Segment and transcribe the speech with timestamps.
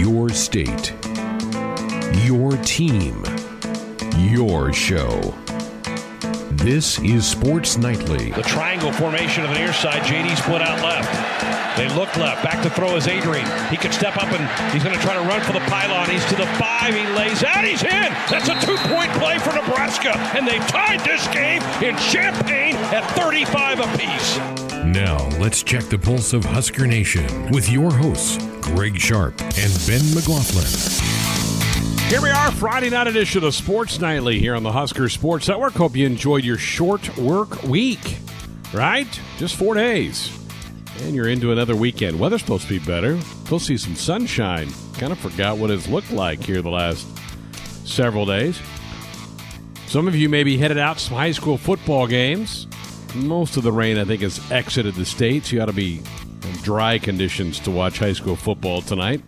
[0.00, 0.94] Your state.
[2.24, 3.22] Your team.
[4.16, 5.34] Your show.
[6.52, 8.30] This is Sports Nightly.
[8.30, 10.00] The triangle formation of the near side.
[10.04, 11.76] JD split out left.
[11.76, 12.42] They look left.
[12.42, 13.46] Back to throw is Adrian.
[13.68, 16.08] He could step up and he's going to try to run for the pylon.
[16.08, 16.94] He's to the five.
[16.94, 17.62] He lays out.
[17.62, 18.10] He's in.
[18.30, 20.16] That's a two point play for Nebraska.
[20.34, 24.70] And they've tied this game in Champaign at 35 apiece.
[24.82, 30.14] Now, let's check the pulse of Husker Nation with your hosts, Greg Sharpe and Ben
[30.14, 30.66] McLaughlin.
[32.08, 35.74] Here we are, Friday night edition of Sports Nightly here on the Husker Sports Network.
[35.74, 38.18] Hope you enjoyed your short work week,
[38.72, 39.08] right?
[39.38, 40.36] Just four days.
[41.02, 42.18] And you're into another weekend.
[42.18, 43.18] Weather's supposed to be better.
[43.50, 44.68] We'll see some sunshine.
[44.94, 47.06] Kind of forgot what it's looked like here the last
[47.86, 48.60] several days.
[49.86, 52.66] Some of you may be headed out to some high school football games.
[53.14, 55.50] Most of the rain, I think, has exited the states.
[55.50, 56.02] You ought to be
[56.62, 59.22] dry conditions to watch high school football tonight.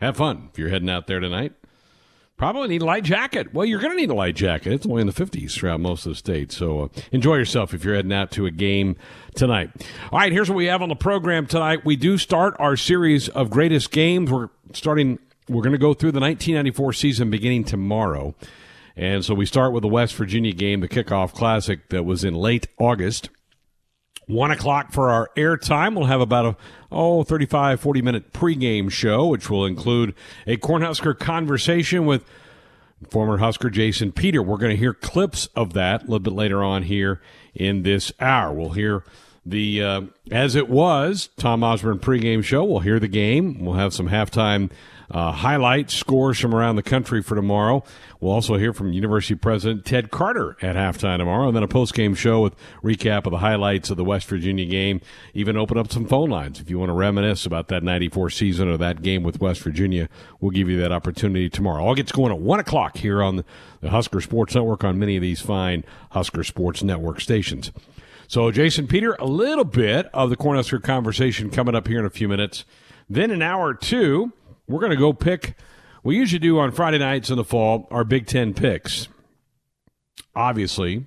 [0.00, 1.52] Have fun if you're heading out there tonight.
[2.40, 3.52] Probably need a light jacket.
[3.52, 4.72] Well, you're going to need a light jacket.
[4.72, 6.50] It's only in the 50s throughout most of the state.
[6.50, 8.96] So uh, enjoy yourself if you're heading out to a game
[9.34, 9.70] tonight.
[10.10, 11.84] All right, here's what we have on the program tonight.
[11.84, 14.30] We do start our series of greatest games.
[14.30, 15.18] We're starting,
[15.50, 18.34] we're going to go through the 1994 season beginning tomorrow.
[18.96, 22.32] And so we start with the West Virginia game, the kickoff classic that was in
[22.32, 23.28] late August.
[24.30, 25.96] One o'clock for our airtime.
[25.96, 26.56] We'll have about a,
[26.92, 30.14] oh, 35, 40 minute pregame show, which will include
[30.46, 32.24] a Cornhusker conversation with
[33.08, 34.42] former Husker Jason Peter.
[34.42, 37.20] We're going to hear clips of that a little bit later on here
[37.54, 38.52] in this hour.
[38.52, 39.04] We'll hear
[39.44, 40.00] the, uh,
[40.30, 42.62] as it was, Tom Osborne pregame show.
[42.62, 43.64] We'll hear the game.
[43.64, 44.70] We'll have some halftime
[45.10, 47.82] uh, highlights, scores from around the country for tomorrow.
[48.20, 52.14] We'll also hear from University President Ted Carter at halftime tomorrow, and then a post-game
[52.14, 55.00] show with recap of the highlights of the West Virginia game.
[55.34, 58.68] Even open up some phone lines if you want to reminisce about that '94 season
[58.68, 60.08] or that game with West Virginia.
[60.40, 61.82] We'll give you that opportunity tomorrow.
[61.82, 63.44] All gets going at one o'clock here on
[63.80, 67.72] the Husker Sports Network on many of these fine Husker Sports Network stations.
[68.28, 72.10] So, Jason Peter, a little bit of the Cornhusker conversation coming up here in a
[72.10, 72.64] few minutes.
[73.08, 74.32] Then an hour two
[74.70, 75.56] we're going to go pick.
[76.02, 79.08] We usually do on Friday nights in the fall our Big Ten picks.
[80.34, 81.06] Obviously,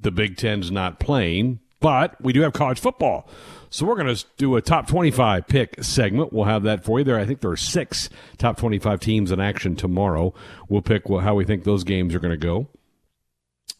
[0.00, 3.28] the Big Ten's not playing, but we do have college football.
[3.70, 6.32] So we're going to do a top 25 pick segment.
[6.32, 7.18] We'll have that for you there.
[7.18, 10.34] I think there are six top 25 teams in action tomorrow.
[10.68, 12.68] We'll pick how we think those games are going to go.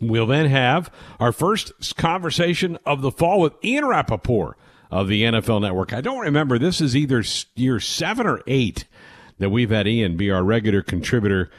[0.00, 4.56] We'll then have our first conversation of the fall with Ian Rapoport
[4.91, 5.93] of the NFL Network.
[5.93, 6.59] I don't remember.
[6.59, 7.25] This is either
[7.55, 8.84] year seven or eight
[9.39, 11.50] that we've had Ian be our regular contributor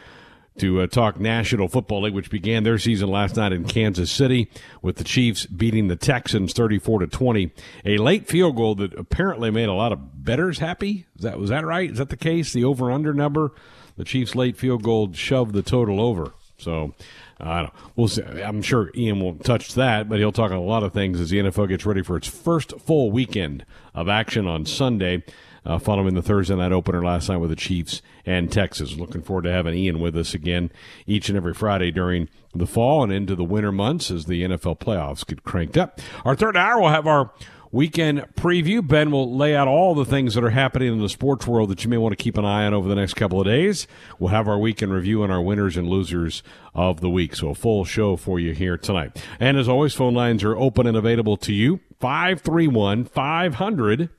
[0.57, 4.49] to uh, talk National Football League, which began their season last night in Kansas City
[4.81, 7.51] with the Chiefs beating the Texans 34 to 20.
[7.85, 11.05] A late field goal that apparently made a lot of bettors happy.
[11.17, 11.91] Is that was that right?
[11.91, 12.53] Is that the case?
[12.53, 13.51] The over under number?
[13.97, 16.33] The Chiefs late field goal shoved the total over.
[16.57, 16.93] So
[17.39, 18.23] uh, we'll see.
[18.23, 21.29] I'm sure Ian won't touch that, but he'll talk on a lot of things as
[21.29, 25.23] the NFL gets ready for its first full weekend of action on Sunday
[25.65, 28.95] uh, following the Thursday night opener last night with the Chiefs and Texas.
[28.95, 30.71] Looking forward to having Ian with us again
[31.07, 34.79] each and every Friday during the fall and into the winter months as the NFL
[34.79, 35.99] playoffs get cranked up.
[36.23, 37.31] Our third hour, we'll have our
[37.71, 38.85] weekend preview.
[38.87, 41.83] Ben will lay out all the things that are happening in the sports world that
[41.83, 43.85] you may want to keep an eye on over the next couple of days.
[44.17, 46.41] We'll have our weekend review and our winners and losers
[46.73, 47.35] of the week.
[47.35, 49.21] So a full show for you here tonight.
[49.41, 51.81] And as always, phone lines are open and available to you.
[51.99, 54.09] 531 500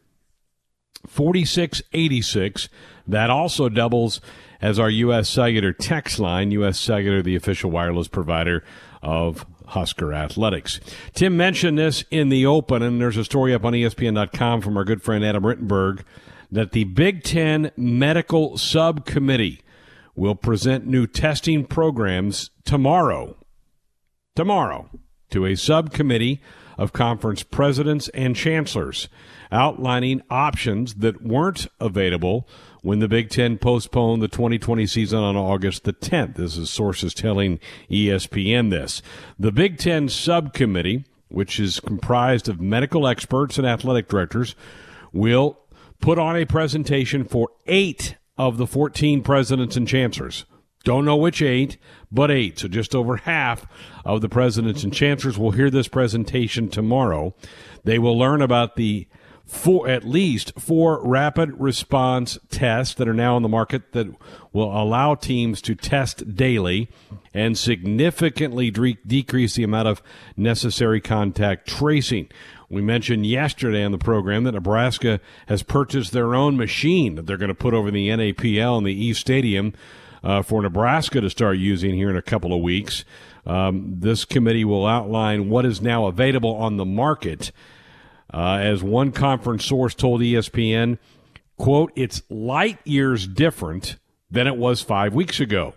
[1.06, 2.68] 4686.
[3.06, 4.20] That also doubles
[4.60, 5.28] as our U.S.
[5.28, 6.50] Cellular text line.
[6.52, 6.78] U.S.
[6.78, 8.64] Cellular, the official wireless provider
[9.02, 10.80] of Husker Athletics.
[11.14, 14.84] Tim mentioned this in the open, and there's a story up on ESPN.com from our
[14.84, 16.02] good friend Adam Rittenberg
[16.50, 19.62] that the Big Ten Medical Subcommittee
[20.14, 23.36] will present new testing programs tomorrow.
[24.34, 24.88] Tomorrow
[25.30, 26.40] to a subcommittee
[26.78, 29.08] of conference presidents and chancellors
[29.52, 32.48] outlining options that weren't available
[32.82, 36.36] when the Big Ten postponed the 2020 season on August the 10th.
[36.36, 37.58] This is sources telling
[37.90, 39.02] ESPN this.
[39.38, 44.54] The Big Ten subcommittee, which is comprised of medical experts and athletic directors,
[45.12, 45.58] will
[46.00, 50.44] put on a presentation for eight of the 14 presidents and chancellors.
[50.84, 51.78] Don't know which eight,
[52.10, 52.58] but eight.
[52.58, 53.66] So just over half
[54.04, 57.34] of the presidents and chancellors will hear this presentation tomorrow.
[57.84, 59.06] They will learn about the
[59.46, 64.08] four, at least four rapid response tests that are now on the market that
[64.52, 66.90] will allow teams to test daily
[67.32, 70.02] and significantly de- decrease the amount of
[70.36, 72.28] necessary contact tracing.
[72.68, 77.36] We mentioned yesterday on the program that Nebraska has purchased their own machine that they're
[77.36, 79.72] going to put over the NAPL in the East Stadium
[80.26, 83.04] uh, for Nebraska to start using here in a couple of weeks.
[83.46, 87.52] Um, this committee will outline what is now available on the market.
[88.34, 90.98] Uh, as one conference source told ESPN,
[91.56, 95.74] quote, it's light years different than it was five weeks ago.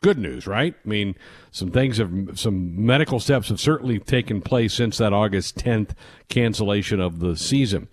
[0.00, 0.74] Good news, right?
[0.84, 1.14] I mean,
[1.52, 5.90] some things have, some medical steps have certainly taken place since that August 10th
[6.28, 7.86] cancellation of the season.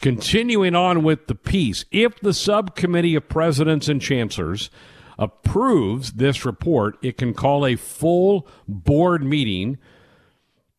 [0.00, 4.70] Continuing on with the piece, if the subcommittee of presidents and chancellors
[5.18, 9.78] approves this report, it can call a full board meeting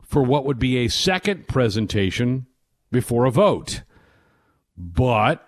[0.01, 2.45] for what would be a second presentation
[2.91, 3.81] before a vote.
[4.77, 5.47] But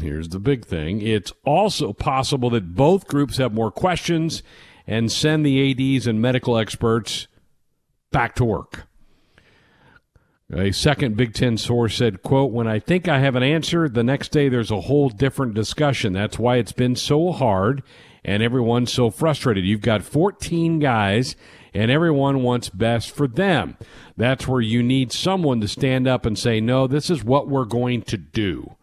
[0.00, 4.42] here's the big thing it's also possible that both groups have more questions
[4.86, 7.26] and send the ADs and medical experts
[8.12, 8.86] back to work.
[10.52, 14.04] A second Big Ten source said, quote, when I think I have an answer, the
[14.04, 16.12] next day there's a whole different discussion.
[16.12, 17.82] That's why it's been so hard
[18.24, 19.64] and everyone's so frustrated.
[19.64, 21.36] You've got 14 guys
[21.74, 23.76] and everyone wants best for them.
[24.16, 27.64] That's where you need someone to stand up and say, no, this is what we're
[27.64, 28.76] going to do.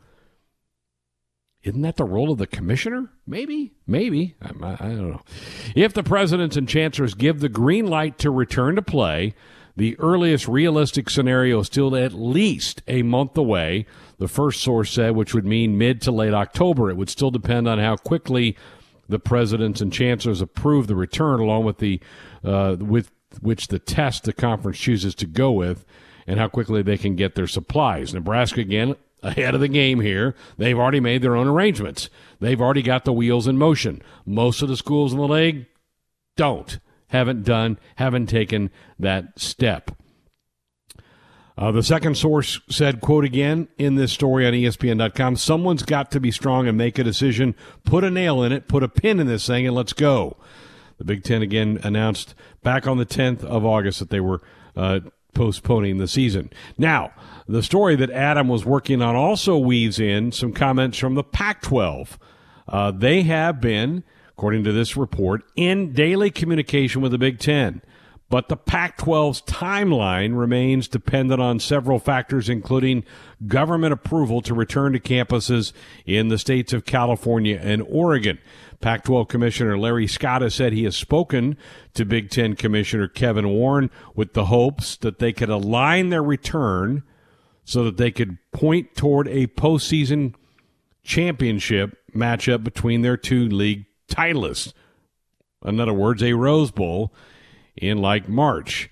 [1.63, 3.11] Isn't that the role of the commissioner?
[3.25, 4.35] Maybe, maybe.
[4.41, 5.21] I, I, don't know.
[5.75, 9.35] If the presidents and chancellors give the green light to return to play,
[9.77, 13.85] the earliest realistic scenario is still at least a month away,
[14.17, 16.89] the first source said, which would mean mid to late October.
[16.89, 18.57] It would still depend on how quickly
[19.11, 21.99] the presidents and chancellors approve the return, along with the
[22.43, 23.11] uh, with
[23.41, 25.85] which the test the conference chooses to go with,
[26.25, 28.13] and how quickly they can get their supplies.
[28.13, 30.35] Nebraska again ahead of the game here.
[30.57, 32.09] They've already made their own arrangements.
[32.39, 34.01] They've already got the wheels in motion.
[34.25, 35.67] Most of the schools in the league
[36.35, 36.79] don't,
[37.09, 39.91] haven't done, haven't taken that step.
[41.61, 46.19] Uh, the second source said, quote again in this story on ESPN.com, someone's got to
[46.19, 47.53] be strong and make a decision,
[47.83, 50.35] put a nail in it, put a pin in this thing, and let's go.
[50.97, 54.41] The Big Ten again announced back on the 10th of August that they were
[54.75, 55.01] uh,
[55.35, 56.49] postponing the season.
[56.79, 57.11] Now,
[57.47, 61.61] the story that Adam was working on also weaves in some comments from the Pac
[61.61, 62.17] 12.
[62.67, 67.83] Uh, they have been, according to this report, in daily communication with the Big Ten.
[68.31, 73.03] But the Pac 12's timeline remains dependent on several factors, including
[73.45, 75.73] government approval to return to campuses
[76.05, 78.39] in the states of California and Oregon.
[78.79, 81.57] Pac 12 Commissioner Larry Scott has said he has spoken
[81.93, 87.03] to Big Ten Commissioner Kevin Warren with the hopes that they could align their return
[87.65, 90.35] so that they could point toward a postseason
[91.03, 94.71] championship matchup between their two league titleists.
[95.65, 97.13] In other words, a Rose Bowl
[97.75, 98.89] in like March.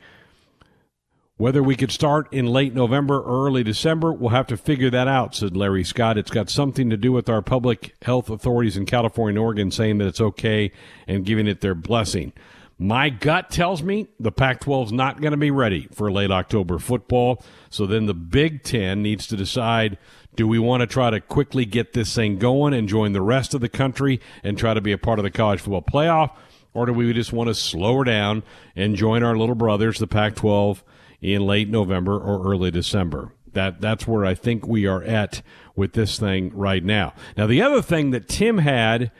[1.37, 5.07] Whether we could start in late November or early December, we'll have to figure that
[5.07, 6.17] out, said Larry Scott.
[6.17, 9.99] It's got something to do with our public health authorities in California and Oregon saying
[9.99, 10.73] that it's okay
[11.07, 12.33] and giving it their blessing.
[12.77, 16.31] My gut tells me the Pac 12 is not going to be ready for late
[16.31, 17.43] October football.
[17.69, 19.97] So then the Big Ten needs to decide
[20.35, 23.53] do we want to try to quickly get this thing going and join the rest
[23.53, 26.31] of the country and try to be a part of the college football playoff?
[26.73, 28.43] Or do we just want to slow her down
[28.75, 30.83] and join our little brothers, the Pac 12,
[31.21, 33.33] in late November or early December?
[33.53, 35.41] That, that's where I think we are at
[35.75, 37.13] with this thing right now.
[37.35, 39.11] Now, the other thing that Tim had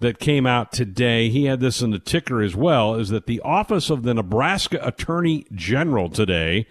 [0.00, 3.40] that came out today, he had this in the ticker as well, is that the
[3.40, 6.66] Office of the Nebraska Attorney General today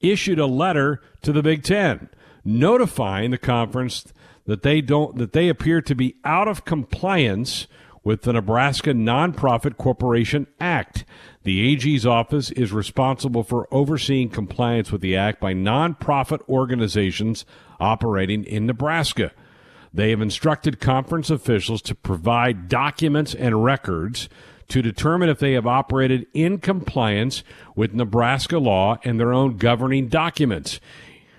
[0.00, 2.08] issued a letter to the Big Ten
[2.44, 4.06] notifying the conference
[4.46, 7.66] that they don't that they appear to be out of compliance
[8.08, 11.04] with the Nebraska Nonprofit Corporation Act.
[11.42, 17.44] The AG's office is responsible for overseeing compliance with the act by nonprofit organizations
[17.78, 19.32] operating in Nebraska.
[19.92, 24.30] They have instructed conference officials to provide documents and records
[24.68, 27.44] to determine if they have operated in compliance
[27.76, 30.80] with Nebraska law and their own governing documents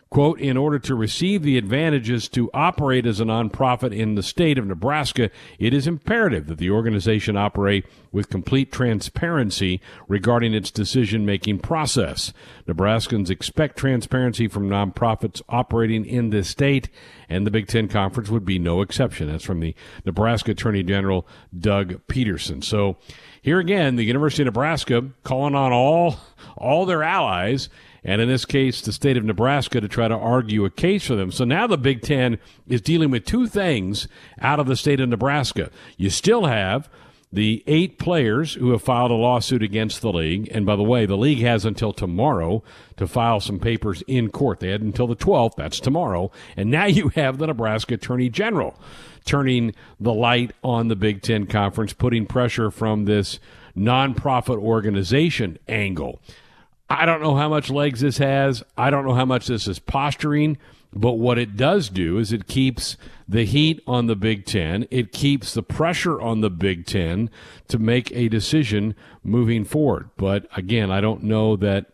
[0.09, 4.57] quote, in order to receive the advantages to operate as a nonprofit in the state
[4.57, 11.25] of Nebraska, it is imperative that the organization operate with complete transparency regarding its decision
[11.27, 12.33] making process.
[12.67, 16.89] Nebraskans expect transparency from nonprofits operating in this state,
[17.29, 19.27] and the Big Ten Conference would be no exception.
[19.27, 19.75] That's from the
[20.05, 22.63] Nebraska Attorney General Doug Peterson.
[22.63, 22.97] So
[23.43, 26.17] here again, the University of Nebraska calling on all
[26.57, 27.69] all their allies
[28.03, 31.15] and in this case, the state of Nebraska to try to argue a case for
[31.15, 31.31] them.
[31.31, 34.07] So now the Big Ten is dealing with two things
[34.39, 35.69] out of the state of Nebraska.
[35.97, 36.89] You still have
[37.31, 41.05] the eight players who have filed a lawsuit against the league, and by the way,
[41.05, 42.63] the league has until tomorrow
[42.97, 44.59] to file some papers in court.
[44.59, 46.31] They had until the 12th, that's tomorrow.
[46.57, 48.79] And now you have the Nebraska Attorney General
[49.25, 53.39] turning the light on the Big Ten Conference, putting pressure from this
[53.77, 56.19] nonprofit organization angle.
[56.89, 58.63] I don't know how much legs this has.
[58.77, 60.57] I don't know how much this is posturing.
[60.91, 64.87] But what it does do is it keeps the heat on the Big Ten.
[64.89, 67.29] It keeps the pressure on the Big Ten
[67.67, 70.09] to make a decision moving forward.
[70.17, 71.85] But again, I don't know that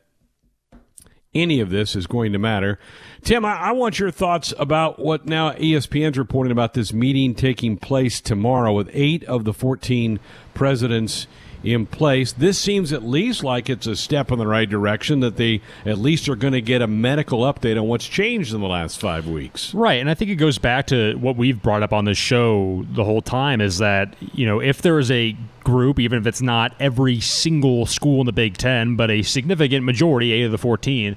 [1.33, 2.79] any of this is going to matter.
[3.21, 7.75] Tim, I, I, want your thoughts about what now ESPN's reporting about this meeting taking
[7.75, 10.21] place tomorrow with eight of the 14
[10.53, 11.27] presidents
[11.65, 12.31] in place.
[12.31, 15.97] This seems at least like it's a step in the right direction that they at
[15.97, 19.27] least are going to get a medical update on what's changed in the last five
[19.27, 19.73] weeks.
[19.73, 19.99] Right.
[19.99, 23.03] And I think it goes back to what we've brought up on this show the
[23.03, 26.75] whole time is that, you know, if there is a group, even if it's not
[26.79, 31.15] every single school in the Big Ten, but a significant majority, eight of the 14,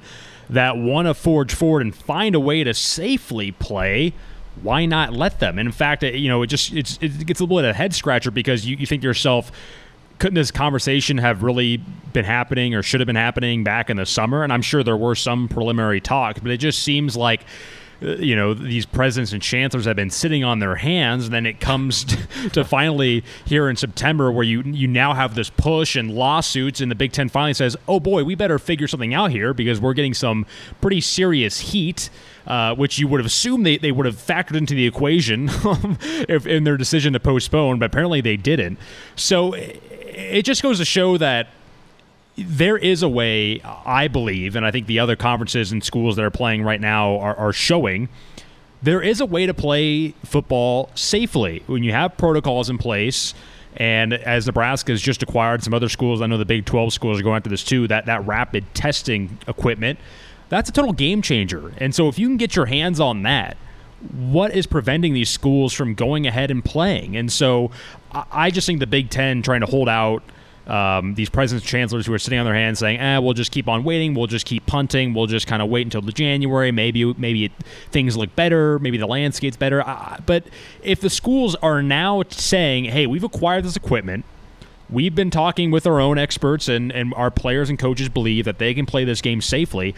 [0.48, 4.14] that want to forge forward and find a way to safely play
[4.62, 5.58] why not let them?
[5.58, 7.70] And in fact, uh, you know, it just it's, it gets a little bit of
[7.70, 9.52] a head scratcher because you, you think to yourself,
[10.18, 11.78] couldn't this conversation have really
[12.12, 14.42] been happening or should have been happening back in the summer?
[14.42, 17.44] And I'm sure there were some preliminary talks, but it just seems like
[18.00, 21.44] uh, you know these presidents and chancellors have been sitting on their hands and then
[21.46, 22.04] it comes
[22.52, 26.92] to, finally here in september where you you now have this push and lawsuits and
[26.92, 29.94] the big ten finally says oh boy we better figure something out here because we're
[29.94, 30.46] getting some
[30.80, 32.08] pretty serious heat
[32.46, 35.50] uh, which you would have assumed they, they would have factored into the equation
[36.28, 38.78] if, in their decision to postpone, but apparently they didn't.
[39.16, 39.54] So
[40.18, 41.48] it just goes to show that
[42.36, 46.24] there is a way, I believe, and I think the other conferences and schools that
[46.24, 48.08] are playing right now are, are showing
[48.82, 53.34] there is a way to play football safely when you have protocols in place.
[53.76, 57.20] And as Nebraska has just acquired some other schools, I know the Big 12 schools
[57.20, 59.98] are going after this too, that, that rapid testing equipment,
[60.48, 61.72] that's a total game changer.
[61.78, 63.56] And so if you can get your hands on that,
[64.12, 67.16] what is preventing these schools from going ahead and playing?
[67.16, 67.70] And so
[68.12, 70.22] I just think the Big Ten trying to hold out
[70.68, 73.68] um, these presidents chancellors who are sitting on their hands saying, "Eh, we'll just keep
[73.68, 74.14] on waiting.
[74.14, 75.14] We'll just keep punting.
[75.14, 76.70] We'll just kind of wait until the January.
[76.70, 77.52] Maybe maybe it,
[77.90, 78.78] things look better.
[78.78, 80.44] Maybe the landscape's better." Uh, but
[80.82, 84.24] if the schools are now saying, "Hey, we've acquired this equipment."
[84.90, 88.56] We've been talking with our own experts, and, and our players and coaches believe that
[88.56, 89.94] they can play this game safely.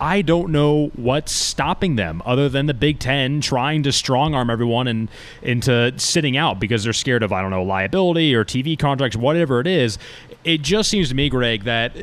[0.00, 4.48] I don't know what's stopping them other than the Big Ten trying to strong arm
[4.48, 5.10] everyone and
[5.42, 9.60] into sitting out because they're scared of I don't know liability or TV contracts, whatever
[9.60, 9.98] it is.
[10.42, 11.94] It just seems to me, Greg, that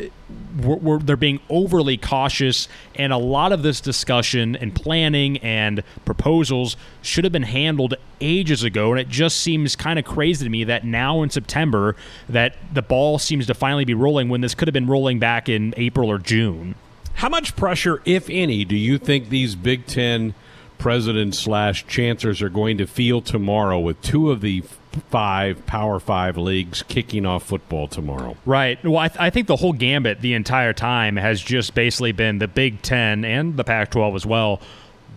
[0.61, 5.83] we're, we're, they're being overly cautious, and a lot of this discussion and planning and
[6.05, 8.91] proposals should have been handled ages ago.
[8.91, 11.95] And it just seems kind of crazy to me that now in September
[12.29, 15.49] that the ball seems to finally be rolling when this could have been rolling back
[15.49, 16.75] in April or June.
[17.17, 20.35] How much pressure, if any, do you think these Big Ten
[20.77, 24.61] presidents slash chancellors are going to feel tomorrow with two of the
[25.09, 28.37] five Power Five leagues kicking off football tomorrow?
[28.45, 28.77] Right.
[28.83, 32.37] Well, I, th- I think the whole gambit the entire time has just basically been
[32.37, 34.61] the Big Ten and the Pac 12 as well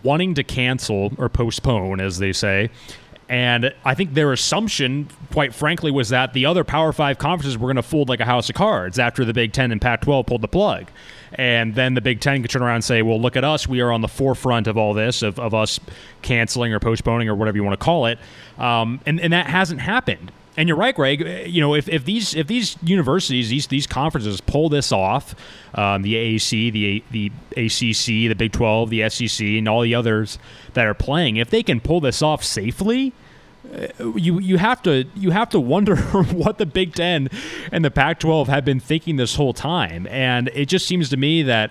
[0.02, 2.70] wanting to cancel or postpone, as they say.
[3.28, 7.66] And I think their assumption, quite frankly, was that the other Power Five conferences were
[7.66, 10.24] going to fold like a house of cards after the Big Ten and Pac 12
[10.24, 10.86] pulled the plug
[11.34, 13.66] and then the Big Ten could turn around and say, well, look at us.
[13.66, 15.80] We are on the forefront of all this, of, of us
[16.22, 18.18] canceling or postponing or whatever you want to call it.
[18.58, 20.32] Um, and, and that hasn't happened.
[20.56, 21.48] And you're right, Greg.
[21.48, 25.34] You know, if, if these if these universities, these these conferences pull this off,
[25.74, 30.38] um, the AAC, the the ACC, the Big 12, the SEC, and all the others
[30.74, 33.12] that are playing, if they can pull this off safely,
[34.16, 35.96] you you have to you have to wonder
[36.32, 37.28] what the Big Ten
[37.72, 41.42] and the Pac-12 have been thinking this whole time, and it just seems to me
[41.44, 41.70] that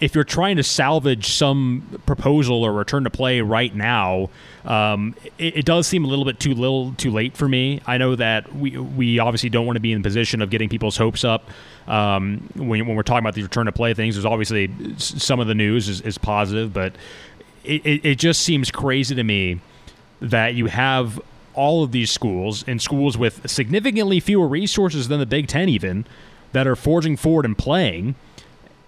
[0.00, 4.30] if you're trying to salvage some proposal or return to play right now,
[4.64, 7.80] um, it, it, does seem a little bit too little, too late for me.
[7.86, 10.68] I know that we we obviously don't want to be in the position of getting
[10.68, 11.48] people's hopes up
[11.88, 14.14] um, when, when we're talking about the return to play things.
[14.14, 16.94] There's obviously some of the news is, is positive, but
[17.64, 19.60] it, it, it just seems crazy to me
[20.22, 21.20] that you have
[21.54, 26.06] all of these schools and schools with significantly fewer resources than the Big Ten, even
[26.52, 28.14] that are forging forward and playing.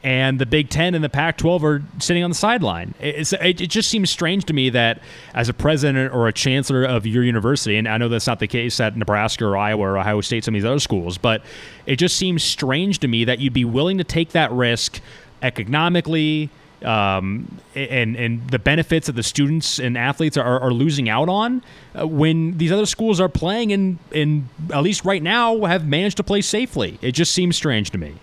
[0.03, 2.95] And the Big Ten and the Pac 12 are sitting on the sideline.
[3.01, 5.01] It, it just seems strange to me that,
[5.35, 8.47] as a president or a chancellor of your university, and I know that's not the
[8.47, 11.43] case at Nebraska or Iowa or Ohio State, some of these other schools, but
[11.87, 15.01] it just seems strange to me that you'd be willing to take that risk
[15.41, 16.51] economically,
[16.85, 21.63] um, and and the benefits that the students and athletes are, are losing out on
[21.99, 26.17] uh, when these other schools are playing and and at least right now have managed
[26.19, 26.99] to play safely.
[27.03, 28.15] It just seems strange to me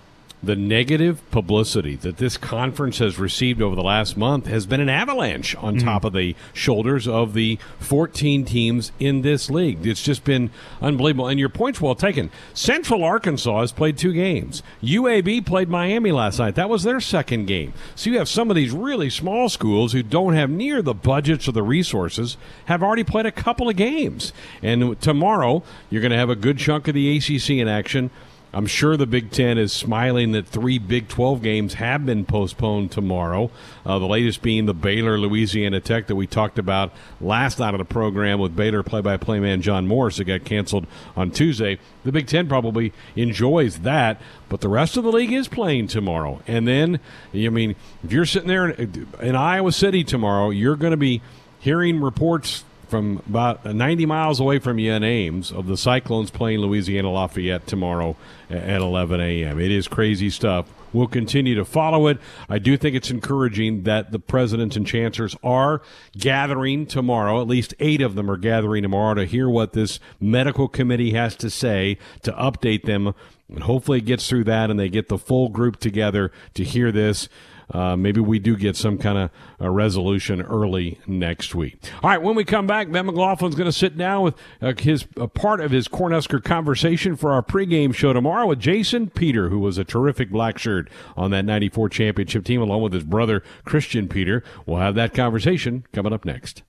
[0.44, 4.90] the negative publicity that this conference has received over the last month has been an
[4.90, 5.86] avalanche on mm-hmm.
[5.86, 9.86] top of the shoulders of the 14 teams in this league.
[9.86, 10.50] It's just been
[10.82, 11.28] unbelievable.
[11.28, 12.32] And your point's well taken.
[12.54, 14.64] Central Arkansas has played two games.
[14.82, 16.56] UAB played Miami last night.
[16.56, 17.74] That was their second game.
[17.96, 21.48] So you have some of these really small schools who don't have near the budgets
[21.48, 24.34] or the resources have already played a couple of games.
[24.64, 28.10] And tomorrow, you're going to have a good chunk of the ACC in action.
[28.54, 32.92] I'm sure the Big Ten is smiling that three Big 12 games have been postponed
[32.92, 33.50] tomorrow.
[33.86, 36.92] Uh, the latest being the Baylor Louisiana Tech that we talked about
[37.22, 40.44] last night of the program with Baylor play by play man John Morris that got
[40.44, 41.80] canceled on Tuesday.
[42.04, 46.42] The Big Ten probably enjoys that, but the rest of the league is playing tomorrow.
[46.46, 47.00] And then,
[47.34, 51.22] I mean, if you're sitting there in, in Iowa City tomorrow, you're going to be
[51.60, 56.30] hearing reports from about uh, 90 miles away from you in Ames of the Cyclones
[56.30, 58.18] playing Louisiana Lafayette tomorrow
[58.50, 59.60] at 11 a.m.
[59.60, 60.68] It is crazy stuff.
[60.92, 62.18] We'll continue to follow it.
[62.50, 65.82] I do think it's encouraging that the presidents and chancellors are
[66.18, 67.40] gathering tomorrow.
[67.40, 71.38] At least eight of them are gathering tomorrow to hear what this medical committee has
[71.38, 73.16] to say to update them.
[73.48, 76.92] And hopefully it gets through that and they get the full group together to hear
[76.92, 77.30] this
[77.72, 81.80] uh, maybe we do get some kind of a resolution early next week.
[82.04, 85.06] All right, when we come back, Ben McLaughlin's going to sit down with uh, his
[85.34, 89.78] part of his Cornhusker conversation for our pregame show tomorrow with Jason Peter, who was
[89.78, 94.44] a terrific black shirt on that 94 championship team, along with his brother, Christian Peter.
[94.66, 96.64] We'll have that conversation coming up next.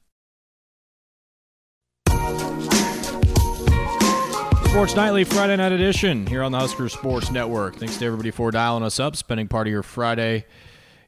[4.73, 7.76] Sports Nightly Friday Night Edition here on the Husker Sports Network.
[7.76, 10.47] Thanks to everybody for dialing us up, spending part of your Friday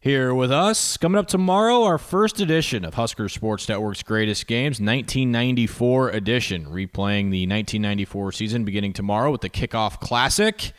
[0.04, 0.98] here with us.
[0.98, 7.30] Coming up tomorrow, our first edition of Husker Sports Network's Greatest Games, 1994 edition, replaying
[7.30, 10.72] the 1994 season beginning tomorrow with the Kickoff Classic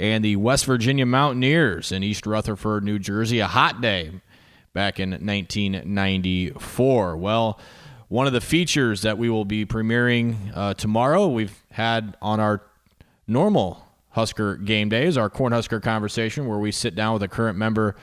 [0.00, 3.38] and the West Virginia Mountaineers in East Rutherford, New Jersey.
[3.38, 4.10] A hot day
[4.72, 7.16] back in 1994.
[7.16, 7.60] Well,
[8.08, 12.62] one of the features that we will be premiering uh, tomorrow, we've had on our
[13.28, 17.94] normal Husker game days, our Cornhusker conversation, where we sit down with a current member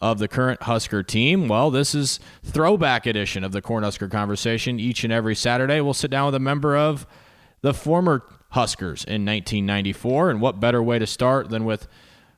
[0.00, 1.48] of the current Husker team?
[1.48, 4.80] Well, this is throwback edition of the Cornhusker conversation.
[4.80, 7.06] Each and every Saturday, we'll sit down with a member of
[7.60, 10.30] the former Huskers in 1994.
[10.30, 11.86] And what better way to start than with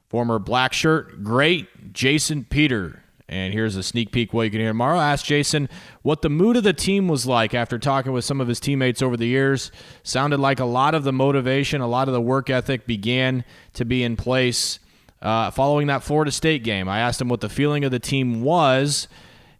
[0.09, 3.03] former black shirt great Jason Peter.
[3.29, 4.99] And here's a sneak peek what you can hear tomorrow.
[4.99, 5.71] I asked Jason
[6.03, 9.01] what the mood of the team was like after talking with some of his teammates
[9.01, 9.73] over the years.
[10.03, 13.87] Sounded like a lot of the motivation, a lot of the work ethic began to
[13.87, 14.81] be in place
[15.23, 16.89] uh, following that Florida State game.
[16.89, 19.09] I asked him what the feeling of the team was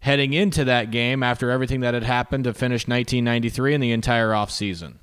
[0.01, 4.31] heading into that game after everything that had happened to finish 1993 and the entire
[4.31, 4.95] offseason.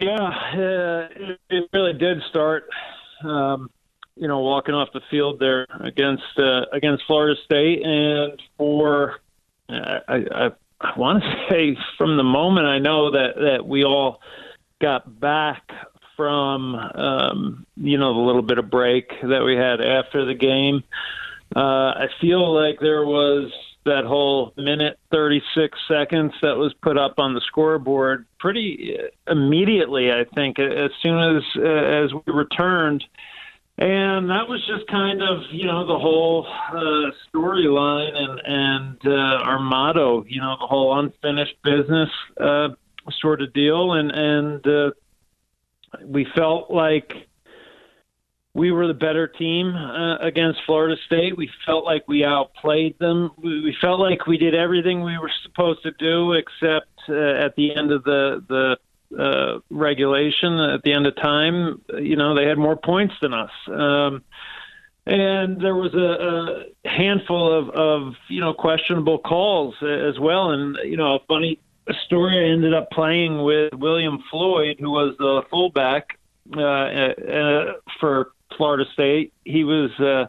[0.00, 1.08] Yeah, uh,
[1.48, 2.64] it, really did start.
[3.24, 3.70] Um,
[4.16, 9.20] you know, walking off the field there against uh, against Florida State, and for
[9.68, 14.20] I, I, I want to say from the moment I know that that we all
[14.80, 15.62] got back
[16.16, 20.82] from um, you know the little bit of break that we had after the game.
[21.54, 23.52] Uh, I feel like there was
[23.84, 28.96] that whole minute 36 seconds that was put up on the scoreboard pretty
[29.28, 30.10] immediately.
[30.10, 33.04] I think as soon as uh, as we returned.
[33.76, 39.42] And that was just kind of, you know, the whole uh, storyline and and uh,
[39.42, 42.08] our motto, you know, the whole unfinished business
[42.40, 42.68] uh,
[43.20, 43.94] sort of deal.
[43.94, 44.90] And and uh,
[46.04, 47.12] we felt like
[48.54, 51.36] we were the better team uh, against Florida State.
[51.36, 53.32] We felt like we outplayed them.
[53.36, 57.74] We, felt like we did everything we were supposed to do, except uh, at the
[57.74, 58.76] end of the the
[59.18, 63.50] uh, regulation, at the end of time, you know, they had more points than us.
[63.68, 64.24] Um,
[65.06, 70.50] and there was a, a handful of, of you know questionable calls as well.
[70.50, 71.58] And you know, a funny
[72.06, 76.18] story I ended up playing with William Floyd, who was the fullback
[76.56, 79.32] uh, uh, for Florida State.
[79.44, 80.26] He was uh,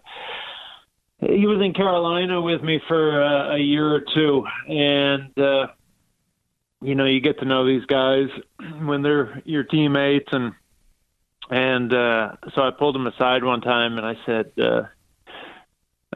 [1.20, 5.68] he was in Carolina with me for uh, a year or two, and uh,
[6.82, 8.28] you know you get to know these guys
[8.82, 10.54] when they're your teammates, and
[11.50, 14.52] and uh, so I pulled him aside one time and I said.
[14.58, 14.84] Uh,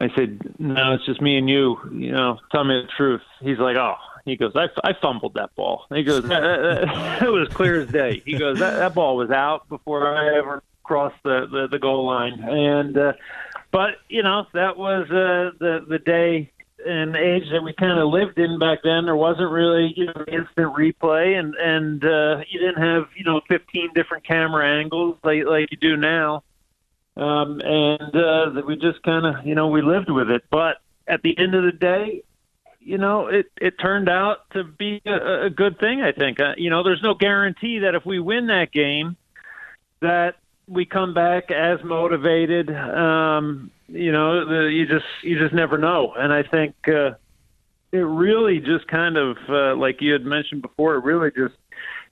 [0.02, 1.76] I said, "No, it's just me and you.
[1.92, 5.54] You know, tell me the truth." He's like, "Oh, he goes, I, I fumbled that
[5.54, 5.86] ball.
[5.92, 8.22] He goes, that, that, it was clear as day.
[8.24, 12.06] He goes, that, that ball was out before I ever crossed the, the, the goal
[12.06, 12.42] line.
[12.42, 13.12] And, uh,
[13.70, 16.50] but, you know, that was uh, the, the day
[16.84, 20.24] and age that we kind of lived in back then, there wasn't really you know
[20.28, 25.44] instant replay, and and uh, you didn't have you know 15 different camera angles like
[25.44, 26.42] like you do now.
[27.16, 30.44] Um, and uh, we just kind of you know we lived with it.
[30.50, 32.22] But at the end of the day,
[32.80, 36.02] you know, it it turned out to be a, a good thing.
[36.02, 36.40] I think.
[36.40, 39.16] Uh, you know, there's no guarantee that if we win that game,
[40.00, 42.70] that we come back as motivated.
[42.70, 46.14] Um, you know, the, you just you just never know.
[46.16, 47.12] And I think uh,
[47.92, 50.94] it really just kind of uh, like you had mentioned before.
[50.94, 51.54] It really just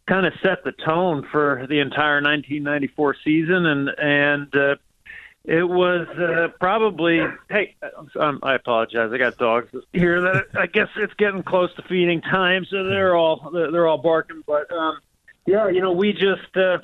[0.07, 4.77] kind of set the tone for the entire 1994 season, and and uh,
[5.49, 7.23] it was uh, probably.
[7.49, 7.75] Hey,
[8.21, 9.11] um, I apologize.
[9.15, 10.21] I got dogs here.
[10.21, 14.43] That I guess it's getting close to feeding time, so they're all they're all barking.
[14.47, 14.99] But um,
[15.47, 16.79] yeah, you know, we just uh,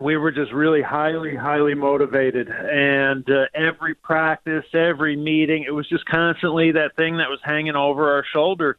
[0.00, 5.88] we were just really highly, highly motivated, and uh, every practice, every meeting, it was
[5.88, 8.76] just constantly that thing that was hanging over our shoulder,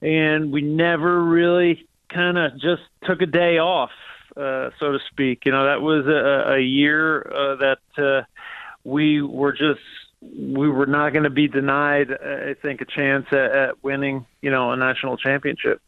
[0.00, 3.90] and we never really kind of just took a day off
[4.36, 5.46] uh, so to speak.
[5.46, 8.22] You know, that was a, a year uh, that uh,
[8.86, 9.80] we were just
[10.22, 12.10] we were not going to be denied.
[12.12, 15.82] I think a chance at, at winning, you know, a national championship.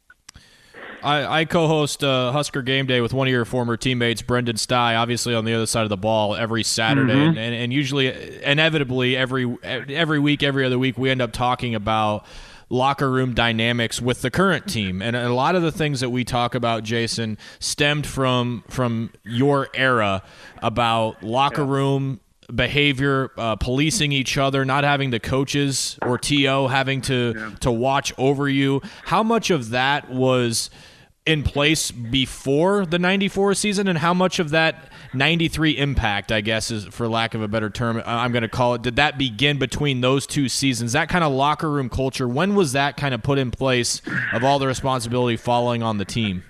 [1.00, 4.98] I, I, co-host uh, Husker Game Day with one of your former teammates, Brendan Stai,
[4.98, 7.38] obviously on the other side of the ball every Saturday, mm-hmm.
[7.38, 12.26] and, and, usually, inevitably, every every week, every other week, we end up talking about
[12.68, 15.00] locker room dynamics with the current team.
[15.00, 19.68] And a lot of the things that we talk about, Jason, stemmed from from your
[19.74, 20.24] era
[20.60, 21.70] about locker yeah.
[21.70, 22.20] room
[22.54, 27.50] behavior, uh, policing each other, not having the coaches or TO having to yeah.
[27.60, 28.80] to watch over you.
[29.04, 30.70] How much of that was
[31.28, 36.70] in place before the 94 season and how much of that 93 impact i guess
[36.70, 39.58] is for lack of a better term i'm going to call it did that begin
[39.58, 43.22] between those two seasons that kind of locker room culture when was that kind of
[43.22, 44.00] put in place
[44.32, 46.42] of all the responsibility falling on the team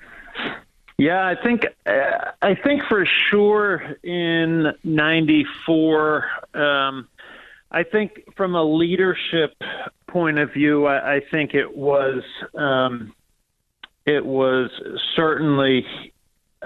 [0.98, 7.08] yeah i think uh, i think for sure in 94 um,
[7.70, 9.54] i think from a leadership
[10.06, 12.22] point of view i, I think it was
[12.54, 13.14] um,
[14.08, 14.70] it was
[15.14, 15.84] certainly,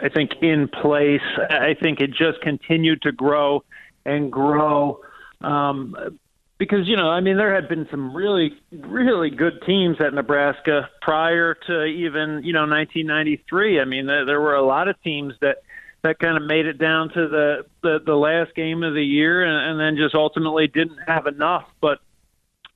[0.01, 1.21] I think, in place.
[1.51, 3.65] I think it just continued to grow
[4.07, 5.01] and grow.
[5.41, 6.21] Um,
[6.63, 10.89] because you know, I mean, there had been some really, really good teams at Nebraska
[11.01, 13.81] prior to even you know 1993.
[13.81, 15.57] I mean, there, there were a lot of teams that
[16.05, 19.43] that kind of made it down to the the, the last game of the year,
[19.43, 21.65] and, and then just ultimately didn't have enough.
[21.81, 21.99] But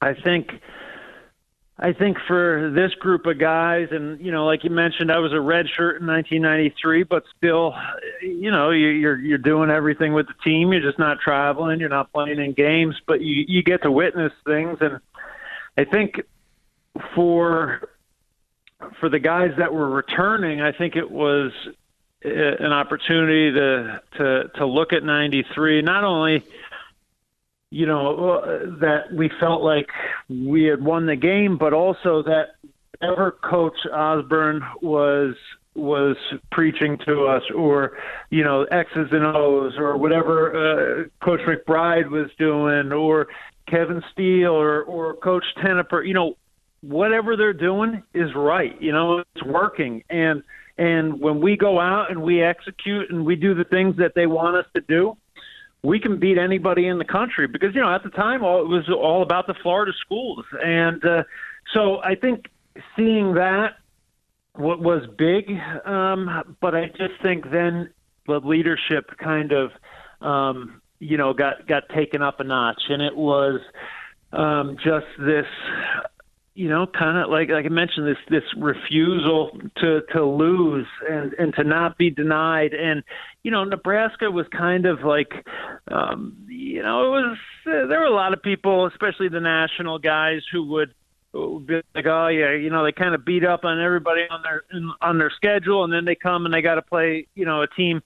[0.01, 0.51] I think
[1.79, 5.35] I think for this group of guys, and you know, like you mentioned, I was
[5.35, 7.75] a red shirt in 1993, but still,
[8.23, 10.73] you know, you're you're doing everything with the team.
[10.73, 11.79] You're just not traveling.
[11.79, 14.79] You're not playing in games, but you you get to witness things.
[14.81, 15.01] And
[15.77, 16.23] I think
[17.15, 17.91] for
[18.99, 21.53] for the guys that were returning, I think it was
[22.25, 26.43] uh, an opportunity to to to look at 93, not only
[27.77, 29.87] you know, uh, that we felt like
[30.31, 32.57] we had won the game, but also that
[33.03, 35.35] ever Coach Osborne was
[35.75, 36.17] was
[36.51, 37.99] preaching to us, or
[38.31, 43.27] you know, X's and O's, or whatever uh, Coach McBride was doing, or
[43.69, 46.35] Kevin Steele, or or Coach Tenopir, you know,
[46.81, 48.81] whatever they're doing is right.
[48.81, 50.43] You know, it's working, and
[50.79, 54.27] and when we go out and we execute and we do the things that they
[54.27, 55.15] want us to do,
[55.87, 58.69] we can beat anybody in the country because you know at the time all, it
[58.69, 61.23] was all about the Florida schools, and uh,
[61.73, 62.47] so I think
[62.97, 63.77] seeing that
[64.55, 65.51] what was big,
[65.85, 67.91] um, but I just think then
[68.27, 69.71] the leadership kind of
[70.21, 73.61] um, you know got got taken up a notch, and it was
[74.33, 75.47] um, just this
[76.57, 81.35] you know, kind of like like I mentioned, this this refusal to to lose and
[81.35, 83.05] and to not be denied, and
[83.43, 85.33] you know, Nebraska was kind of like,
[85.91, 89.99] um, you know, it was uh, there were a lot of people, especially the national
[89.99, 90.95] guys, who would,
[91.35, 94.43] would be like, oh yeah, you know, they kind of beat up on everybody on
[94.43, 94.63] their
[95.03, 97.69] on their schedule, and then they come and they got to play, you know, a
[97.69, 98.03] team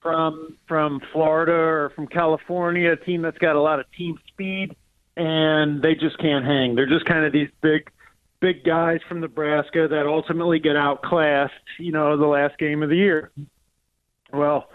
[0.00, 4.74] from from Florida or from California, a team that's got a lot of team speed
[5.16, 6.74] and they just can't hang.
[6.74, 7.90] They're just kind of these big,
[8.40, 11.52] big guys from Nebraska that ultimately get outclassed.
[11.78, 13.30] You know, the last game of the year.
[14.32, 14.70] Well,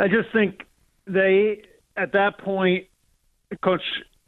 [0.00, 0.64] I just think
[1.06, 1.62] they
[1.96, 2.86] at that point,
[3.62, 3.82] coach.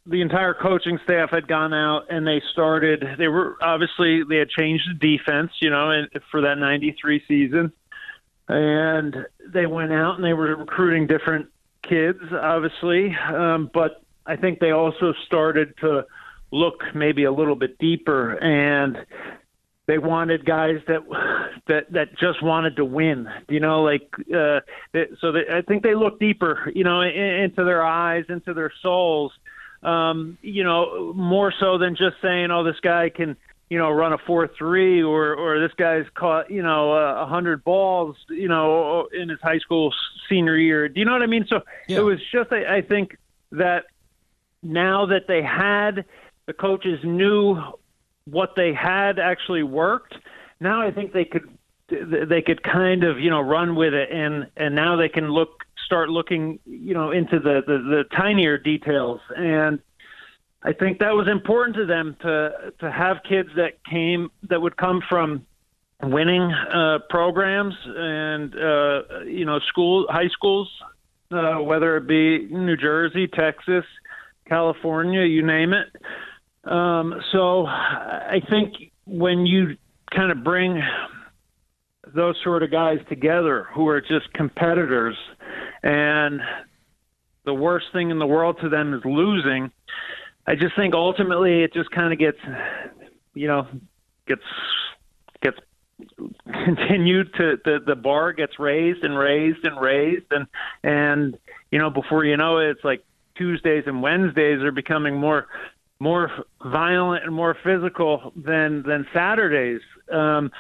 [0.07, 3.04] The entire coaching staff had gone out and they started.
[3.18, 7.72] They were obviously they had changed the defense, you know, and for that '93 season,
[8.48, 9.14] and
[9.52, 11.48] they went out and they were recruiting different
[11.87, 16.05] kids, obviously, um, but I think they also started to
[16.51, 18.97] look maybe a little bit deeper and
[19.87, 21.01] they wanted guys that
[21.67, 24.61] that that just wanted to win you know like uh
[25.21, 28.73] so they, i think they look deeper you know in, into their eyes into their
[28.81, 29.33] souls
[29.83, 33.37] um you know more so than just saying oh this guy can
[33.69, 37.27] you know run a four three or or this guy's caught you know a uh,
[37.27, 39.93] hundred balls you know in his high school
[40.29, 41.99] senior year do you know what i mean so yeah.
[41.99, 43.19] it was just I, I think
[43.53, 43.85] that
[44.62, 46.05] now that they had
[46.47, 47.57] the coaches knew
[48.25, 50.14] what they had actually worked.
[50.61, 51.49] Now I think they could
[51.88, 55.64] they could kind of you know run with it and and now they can look
[55.87, 59.79] start looking you know into the the, the tinier details and
[60.62, 64.77] I think that was important to them to to have kids that came that would
[64.77, 65.47] come from
[66.03, 70.68] winning uh, programs and uh, you know school high schools
[71.31, 73.85] uh, whether it be New Jersey, Texas,
[74.49, 75.89] California, you name it.
[76.71, 78.75] Um, so I think
[79.07, 79.77] when you
[80.15, 80.81] kind of bring
[82.15, 85.17] those sort of guys together who are just competitors
[85.83, 86.41] and
[87.45, 89.71] the worst thing in the world to them is losing,
[90.47, 92.39] I just think ultimately it just kind of gets,
[93.35, 93.67] you know,
[94.27, 94.43] gets
[95.43, 95.59] gets
[96.65, 100.47] continued to the the bar gets raised and raised and raised and
[100.83, 101.37] and
[101.71, 103.03] you know before you know it it's like
[103.38, 105.46] Tuesdays and Wednesdays are becoming more
[106.01, 106.31] more
[106.62, 109.81] violent and more physical than than Saturdays.
[110.12, 110.51] Um,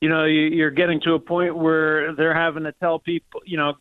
[0.00, 3.56] you know, you, you're getting to a point where they're having to tell people, you
[3.56, 3.74] know,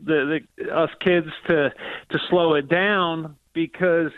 [0.00, 1.70] the, the us kids to
[2.10, 4.10] to slow it down because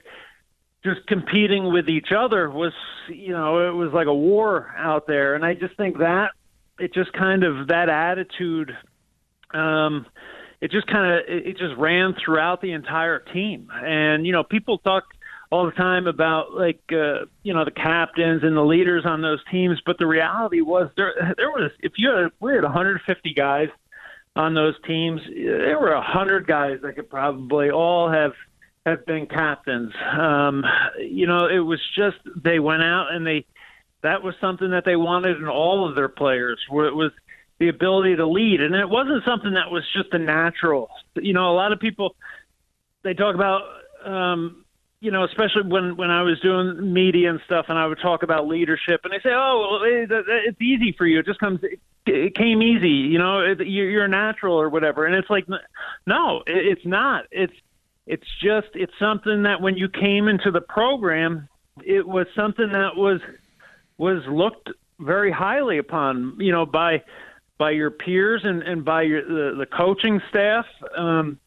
[0.85, 2.72] just competing with each other was,
[3.09, 6.31] you know, it was like a war out there, and I just think that
[6.79, 8.76] it just kind of that attitude.
[9.53, 10.07] Um,
[10.61, 14.79] it just kind of it just ran throughout the entire team, and you know, people
[14.79, 15.05] talk
[15.51, 19.40] all the time about like uh, you know the captains and the leaders on those
[19.51, 23.68] teams, but the reality was there there was if you had we had 150 guys
[24.37, 28.33] on those teams, there were 100 guys that could probably all have
[28.87, 29.92] have been captains.
[30.18, 30.64] Um,
[30.99, 33.44] you know, it was just they went out and they
[34.03, 36.59] that was something that they wanted in all of their players.
[36.68, 37.12] Where it was
[37.61, 40.88] the ability to lead, and it wasn't something that was just a natural.
[41.14, 42.16] You know, a lot of people
[43.05, 43.62] they talk about
[44.05, 44.64] um,
[45.01, 48.23] you know, especially when when I was doing media and stuff, and I would talk
[48.23, 51.20] about leadership, and they say, "Oh, well, it's easy for you.
[51.20, 51.61] It just comes.
[52.07, 52.88] It came easy.
[52.88, 55.46] You know, you're natural or whatever." And it's like,
[56.07, 57.25] no, it's not.
[57.31, 57.53] It's
[58.07, 61.49] it's just it's something that when you came into the program,
[61.83, 63.20] it was something that was
[63.96, 66.37] was looked very highly upon.
[66.40, 67.03] You know, by
[67.61, 70.64] by your peers and and by your the, the coaching staff.
[70.96, 71.38] Um,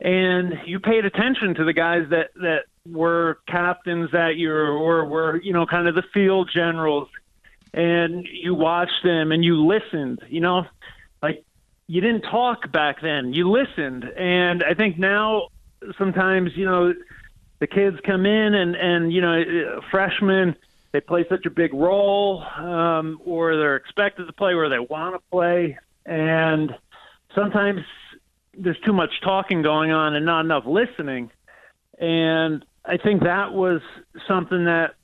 [0.00, 5.40] and you paid attention to the guys that that were captains that year or were
[5.42, 7.08] you know kind of the field generals
[7.72, 10.66] and you watched them and you listened you know
[11.22, 11.44] like
[11.86, 15.46] you didn't talk back then you listened and i think now
[15.96, 16.92] sometimes you know
[17.60, 20.56] the kids come in and and you know freshmen
[20.92, 25.14] they play such a big role um or they're expected to play or they want
[25.14, 26.72] to play and
[27.34, 27.80] sometimes
[28.58, 31.30] there's too much talking going on and not enough listening
[31.98, 33.80] and I think that was
[34.26, 34.94] something that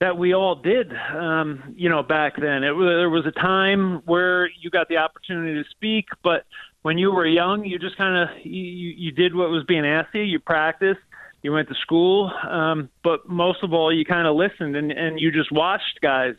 [0.00, 2.64] that we all did, um, you know, back then.
[2.64, 6.44] It there was a time where you got the opportunity to speak, but
[6.82, 10.08] when you were young, you just kind of you, you did what was being asked
[10.08, 10.22] of you.
[10.22, 11.00] You practiced,
[11.42, 15.20] you went to school, um, but most of all, you kind of listened and and
[15.20, 16.34] you just watched guys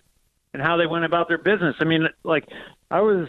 [0.54, 1.76] and how they went about their business.
[1.80, 2.48] I mean, like
[2.90, 3.28] I was.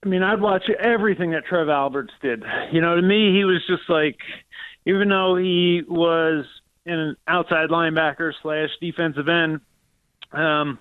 [0.00, 2.44] I mean, I'd watch everything that Trev Alberts did.
[2.70, 4.16] You know, to me, he was just like
[4.86, 6.46] even though he was
[6.86, 9.60] an outside linebacker slash defensive end,
[10.32, 10.78] um,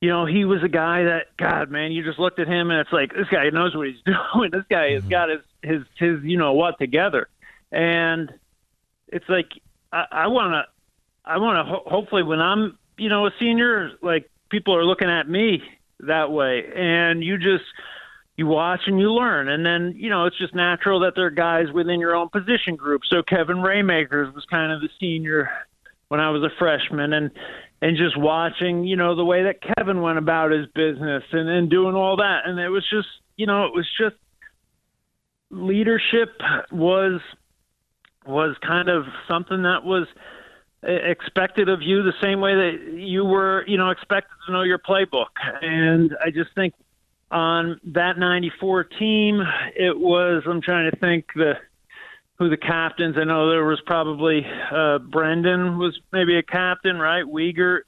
[0.00, 2.80] you know, he was a guy that, God, man, you just looked at him and
[2.80, 4.50] it's like this guy knows what he's doing.
[4.50, 5.10] This guy has mm-hmm.
[5.10, 7.28] got his his his you know what together,
[7.70, 8.32] and
[9.12, 9.48] it's like
[9.92, 11.70] I want to, I want to.
[11.70, 15.62] Ho- hopefully, when I'm you know a senior, like people are looking at me
[16.00, 17.64] that way, and you just
[18.36, 19.48] you watch and you learn.
[19.48, 22.76] And then, you know, it's just natural that there are guys within your own position
[22.76, 23.02] group.
[23.08, 25.50] So Kevin Ramaekers was kind of the senior
[26.08, 27.30] when I was a freshman and
[27.82, 31.68] and just watching, you know, the way that Kevin went about his business and, and
[31.68, 32.42] doing all that.
[32.46, 34.16] And it was just you know, it was just
[35.50, 36.30] leadership
[36.70, 37.20] was
[38.26, 40.06] was kind of something that was
[40.82, 44.78] expected of you the same way that you were, you know, expected to know your
[44.78, 45.30] playbook.
[45.60, 46.74] And I just think
[47.30, 49.42] on that 94 team,
[49.76, 51.54] it was, I'm trying to think, the
[52.38, 53.16] who the captains.
[53.18, 57.24] I know there was probably uh, Brendan was maybe a captain, right?
[57.24, 57.82] Wiegert,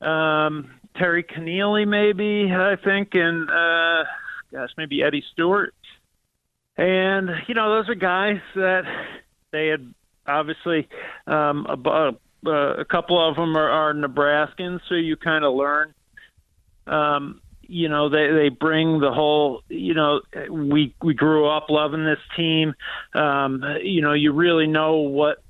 [0.00, 4.04] um, Terry Connealy, maybe I think, and uh,
[4.52, 5.74] gosh, maybe Eddie Stewart.
[6.76, 8.82] And you know, those are guys that
[9.52, 9.94] they had
[10.26, 10.88] obviously
[11.26, 12.12] um, a,
[12.46, 15.94] uh, a couple of them are, are Nebraskans, so you kind of learn.
[16.86, 19.62] Um, you know, they they bring the whole.
[19.68, 22.74] You know, we we grew up loving this team.
[23.14, 25.42] Um, you know, you really know what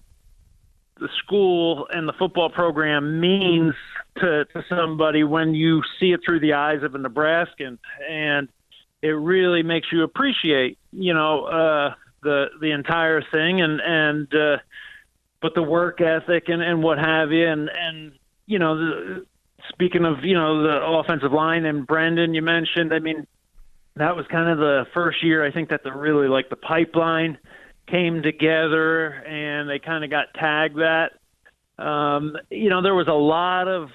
[1.00, 3.74] the school and the football program means
[4.18, 8.48] to, to somebody when you see it through the eyes of a Nebraskan, and
[9.02, 14.56] it really makes you appreciate, you know, uh, the the entire thing, and and uh,
[15.40, 18.12] but the work ethic and and what have you, and and
[18.46, 19.26] you know, the,
[19.68, 23.26] speaking of you know the offensive line and Brendan, you mentioned, I mean,
[23.96, 27.38] that was kind of the first year I think that the really like the pipeline
[27.88, 31.12] came together and they kind of got tagged that.
[31.82, 33.90] Um, you know, there was a lot of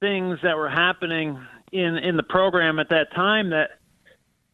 [0.00, 1.38] things that were happening
[1.72, 3.70] in in the program at that time that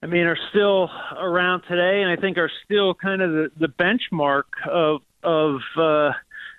[0.03, 3.69] I mean are still around today, and I think are still kind of the, the
[3.69, 6.13] benchmark of of uh,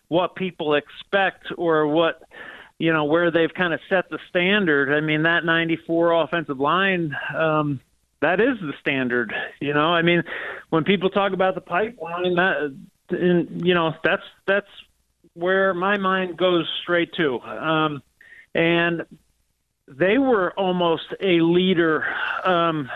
[0.08, 2.22] what people expect or what
[2.78, 4.94] you know where they've kind of set the standard.
[4.94, 7.16] I mean that '94 offensive line.
[7.36, 7.80] Um,
[8.22, 9.34] that is the standard.
[9.62, 10.24] You know, I mean,
[10.70, 12.76] when people talk about the pipeline, that
[13.10, 14.68] and, you know that's that's
[15.34, 17.40] where my mind goes straight to.
[17.40, 18.04] Um,
[18.54, 19.06] and
[19.88, 22.06] they were almost a leader
[22.44, 22.90] um,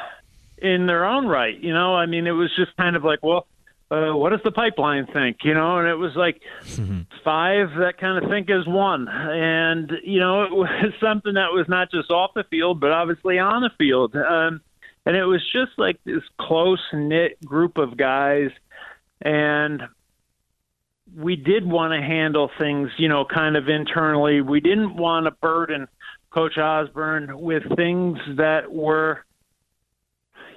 [0.64, 1.60] in their own right.
[1.60, 3.46] You know, I mean, it was just kind of like, well,
[3.92, 5.38] uh, what does the pipeline think?
[5.44, 7.02] You know, and it was like mm-hmm.
[7.24, 9.08] five that kind of think as one.
[9.10, 13.38] And, you know, it was something that was not just off the field, but obviously
[13.38, 14.16] on the field.
[14.16, 14.62] Um,
[15.06, 18.50] and it was just like this close knit group of guys
[19.22, 19.84] and
[21.16, 25.32] we did want to handle things you know kind of internally we didn't want to
[25.32, 25.88] burden
[26.32, 29.24] coach osborne with things that were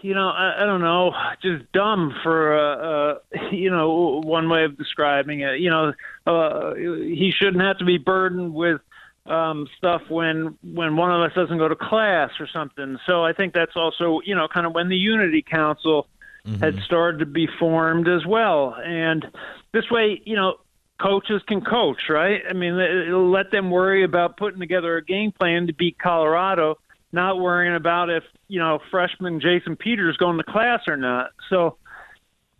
[0.02, 4.64] you know i, I don't know just dumb for uh, uh you know one way
[4.64, 5.92] of describing it you know
[6.26, 8.80] uh he shouldn't have to be burdened with
[9.28, 12.98] um, stuff when when one of us doesn't go to class or something.
[13.06, 16.06] So I think that's also you know kind of when the Unity Council
[16.46, 16.62] mm-hmm.
[16.62, 19.26] had started to be formed as well, and
[19.72, 20.56] this way you know
[21.00, 22.42] coaches can coach, right?
[22.48, 26.78] I mean, let them worry about putting together a game plan to beat Colorado,
[27.16, 31.30] not worrying about if you know freshman Jason Peter's going to class or not.
[31.50, 31.76] So.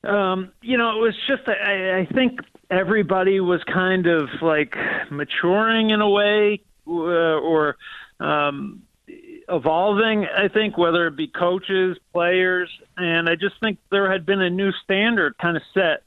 [0.05, 2.39] Um, you know, it was just I, I think
[2.71, 4.77] everybody was kind of like
[5.11, 7.77] maturing in a way uh, or
[8.21, 8.83] um,
[9.49, 12.71] evolving, I think, whether it be coaches, players.
[12.97, 16.03] And I just think there had been a new standard kind of set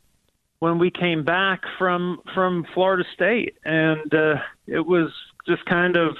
[0.60, 4.36] when we came back from from Florida State, and uh,
[4.68, 5.12] it was
[5.48, 6.18] just kind of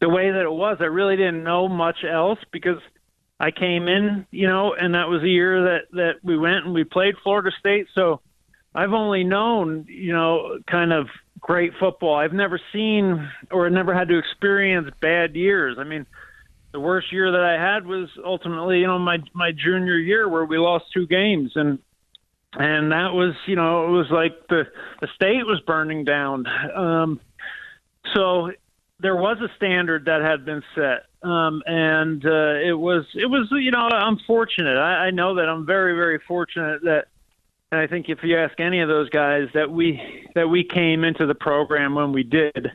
[0.00, 0.78] the way that it was.
[0.80, 2.78] I really didn't know much else because
[3.38, 6.74] I came in, you know, and that was the year that that we went and
[6.74, 7.86] we played Florida State.
[7.94, 8.20] So
[8.74, 11.08] I've only known, you know, kind of
[11.40, 12.16] great football.
[12.16, 15.76] I've never seen or never had to experience bad years.
[15.78, 16.06] I mean,
[16.72, 20.44] the worst year that I had was ultimately, you know, my my junior year where
[20.44, 21.78] we lost two games and
[22.52, 24.64] and that was, you know, it was like the
[25.00, 26.46] the state was burning down.
[26.74, 27.20] Um
[28.14, 28.50] so
[29.00, 33.48] there was a standard that had been set um and uh it was it was
[33.52, 37.06] you know i'm fortunate I, I know that i'm very very fortunate that
[37.72, 40.00] and I think if you ask any of those guys that we
[40.34, 42.72] that we came into the program when we did,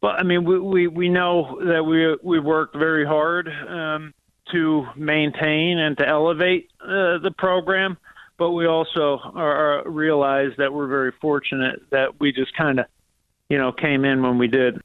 [0.00, 4.12] but I mean we we, we know that we we worked very hard um,
[4.52, 7.96] to maintain and to elevate uh, the program,
[8.36, 12.86] but we also are, are realize that we're very fortunate that we just kind of
[13.48, 14.82] you know came in when we did.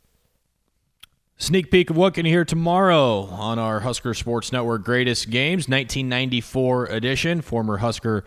[1.42, 5.68] Sneak peek of what can you hear tomorrow on our Husker Sports Network Greatest Games
[5.68, 7.42] 1994 edition.
[7.42, 8.24] Former Husker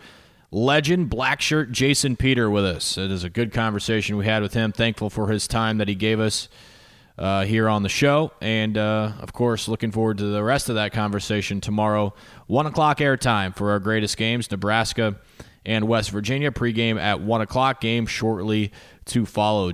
[0.51, 2.97] legend, black shirt Jason Peter with us.
[2.97, 4.73] It is a good conversation we had with him.
[4.73, 6.49] Thankful for his time that he gave us
[7.17, 8.33] uh, here on the show.
[8.41, 12.13] And, uh, of course, looking forward to the rest of that conversation tomorrow.
[12.47, 15.15] 1 o'clock airtime for our greatest games Nebraska
[15.65, 16.51] and West Virginia.
[16.51, 17.79] Pregame at 1 o'clock.
[17.79, 18.73] Game shortly
[19.05, 19.71] to follow.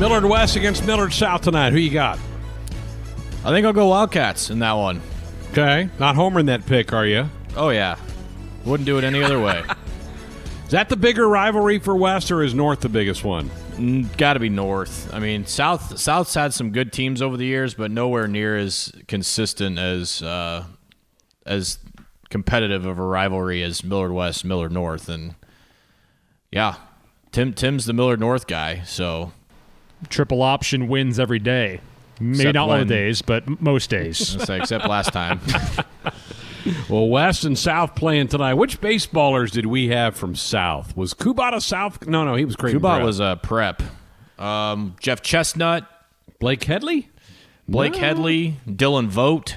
[0.00, 1.74] Millard West against Millard South tonight.
[1.74, 2.18] Who you got?
[3.44, 5.02] I think I'll go Wildcats in that one.
[5.50, 5.90] Okay.
[5.98, 7.28] Not homering that pick, are you?
[7.54, 7.96] Oh yeah,
[8.64, 9.62] wouldn't do it any other way.
[10.64, 13.50] is that the bigger rivalry for West, or is North the biggest one?
[13.74, 15.12] Mm, Got to be North.
[15.12, 18.90] I mean, South South's had some good teams over the years, but nowhere near as
[19.06, 20.64] consistent as uh,
[21.44, 21.78] as
[22.30, 25.34] competitive of a rivalry as Millard West, Millard North, and
[26.50, 26.76] yeah,
[27.32, 28.80] Tim Tim's the Millard North guy.
[28.84, 29.32] So
[30.08, 31.80] Triple option wins every day.
[32.18, 34.18] Maybe Except not all the days, but most days.
[34.44, 35.40] say, except last time.
[36.90, 38.52] Well, West and South playing tonight.
[38.54, 40.94] Which baseballers did we have from South?
[40.94, 42.06] Was Kubata South?
[42.06, 42.80] No, no, he was Creighton.
[42.82, 43.02] Kubat Prep.
[43.06, 43.82] was a prep.
[44.38, 45.88] Um, Jeff Chestnut,
[46.38, 47.08] Blake Headley.
[47.66, 47.98] Blake No.
[48.00, 49.56] Headley, Dylan Vogt,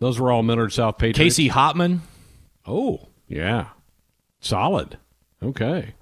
[0.00, 1.18] Those were all Millard South Patriots.
[1.36, 2.00] Casey Hotman.
[2.66, 3.68] Oh, yeah.
[4.40, 4.98] Solid.
[5.42, 5.94] Okay.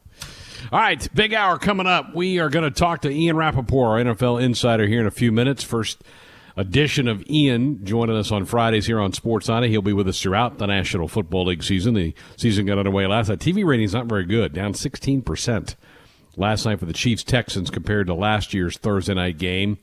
[0.72, 2.12] All right, big hour coming up.
[2.14, 5.30] We are going to talk to Ian Rapoport, our NFL insider, here in a few
[5.30, 5.62] minutes.
[5.62, 6.02] First
[6.56, 9.62] edition of Ian joining us on Fridays here on Sports Night.
[9.70, 11.94] He'll be with us throughout the National Football League season.
[11.94, 13.38] The season got underway last night.
[13.38, 15.76] TV rating's not very good, down 16%
[16.36, 19.78] last night for the Chiefs Texans compared to last year's Thursday night game.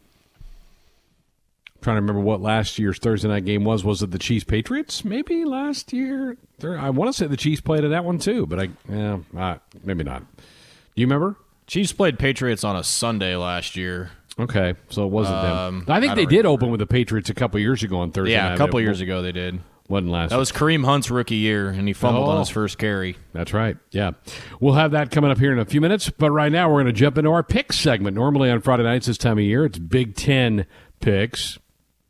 [1.81, 3.85] trying to remember what last year's Thursday night game was.
[3.85, 5.05] Was it the Chiefs Patriots?
[5.05, 6.35] Maybe last year.
[6.61, 10.03] I want to say the Chiefs played in that one too, but I yeah, maybe
[10.03, 10.23] not.
[10.95, 11.35] Do you remember?
[11.67, 14.11] Chiefs played Patriots on a Sunday last year.
[14.39, 15.95] Okay, so it wasn't Um, them.
[15.95, 18.11] I think I they don't did open with the Patriots a couple years ago on
[18.11, 18.33] Thursday.
[18.33, 19.59] Yeah, night, a couple years ago they did.
[19.89, 20.29] Wasn't last.
[20.31, 22.39] That was Kareem Hunt's rookie year, and he fumbled on Oh.
[22.39, 23.17] his first carry.
[23.33, 23.77] That's right.
[23.91, 24.11] Yeah.
[24.59, 26.09] We'll have that coming up here in a few minutes.
[26.09, 28.15] But right now, we're going to jump into our picks segment.
[28.15, 30.65] Normally on Friday nights this time of year, it's Big Ten
[31.01, 31.59] picks.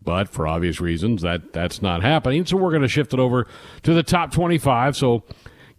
[0.04, 2.46] But for obvious reasons, that that's not happening.
[2.46, 3.48] So we're going to shift it over
[3.84, 4.96] to the top 25.
[4.96, 5.24] So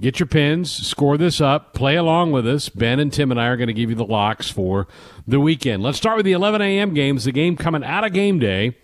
[0.01, 2.69] get your pins, score this up, play along with us.
[2.69, 4.87] Ben and Tim and I are going to give you the locks for
[5.27, 5.83] the weekend.
[5.83, 6.95] Let's start with the 11 a.m.
[6.95, 7.25] games.
[7.25, 8.77] The game coming out of game day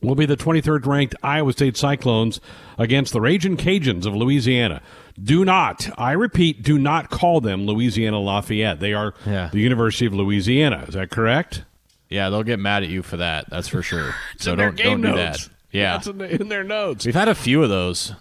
[0.00, 2.40] will be the 23rd ranked Iowa State Cyclones
[2.78, 4.82] against the Raging Cajuns of Louisiana.
[5.22, 8.80] Do not, I repeat, do not call them Louisiana Lafayette.
[8.80, 9.48] They are Yeah.
[9.52, 10.84] the University of Louisiana.
[10.88, 11.64] Is that correct?
[12.10, 13.48] Yeah, they'll get mad at you for that.
[13.48, 14.14] That's for sure.
[14.38, 15.38] so don't don't do that.
[15.72, 17.04] Yeah, That's in, the, in their notes.
[17.06, 18.12] we've had a few of those.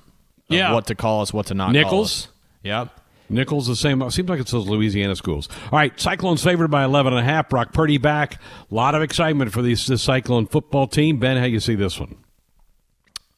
[0.54, 0.74] Of Yeah.
[0.74, 1.72] what to call us, what to not.
[1.72, 1.92] Nicholls?
[1.92, 2.28] Call us.
[2.64, 3.00] Yep.
[3.30, 4.08] Nicholls the same.
[4.12, 5.48] Seems like it's those Louisiana schools.
[5.72, 7.50] All right, Cyclones favored by 11 and a half.
[7.50, 8.40] Brock Purdy back.
[8.70, 11.18] A lot of excitement for this, this Cyclone football team.
[11.20, 12.16] Ben, how you see this one?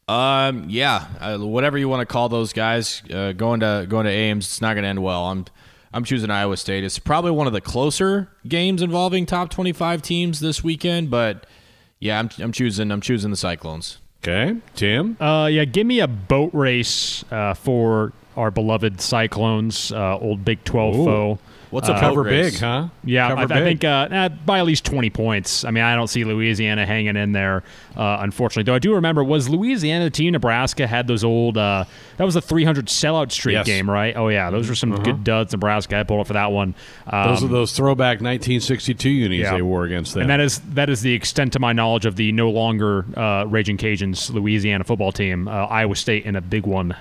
[0.08, 0.66] Um.
[0.70, 1.06] Yeah.
[1.20, 4.62] Uh, whatever you want to call those guys, uh, going to going to Ames, it's
[4.62, 5.26] not going to end well.
[5.26, 5.46] I'm
[5.94, 6.84] I'm choosing Iowa State.
[6.84, 11.48] It's probably one of the closer games involving top 25 teams this weekend, but
[12.00, 13.98] yeah, I'm I'm choosing I'm choosing the Cyclones.
[14.28, 15.18] Okay, Tim.
[15.22, 20.64] Uh, yeah, give me a boat race uh, for our beloved Cyclones, uh, old Big
[20.64, 21.06] 12 Ooh.
[21.06, 21.40] foe.
[21.76, 22.54] What's a boat Cover race?
[22.54, 22.88] big, huh?
[23.04, 25.66] Yeah, I, I think uh, eh, by at least 20 points.
[25.66, 27.64] I mean, I don't see Louisiana hanging in there,
[27.98, 28.64] uh, unfortunately.
[28.64, 31.84] Though I do remember, was Louisiana the team Nebraska had those old, uh,
[32.16, 33.66] that was a 300 sellout streak Yes.
[33.66, 34.16] game, right?
[34.16, 34.52] Oh, yeah.
[34.52, 36.76] Those were some good duds Nebraska had pulled up for that one.
[37.08, 39.54] Um, Those are those throwback 1962 unis yeah.
[39.54, 40.22] they wore against them.
[40.22, 43.44] and that is that is the extent to my knowledge of the no longer uh,
[43.48, 45.50] Raging Cajuns Louisiana football team.
[45.50, 46.96] Uh, Iowa State in a big one.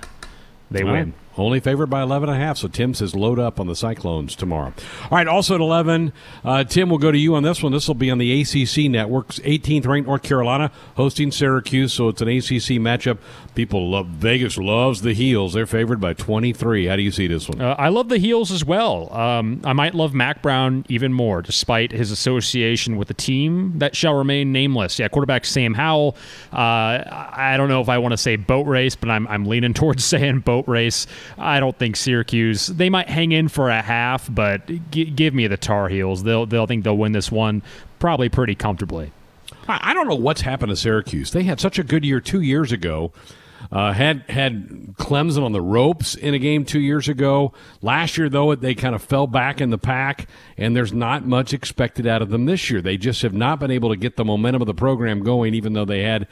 [0.69, 1.13] They win.
[1.37, 2.57] Only favored by 11 and a half.
[2.57, 4.73] So Tim says load up on the Cyclones tomorrow.
[5.03, 5.27] All right.
[5.27, 6.13] Also at 11,
[6.43, 7.71] uh, Tim, we'll go to you on this one.
[7.71, 11.93] This will be on the ACC Network's 18th ranked North Carolina hosting Syracuse.
[11.93, 13.17] So it's an ACC matchup.
[13.53, 15.53] People love Vegas loves the Heels.
[15.53, 16.85] They're favored by 23.
[16.87, 17.61] How do you see this one?
[17.61, 19.13] Uh, I love the heels as well.
[19.13, 23.95] Um, I might love Mack Brown even more, despite his association with the team that
[23.95, 24.99] shall remain nameless.
[24.99, 26.15] Yeah, quarterback Sam Howell.
[26.51, 29.73] Uh, I don't know if I want to say boat race, but I'm, I'm leaning
[29.75, 31.07] towards saying boat race.
[31.37, 32.67] I don't think Syracuse.
[32.67, 36.23] They might hang in for a half, but g- give me the Tar Heels.
[36.23, 37.61] They'll they'll think they'll win this one
[37.99, 39.11] probably pretty comfortably.
[39.67, 41.31] I don't know what's happened to Syracuse.
[41.31, 43.11] They had such a good year two years ago.
[43.71, 47.51] Uh, had had Clemson on the ropes in a game two years ago.
[47.81, 51.51] Last year, though, they kind of fell back in the pack, and there's not much
[51.51, 52.79] expected out of them this year.
[52.81, 55.73] They just have not been able to get the momentum of the program going, even
[55.73, 56.27] though they had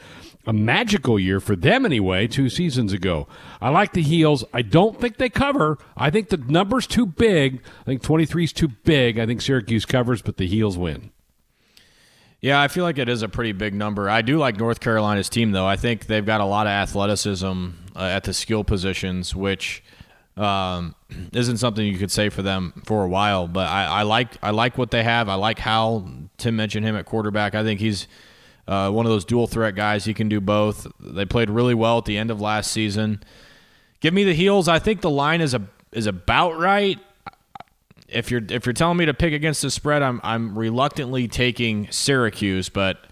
[0.45, 3.27] a magical year for them anyway two seasons ago.
[3.61, 4.43] I like the heels.
[4.53, 5.77] I don't think they cover.
[5.95, 7.61] I think the number's too big.
[7.81, 9.19] I think 23 is too big.
[9.19, 11.11] I think Syracuse covers, but the heels win.
[12.41, 14.09] Yeah, I feel like it is a pretty big number.
[14.09, 15.65] I do like North Carolina's team, though.
[15.65, 19.81] I think they've got a lot of athleticism uh, at the skill positions, which
[20.35, 20.93] um,
[21.31, 23.47] isn't something you could say for them for a while.
[23.47, 25.29] But I, I like I like what they have.
[25.29, 26.05] I like how
[26.37, 27.55] Tim mentioned him at quarterback.
[27.55, 28.09] I think he's
[28.67, 30.05] uh, one of those dual threat guys.
[30.05, 30.87] He can do both.
[30.99, 33.23] They played really well at the end of last season.
[33.99, 34.67] Give me the heels.
[34.67, 35.61] I think the line is a
[35.91, 36.99] is about right
[38.13, 41.89] if you're if you're telling me to pick against the spread, I'm I'm reluctantly taking
[41.91, 43.05] Syracuse, but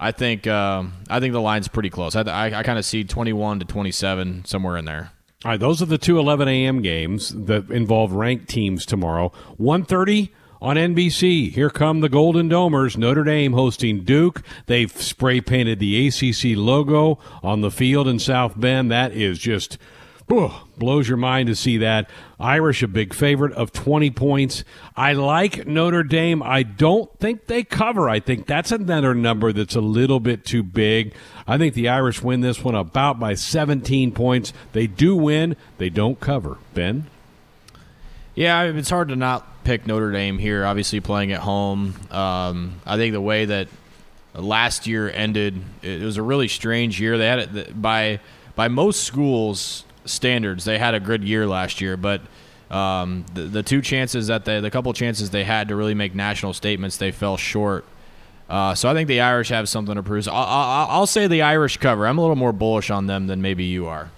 [0.00, 2.16] I think um, I think the line's pretty close.
[2.16, 5.12] I I, I kind of see 21 to 27 somewhere in there.
[5.44, 6.82] All right, those are the two 11 a.m.
[6.82, 9.32] games that involve ranked teams tomorrow.
[9.60, 10.30] 1.30
[10.60, 11.52] on NBC.
[11.52, 12.96] Here come the Golden Domers.
[12.96, 14.42] Notre Dame hosting Duke.
[14.66, 18.90] They've spray painted the ACC logo on the field in South Bend.
[18.90, 19.78] That is just
[20.28, 22.10] blows your mind to see that.
[22.38, 24.64] Irish, a big favorite of 20 points.
[24.96, 26.42] I like Notre Dame.
[26.42, 28.08] I don't think they cover.
[28.08, 31.14] I think that's another number that's a little bit too big.
[31.46, 34.52] I think the Irish win this one about by 17 points.
[34.72, 36.58] They do win, they don't cover.
[36.74, 37.06] Ben?
[38.34, 41.92] Yeah, it's hard to not pick Notre Dame here, obviously playing at home.
[42.12, 43.66] Um, I think the way that
[44.32, 47.18] last year ended, it was a really strange year.
[47.18, 48.20] They had it by
[48.54, 50.64] by most schools standards.
[50.64, 52.22] They had a good year last year, but
[52.70, 56.14] um, the, the two chances that they, the couple chances they had to really make
[56.14, 57.84] national statements, they fell short.
[58.48, 60.28] Uh, so I think the Irish have something to prove.
[60.28, 62.06] I'll, I'll, I'll, say the Irish cover.
[62.06, 64.10] I'm a little more bullish on them than maybe you are.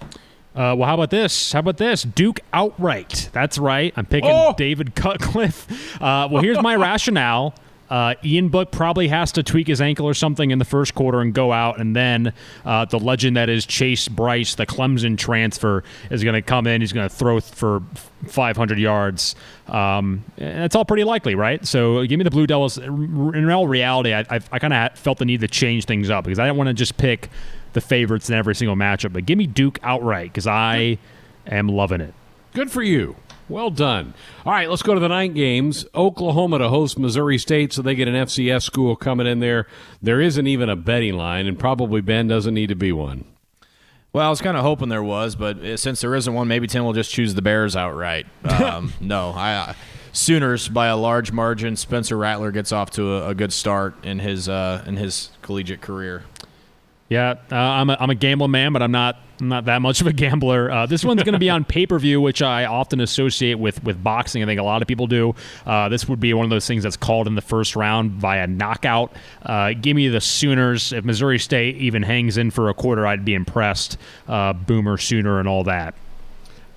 [0.55, 1.51] Uh, well, how about this?
[1.51, 2.03] How about this?
[2.03, 3.29] Duke outright.
[3.31, 3.93] That's right.
[3.95, 4.53] I'm picking oh!
[4.57, 6.01] David Cutcliffe.
[6.01, 7.53] Uh, well, here's my rationale.
[7.89, 11.21] Uh, Ian Book probably has to tweak his ankle or something in the first quarter
[11.21, 12.33] and go out, and then
[12.63, 16.81] uh, the legend that is Chase Brice, the Clemson transfer, is going to come in.
[16.81, 17.81] He's going to throw for
[18.27, 19.35] 500 yards.
[19.67, 21.65] Um, and it's all pretty likely, right?
[21.65, 22.77] So give me the Blue Devils.
[22.77, 26.25] In all reality, I, I, I kind of felt the need to change things up
[26.25, 27.29] because I not want to just pick
[27.73, 30.97] the favorites in every single matchup, but give me Duke outright because I
[31.47, 32.13] am loving it.
[32.53, 33.15] Good for you.
[33.47, 34.13] Well done.
[34.45, 35.85] All right, let's go to the night games.
[35.95, 39.65] Oklahoma to host Missouri State, so they get an FCS school coming in there.
[40.01, 43.25] There isn't even a betting line, and probably Ben doesn't need to be one.
[44.13, 46.67] Well, I was kind of hoping there was, but uh, since there isn't one, maybe
[46.67, 48.27] Tim will just choose the Bears outright.
[48.43, 49.53] Um, no, I.
[49.53, 49.73] Uh,
[50.11, 51.75] Sooners by a large margin.
[51.75, 55.81] Spencer Rattler gets off to a, a good start in his uh, in his collegiate
[55.81, 56.23] career.
[57.09, 60.01] Yeah, uh, I'm a, I'm a gambling man, but I'm not I'm not that much
[60.01, 60.69] of a gambler.
[60.69, 63.83] Uh, this one's going to be on pay per view, which I often associate with
[63.83, 64.43] with boxing.
[64.43, 65.33] I think a lot of people do.
[65.65, 68.45] Uh, this would be one of those things that's called in the first round via
[68.47, 69.13] knockout.
[69.41, 70.93] Uh, give me the Sooners.
[70.93, 73.97] If Missouri State even hangs in for a quarter, I'd be impressed.
[74.27, 75.95] Uh, Boomer Sooner and all that.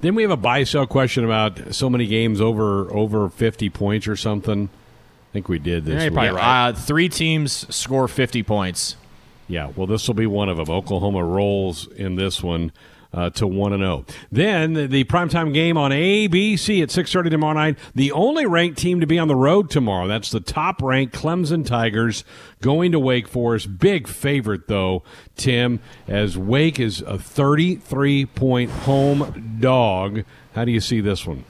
[0.00, 4.08] Then we have a buy sell question about so many games over over 50 points
[4.08, 4.68] or something.
[4.68, 6.02] I think we did this.
[6.02, 6.68] Yeah, probably right.
[6.68, 8.96] Uh, three teams score 50 points.
[9.48, 10.70] Yeah, well, this will be one of them.
[10.70, 12.72] Oklahoma rolls in this one.
[13.14, 14.06] Uh, to one and zero.
[14.08, 14.14] Oh.
[14.32, 17.78] Then the primetime game on ABC at six thirty tomorrow night.
[17.94, 20.06] The only ranked team to be on the road tomorrow.
[20.06, 22.24] That's the top ranked Clemson Tigers
[22.62, 23.78] going to Wake Forest.
[23.78, 25.02] Big favorite though,
[25.36, 30.24] Tim, as Wake is a thirty three point home dog.
[30.54, 31.44] How do you see this one?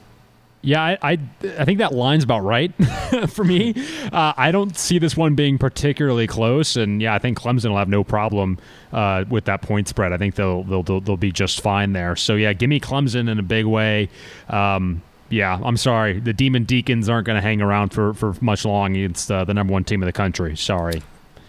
[0.65, 1.11] Yeah, I, I,
[1.59, 2.71] I think that line's about right
[3.27, 3.75] for me.
[4.13, 7.77] Uh, I don't see this one being particularly close, and yeah, I think Clemson will
[7.77, 8.57] have no problem
[8.93, 10.13] uh, with that point spread.
[10.13, 12.15] I think they'll, they'll they'll be just fine there.
[12.15, 14.09] So yeah, give me Clemson in a big way.
[14.47, 18.63] Um, yeah, I'm sorry, the Demon Deacons aren't going to hang around for for much
[18.63, 18.95] long.
[18.95, 20.55] It's uh, the number one team in the country.
[20.55, 21.01] Sorry.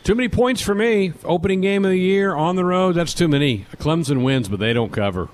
[0.03, 1.13] Too many points for me.
[1.25, 2.97] Opening game of the year on the road.
[2.97, 3.67] That's too many.
[3.77, 5.29] Clemson wins, but they don't cover.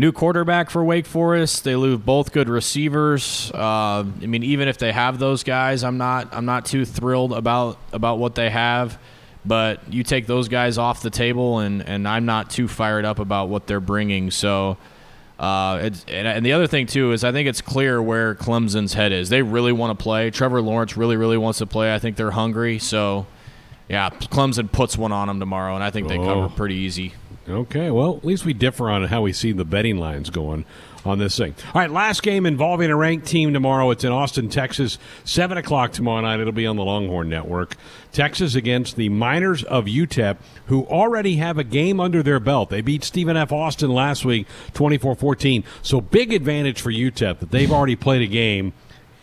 [0.00, 1.62] New quarterback for Wake Forest.
[1.62, 3.52] They lose both good receivers.
[3.52, 3.58] Uh,
[3.98, 7.76] I mean, even if they have those guys, I'm not I'm not too thrilled about
[7.92, 8.98] about what they have.
[9.44, 13.18] But you take those guys off the table, and and I'm not too fired up
[13.18, 14.30] about what they're bringing.
[14.30, 14.78] So.
[15.38, 19.10] Uh, and, and, the other thing too is I think it's clear where Clemson's head
[19.10, 19.30] is.
[19.30, 20.30] They really want to play.
[20.30, 21.94] Trevor Lawrence really, really wants to play.
[21.94, 22.78] I think they're hungry.
[22.78, 23.26] So,
[23.88, 26.26] yeah, Clemson puts one on them tomorrow, and I think they oh.
[26.26, 27.14] cover pretty easy.
[27.48, 30.64] Okay, well, at least we differ on how we see the betting lines going
[31.04, 31.54] on this thing.
[31.74, 33.90] All right, last game involving a ranked team tomorrow.
[33.90, 36.40] It's in Austin, Texas, 7 o'clock tomorrow night.
[36.40, 37.76] It'll be on the Longhorn Network.
[38.12, 40.36] Texas against the Miners of UTEP,
[40.66, 42.70] who already have a game under their belt.
[42.70, 43.52] They beat Stephen F.
[43.52, 45.64] Austin last week, 24 14.
[45.82, 48.72] So big advantage for UTEP that they've already played a game.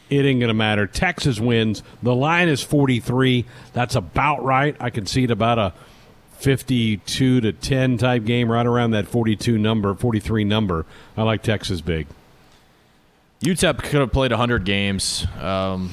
[0.09, 0.88] It ain't going to matter.
[0.88, 1.84] Texas wins.
[2.01, 3.45] The line is 43.
[3.74, 4.76] That's about right.
[4.80, 5.74] I can see it about a
[6.38, 10.85] 52 to 10 type game, right around that 42 number, 43 number.
[11.15, 12.07] I like Texas big.
[13.41, 15.91] UTEP could have played 100 games, um,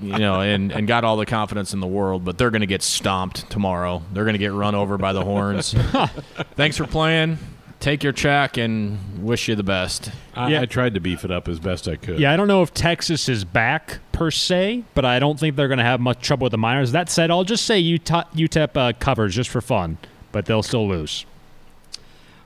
[0.00, 2.66] you know, and, and got all the confidence in the world, but they're going to
[2.66, 4.02] get stomped tomorrow.
[4.14, 5.74] They're going to get run over by the horns.
[6.56, 7.38] Thanks for playing
[7.80, 10.12] take your check and wish you the best.
[10.34, 10.60] I, yeah.
[10.60, 12.20] I tried to beef it up as best I could.
[12.20, 15.68] Yeah, I don't know if Texas is back per se, but I don't think they're
[15.68, 16.92] going to have much trouble with the Miners.
[16.92, 19.98] That said, I'll just say UTEP, UTEP uh, covers just for fun,
[20.30, 21.24] but they'll still lose.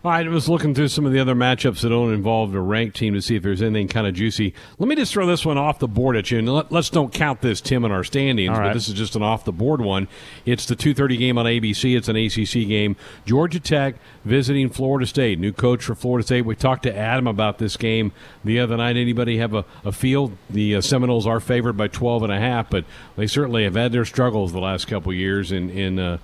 [0.05, 3.15] I was looking through some of the other matchups that don't involve a ranked team
[3.15, 4.53] to see if there's anything kind of juicy.
[4.79, 7.11] Let me just throw this one off the board at you, and let, us don't
[7.11, 8.69] count this, Tim, in our standings, right.
[8.69, 10.07] but this is just an off the board one.
[10.45, 11.97] It's the 2:30 game on ABC.
[11.97, 12.97] It's an ACC game.
[13.25, 13.95] Georgia Tech
[14.27, 15.39] visiting Florida State.
[15.39, 16.43] New coach for Florida State.
[16.43, 18.13] We talked to Adam about this game
[18.45, 18.97] the other night.
[18.97, 20.33] Anybody have a, a feel?
[20.51, 22.85] The uh, Seminoles are favored by 12 and a half, but
[23.17, 26.19] they certainly have had their struggles the last couple years in in uh,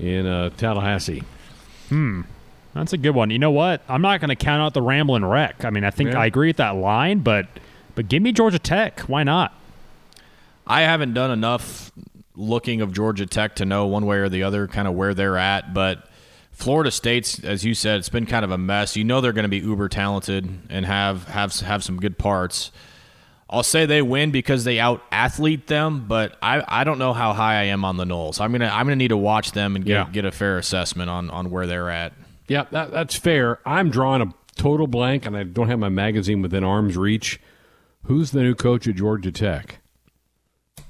[0.00, 1.22] in uh, Tallahassee.
[2.74, 3.30] That's a good one.
[3.30, 3.82] You know what?
[3.88, 5.64] I'm not going to count out the rambling Wreck.
[5.64, 6.20] I mean, I think Yeah.
[6.20, 7.46] I agree with that line, but
[7.94, 9.00] but give me Georgia Tech.
[9.00, 9.52] Why not?
[10.66, 11.90] I haven't done enough
[12.36, 15.36] looking of Georgia Tech to know one way or the other kind of where they're
[15.36, 16.06] at, but
[16.52, 18.94] Florida State's, as you said, it's been kind of a mess.
[18.96, 22.70] You know they're going to be uber talented and have have have some good parts.
[23.52, 27.32] I'll say they win because they out athlete them, but I, I don't know how
[27.32, 28.40] high I am on the Noles.
[28.40, 30.08] I'm gonna I'm gonna need to watch them and get Yeah.
[30.12, 32.12] get a fair assessment on on where they're at.
[32.50, 33.60] Yeah, that, that's fair.
[33.64, 37.40] I'm drawing a total blank, and I don't have my magazine within arm's reach.
[38.06, 39.78] Who's the new coach at Georgia Tech?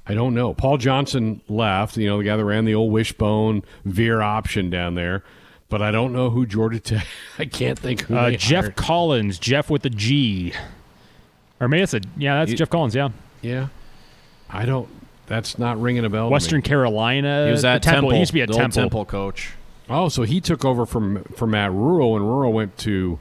[0.07, 0.55] I don't know.
[0.55, 4.95] Paul Johnson left, you know, the guy that ran the old wishbone veer option down
[4.95, 5.23] there,
[5.69, 7.05] but I don't know who Georgia Tech.
[7.37, 8.15] I can't think who.
[8.17, 8.75] Uh, they Geoff hired.
[8.75, 10.53] Collins, Geoff with the G.
[11.59, 12.95] Or maybe it's a yeah, that's You- Geoff Collins.
[12.95, 13.09] Yeah,
[13.43, 13.67] Yeah,
[14.49, 14.89] I don't.
[15.27, 16.23] That's not ringing a bell.
[16.25, 16.31] to me.
[16.31, 17.45] Western Carolina.
[17.45, 17.93] He was at Temple.
[17.93, 18.11] Temple.
[18.13, 18.81] He used to be at the old Temple.
[18.81, 19.51] Temple coach.
[19.91, 23.19] Oh, so he took over from from Matt Rhule, and Rhule went to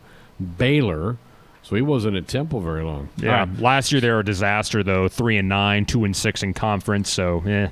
[0.59, 1.17] Baylor,
[1.63, 3.09] so he wasn't at Temple very long.
[3.17, 3.59] Yeah, All right.
[3.61, 5.09] last year they were a disaster though.
[5.09, 7.11] Three and nine, two and six in conference.
[7.11, 7.71] So yeah,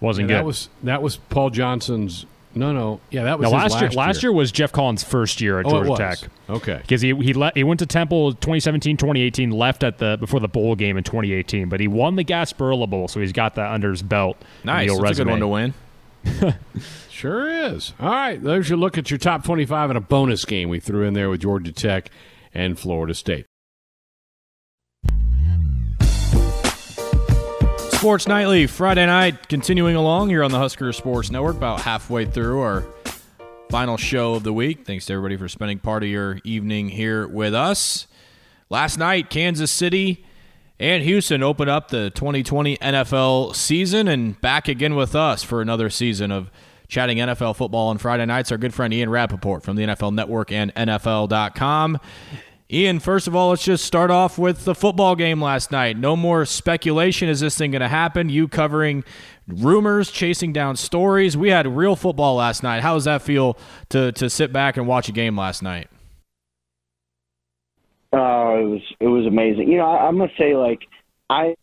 [0.00, 0.38] wasn't Yeah, good.
[0.40, 2.26] that was that was Paul Johnson's.
[2.52, 3.90] No, no, yeah, that was no, his last, year.
[3.90, 5.98] Last year was Geoff Collins' first year at Oh, it Georgia was.
[6.20, 6.30] Tech.
[6.48, 10.40] Okay, Because he he, le- he went to Temple 2017, 2018, left at the before
[10.40, 13.70] the bowl game in 2018, but he won the Gasparilla Bowl, so he's got that
[13.70, 14.36] under his belt.
[14.64, 15.74] Nice, Neil that's a good one to win.
[17.08, 17.92] Sure is.
[18.00, 21.04] All right, there's your look at your top twenty-five and a bonus game we threw
[21.04, 22.10] in there with Georgia Tech
[22.54, 23.46] and Florida State.
[27.90, 32.60] Sports Nightly, Friday night, continuing along here on the Husker Sports Network, about halfway through
[32.60, 32.86] our
[33.68, 34.86] final show of the week.
[34.86, 38.06] Thanks to everybody for spending part of your evening here with us.
[38.70, 40.24] Last night, Kansas City
[40.80, 45.90] and Houston open up the 2020 NFL season and back again with us for another
[45.90, 46.50] season of
[46.88, 48.50] chatting NFL football on Friday nights.
[48.50, 52.00] Our good friend Ian Rapoport from the NFL Network and NFL.com.
[52.72, 55.98] Ian, first of all, let's just start off with the football game last night.
[55.98, 57.28] No more speculation.
[57.28, 58.30] Is this thing going to happen?
[58.30, 59.04] You covering
[59.48, 61.36] rumors, chasing down stories.
[61.36, 62.80] We had real football last night.
[62.82, 63.58] How does that feel
[63.90, 65.88] to to sit back and watch a game last night?
[68.12, 69.68] Oh, it was it was amazing.
[69.68, 70.80] You know, I, I'm gonna say like
[71.28, 71.54] I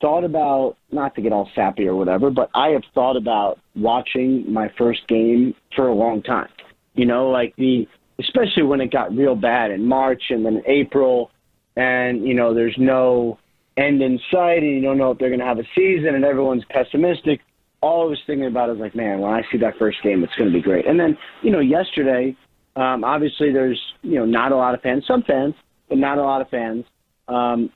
[0.00, 4.50] thought about not to get all sappy or whatever, but I have thought about watching
[4.52, 6.48] my first game for a long time.
[6.94, 7.88] You know, like the
[8.18, 11.30] especially when it got real bad in March and then April,
[11.76, 13.38] and you know, there's no
[13.76, 16.64] end in sight, and you don't know if they're gonna have a season, and everyone's
[16.70, 17.40] pessimistic.
[17.82, 20.34] All I was thinking about is like, man, when I see that first game, it's
[20.38, 20.86] gonna be great.
[20.86, 22.36] And then, you know, yesterday,
[22.76, 25.54] um, obviously there's you know not a lot of fans, some fans
[25.88, 26.84] but not a lot of fans.
[27.28, 27.70] Um,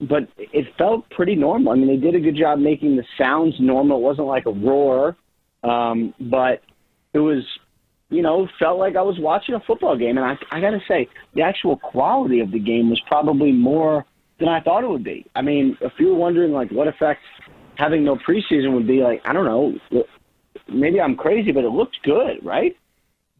[0.00, 1.72] but it felt pretty normal.
[1.72, 3.98] I mean, they did a good job making the sounds normal.
[3.98, 5.16] It wasn't like a roar,
[5.64, 6.62] um, but
[7.12, 7.44] it was,
[8.08, 10.16] you know, felt like I was watching a football game.
[10.16, 14.04] And I, I got to say, the actual quality of the game was probably more
[14.38, 15.26] than I thought it would be.
[15.34, 17.20] I mean, if you were wondering like what effect
[17.74, 20.04] having no preseason would be, like I don't know,
[20.68, 22.76] maybe I'm crazy, but it looked good, right?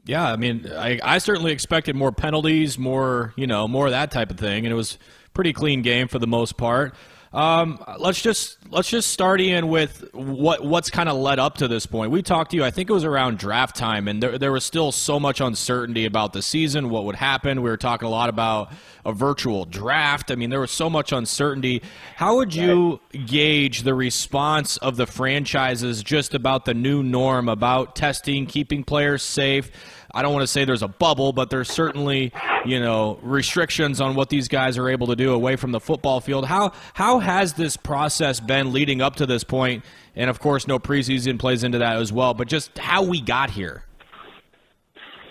[0.08, 4.10] Yeah, I mean, I, I certainly expected more penalties, more you know, more of that
[4.10, 4.96] type of thing, and it was
[5.34, 6.94] pretty clean game for the most part.
[7.30, 11.68] Um, let's just let's just start in with what what's kind of led up to
[11.68, 12.10] this point.
[12.10, 14.64] We talked to you, I think it was around draft time, and there there was
[14.64, 17.60] still so much uncertainty about the season, what would happen.
[17.60, 18.72] We were talking a lot about
[19.04, 20.30] a virtual draft.
[20.30, 21.82] I mean, there was so much uncertainty.
[22.16, 27.94] How would you gauge the response of the franchises just about the new norm, about
[27.94, 29.70] testing, keeping players safe?
[30.14, 32.32] I don't want to say there's a bubble, but there's certainly,
[32.64, 36.20] you know, restrictions on what these guys are able to do away from the football
[36.20, 36.46] field.
[36.46, 39.84] How how has this process been leading up to this point?
[40.16, 43.50] And of course, no preseason plays into that as well, but just how we got
[43.50, 43.84] here.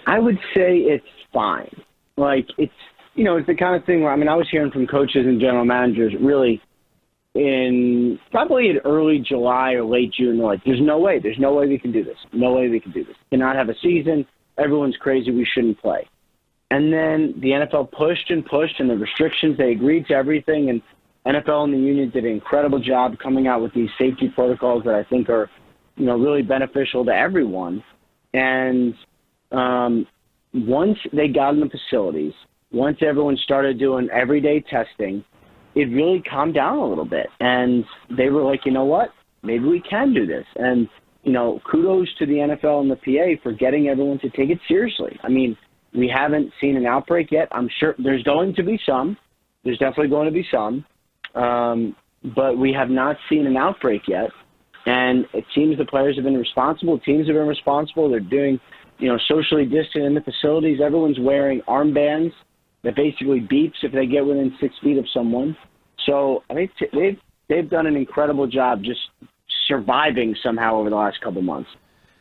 [0.06, 1.84] I would say it's fine.
[2.16, 2.72] Like it's
[3.16, 5.26] you know, it's the kind of thing where I mean I was hearing from coaches
[5.26, 6.62] and general managers really
[7.38, 11.54] in probably in early July or late June, they're like, There's no way, there's no
[11.54, 12.18] way we can do this.
[12.34, 13.16] No way we can do this.
[13.30, 14.26] Cannot have a season,
[14.58, 16.08] everyone's crazy, we shouldn't play.
[16.70, 20.82] And then the NFL pushed and pushed and the restrictions, they agreed to everything and
[21.26, 24.96] NFL and the union did an incredible job coming out with these safety protocols that
[24.96, 25.50] I think are,
[25.96, 27.84] you know, really beneficial to everyone.
[28.34, 28.94] And
[29.52, 30.08] um,
[30.54, 32.34] once they got in the facilities,
[32.72, 35.24] once everyone started doing everyday testing,
[35.76, 37.28] it really calmed down a little bit.
[37.40, 39.12] And they were like, you know what?
[39.44, 40.46] Maybe we can do this.
[40.56, 40.90] And,
[41.28, 44.60] you know, kudos to the NFL and the PA for getting everyone to take it
[44.66, 45.20] seriously.
[45.24, 45.58] I mean,
[45.94, 47.50] we haven't seen an outbreak yet.
[47.52, 49.18] I'm sure there's going to be some.
[49.66, 50.86] There's definitely going to be some.
[51.36, 51.98] Um,
[52.34, 54.30] but we have not seen an outbreak yet.
[54.86, 56.98] And it seems the players have been responsible.
[56.98, 58.10] Teams have been responsible.
[58.10, 58.58] They're doing,
[58.98, 60.80] you know, socially distant in the facilities.
[60.82, 62.32] Everyone's wearing armbands
[62.84, 65.58] that basically beeps if they get within six feet of someone.
[66.06, 67.20] So I think they've
[67.50, 69.02] they've done an incredible job just
[69.68, 71.70] surviving somehow over the last couple months.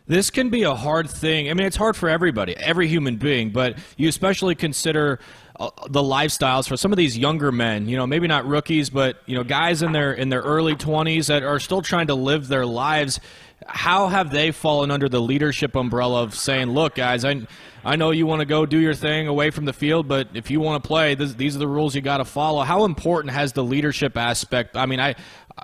[0.09, 1.51] This can be a hard thing.
[1.51, 5.18] I mean, it's hard for everybody, every human being, but you especially consider
[5.59, 7.88] uh, the lifestyles for some of these younger men.
[7.88, 11.26] You know, maybe not rookies, but you know, guys in their in their early 20s
[11.26, 13.18] that are still trying to live their lives.
[13.66, 17.44] How have they fallen under the leadership umbrella of saying, "Look, guys, I
[17.84, 20.53] I know you want to go do your thing away from the field, but if
[20.53, 23.32] you want to play, this, these are the rules you got to follow." How important
[23.32, 24.76] has the leadership aspect?
[24.76, 25.16] I mean, I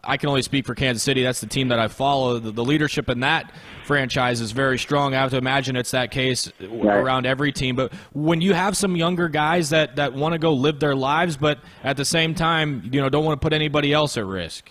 [0.05, 1.22] I can only speak for Kansas City.
[1.22, 2.38] That's the team that I follow.
[2.38, 3.53] The, the, leadership in that
[3.84, 5.14] franchise is very strong.
[5.14, 6.97] I have to imagine it's that case right.
[6.97, 7.76] around every team.
[7.76, 11.36] But when you have some younger guys that, that want to go live their lives,
[11.36, 14.70] but at the same time, you know, don't want to put anybody else at risk.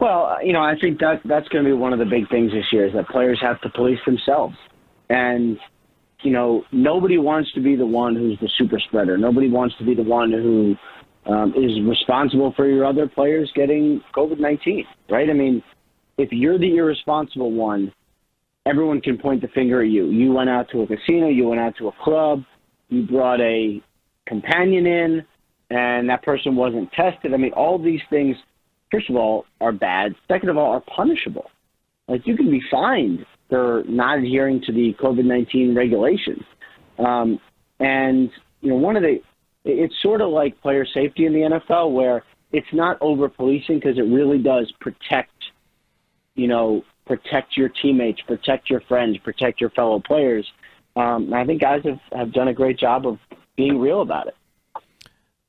[0.00, 2.50] Well, you know, I think that that's going to be one of the big things
[2.52, 4.56] this year is that players have to police themselves,
[5.08, 5.58] and
[6.22, 9.16] you know, nobody wants to be the one who's the super spreader.
[9.16, 10.74] Nobody wants to be the one who
[11.26, 15.28] um, is responsible for your other players getting COVID 19, right?
[15.28, 15.62] I mean,
[16.18, 17.92] if you're the irresponsible one,
[18.66, 20.06] everyone can point the finger at you.
[20.10, 22.42] You went out to a casino, you went out to a club,
[22.88, 23.82] you brought a
[24.26, 25.24] companion in,
[25.70, 27.34] and that person wasn't tested.
[27.34, 28.36] I mean, all these things,
[28.90, 30.14] first of all, are bad.
[30.28, 31.50] Second of all, are punishable.
[32.06, 36.42] Like, you can be fined for not adhering to the COVID 19 regulations.
[36.98, 37.40] Um,
[37.80, 39.20] and, you know, one of the
[39.64, 43.98] it's sort of like player safety in the NFL, where it's not over policing because
[43.98, 45.32] it really does protect,
[46.34, 50.46] you know, protect your teammates, protect your friends, protect your fellow players.
[50.96, 53.18] Um, I think guys have, have done a great job of
[53.56, 54.36] being real about it.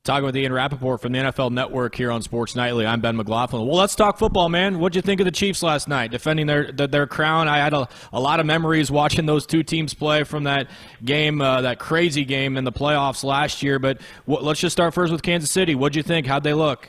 [0.06, 2.86] Talking with Ian Rapoport from the NFL Network here on Sports Nightly.
[2.86, 3.66] I'm Ben McLaughlin.
[3.66, 4.78] Well, let's talk football, man.
[4.78, 7.48] What'd you think of the Chiefs last night, defending their their, their crown?
[7.48, 10.68] I had a, a lot of memories watching those two teams play from that
[11.04, 13.80] game, uh, that crazy game in the playoffs last year.
[13.80, 15.74] But let's just start first with Kansas City.
[15.74, 16.28] What'd you think?
[16.28, 16.88] How'd they look?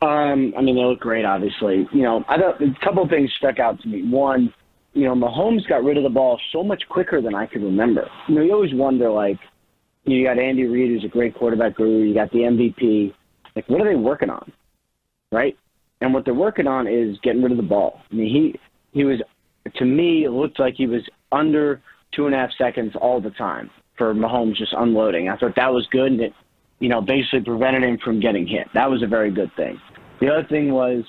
[0.00, 1.24] Um, I mean, they look great.
[1.24, 4.02] Obviously, you know, I thought a couple of things stuck out to me.
[4.02, 4.52] One,
[4.92, 8.10] you know, Mahomes got rid of the ball so much quicker than I could remember.
[8.26, 9.38] You know, you always wonder like
[10.04, 12.04] you got Andy Reid, who's a great quarterback guru.
[12.04, 13.14] You got the MVP.
[13.54, 14.52] Like, what are they working on,
[15.30, 15.56] right?
[16.00, 18.00] And what they're working on is getting rid of the ball.
[18.10, 18.60] I mean, he
[18.98, 19.20] he was
[19.76, 21.80] to me it looked like he was under
[22.12, 25.28] two and a half seconds all the time for Mahomes just unloading.
[25.28, 26.32] I thought that was good, and it
[26.80, 28.66] you know basically prevented him from getting hit.
[28.74, 29.80] That was a very good thing.
[30.20, 31.04] The other thing was,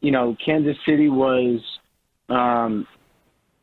[0.00, 1.60] you know, Kansas City was
[2.28, 2.86] um,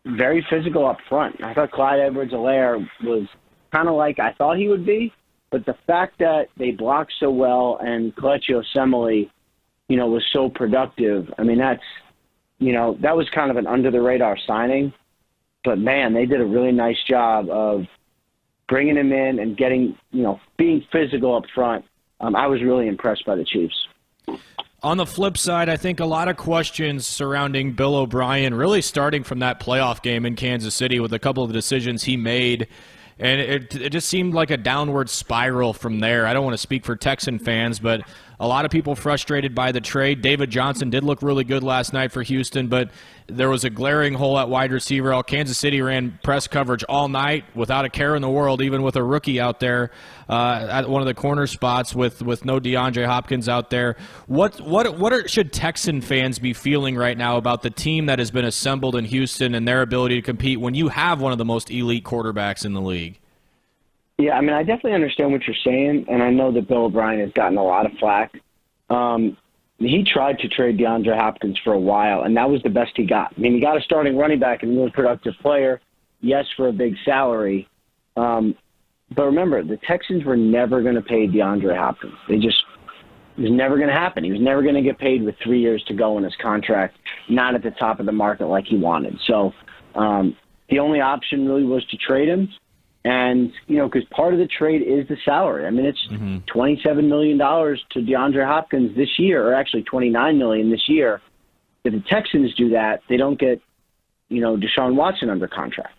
[0.05, 1.43] very physical up front.
[1.43, 3.27] I thought Clyde Edwards-Helaire was
[3.76, 5.11] kind of like I thought he would be.
[5.51, 9.30] But the fact that they blocked so well and Kelechi Osemele,
[9.88, 11.84] you know, was so productive, I mean, that's,
[12.59, 14.93] you know, that was kind of an under the radar signing.
[15.63, 17.86] But man, they did a really nice job of
[18.67, 21.86] bringing him in and getting, you know, being physical up front.
[22.19, 23.76] Um, I was really impressed by the Chiefs.
[24.84, 29.23] On the flip side, I think a lot of questions surrounding Bill O'Brien, really starting
[29.23, 32.67] from that playoff game in Kansas City with a couple of decisions he made
[33.18, 36.28] and it, it just seemed like a downward spiral from there.
[36.28, 38.01] I don't want to speak for Texan fans, but
[38.39, 40.21] a lot of people frustrated by the trade.
[40.21, 42.89] David Johnson did look really good last night for Houston, but
[43.27, 45.13] there was a glaring hole at wide receiver.
[45.13, 48.83] All Kansas City ran press coverage all night without a care in the world, even
[48.83, 49.91] with a rookie out there
[50.29, 53.95] uh, at one of the corner spots with, with no DeAndre Hopkins out there.
[54.27, 58.19] What what what are, should Texan fans be feeling right now about the team that
[58.19, 61.38] has been assembled in Houston and their ability to compete when you have one of
[61.38, 63.19] the most elite quarterbacks in the league?
[64.18, 67.20] Yeah, I mean, I definitely understand what you're saying, and I know that Bill O'Brien
[67.20, 68.32] has gotten a lot of flack.
[68.89, 69.38] Um,
[69.78, 73.05] he tried to trade DeAndre Hopkins for a while, and that was the best he
[73.05, 73.34] got.
[73.36, 75.82] I mean, he got a starting running back and a really productive player,
[76.22, 77.68] yes, for a big salary.
[78.16, 78.55] Um,
[79.13, 82.16] but remember, the Texans were never going to pay DeAndre Hopkins.
[82.30, 82.63] They just
[83.38, 84.24] it was never going to happen.
[84.24, 86.97] He was never going to get paid with three years to go in his contract,
[87.30, 89.20] not at the top of the market like he wanted.
[89.26, 89.51] So
[89.93, 90.38] um,
[90.70, 92.47] the only option really was to trade him.
[93.06, 95.68] And, you know, because part of the trade is the salary.
[95.68, 96.38] I mean, it's mm-hmm.
[96.51, 101.22] $27 million to DeAndre Hopkins this year, or actually 29 million this year.
[101.84, 103.62] If the Texans do that, they don't get,
[104.30, 105.93] you know, Deshaun Watson under contract.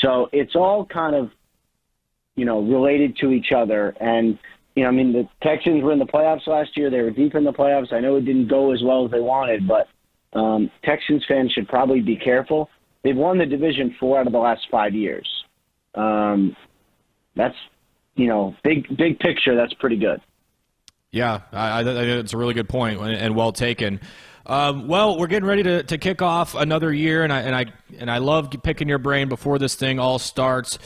[0.00, 1.30] So it's all kind of,
[2.36, 3.96] you know, related to each other.
[4.00, 4.38] And,
[4.76, 6.90] you know, I mean, the Texans were in the playoffs last year.
[6.90, 7.92] They were deep in the playoffs.
[7.92, 9.88] I know it didn't go as well as they wanted, but
[10.38, 12.70] um, Texans fans should probably be careful.
[13.02, 15.26] They've won the division four out of the last five years.
[15.94, 16.56] Um,
[17.34, 17.56] that's,
[18.14, 19.54] you know, big big picture.
[19.56, 20.20] That's pretty good.
[21.12, 24.00] Yeah, I, I think it's a really good point and well taken.
[24.46, 27.66] Um, well, we're getting ready to, to kick off another year, and I and I
[27.98, 30.78] and I love picking your brain before this thing all starts.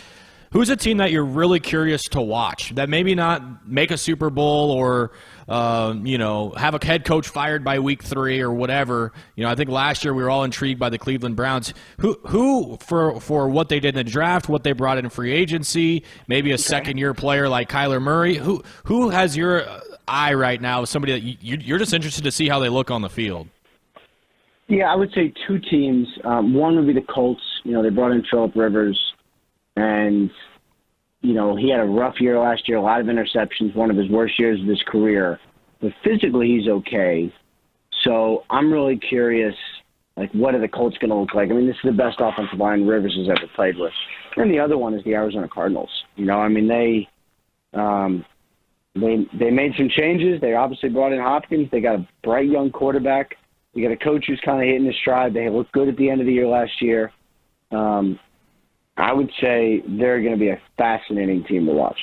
[0.53, 4.31] Who's a team that you're really curious to watch that maybe not make a Super
[4.31, 5.11] Bowl or
[5.49, 9.13] uh, you know have a head coach fired by week three or whatever?
[9.37, 11.75] You know, I think last year we were all intrigued by the Cleveland Browns.
[12.01, 15.33] Who who for for what they did in the draft, what they brought in free
[15.33, 16.63] agency, maybe a okay.
[16.63, 18.37] second year player like Kyler Murray.
[18.37, 19.65] Who who has your
[20.09, 20.85] eye right now?
[20.85, 23.49] Somebody that you, you're just interested to see how they look on the field.
[24.69, 26.09] Yeah, I would say two teams.
[26.25, 27.43] Um, one would be the Colts.
[27.65, 28.99] You know, they brought in Philip Rivers,
[29.77, 30.31] and
[31.25, 33.97] you know he had a rough year last year, a lot of interceptions, one of
[33.97, 35.41] his worst years of his career.
[35.81, 37.33] But physically, he's okay.
[38.03, 39.55] So I'm really curious,
[40.17, 41.51] like, what are the Colts going to look like?
[41.51, 43.93] I mean, this is the best offensive line Rivers has ever played with.
[44.37, 45.91] And the other one is the Arizona Cardinals.
[46.17, 47.09] You know, I mean, they
[47.73, 48.25] um,
[48.95, 50.41] they they made some changes.
[50.41, 51.69] They obviously brought in Hopkins.
[51.73, 53.37] They got a bright young quarterback.
[53.73, 55.33] You got a coach who's kind of hitting his stride.
[55.33, 57.13] They looked good at the end of the year last year.
[57.73, 58.21] Um,
[58.97, 61.99] I would say they're going to be a fascinating team to watch.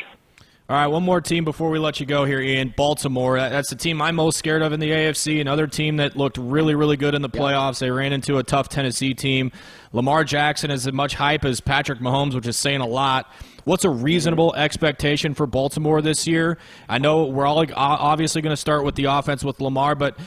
[0.71, 2.73] All right, one more team before we let you go here, Ian.
[2.77, 3.37] Baltimore.
[3.37, 5.41] That's the team I'm most scared of in the AFC.
[5.41, 7.79] Another team that looked really, really good in the playoffs.
[7.79, 9.51] They ran into a tough Tennessee team.
[9.91, 13.29] Lamar Jackson is as much hype as Patrick Mahomes, which is saying a lot.
[13.65, 16.57] What's a reasonable expectation for Baltimore this year?
[16.87, 20.17] I know we're all obviously going to start with the offense with Lamar, but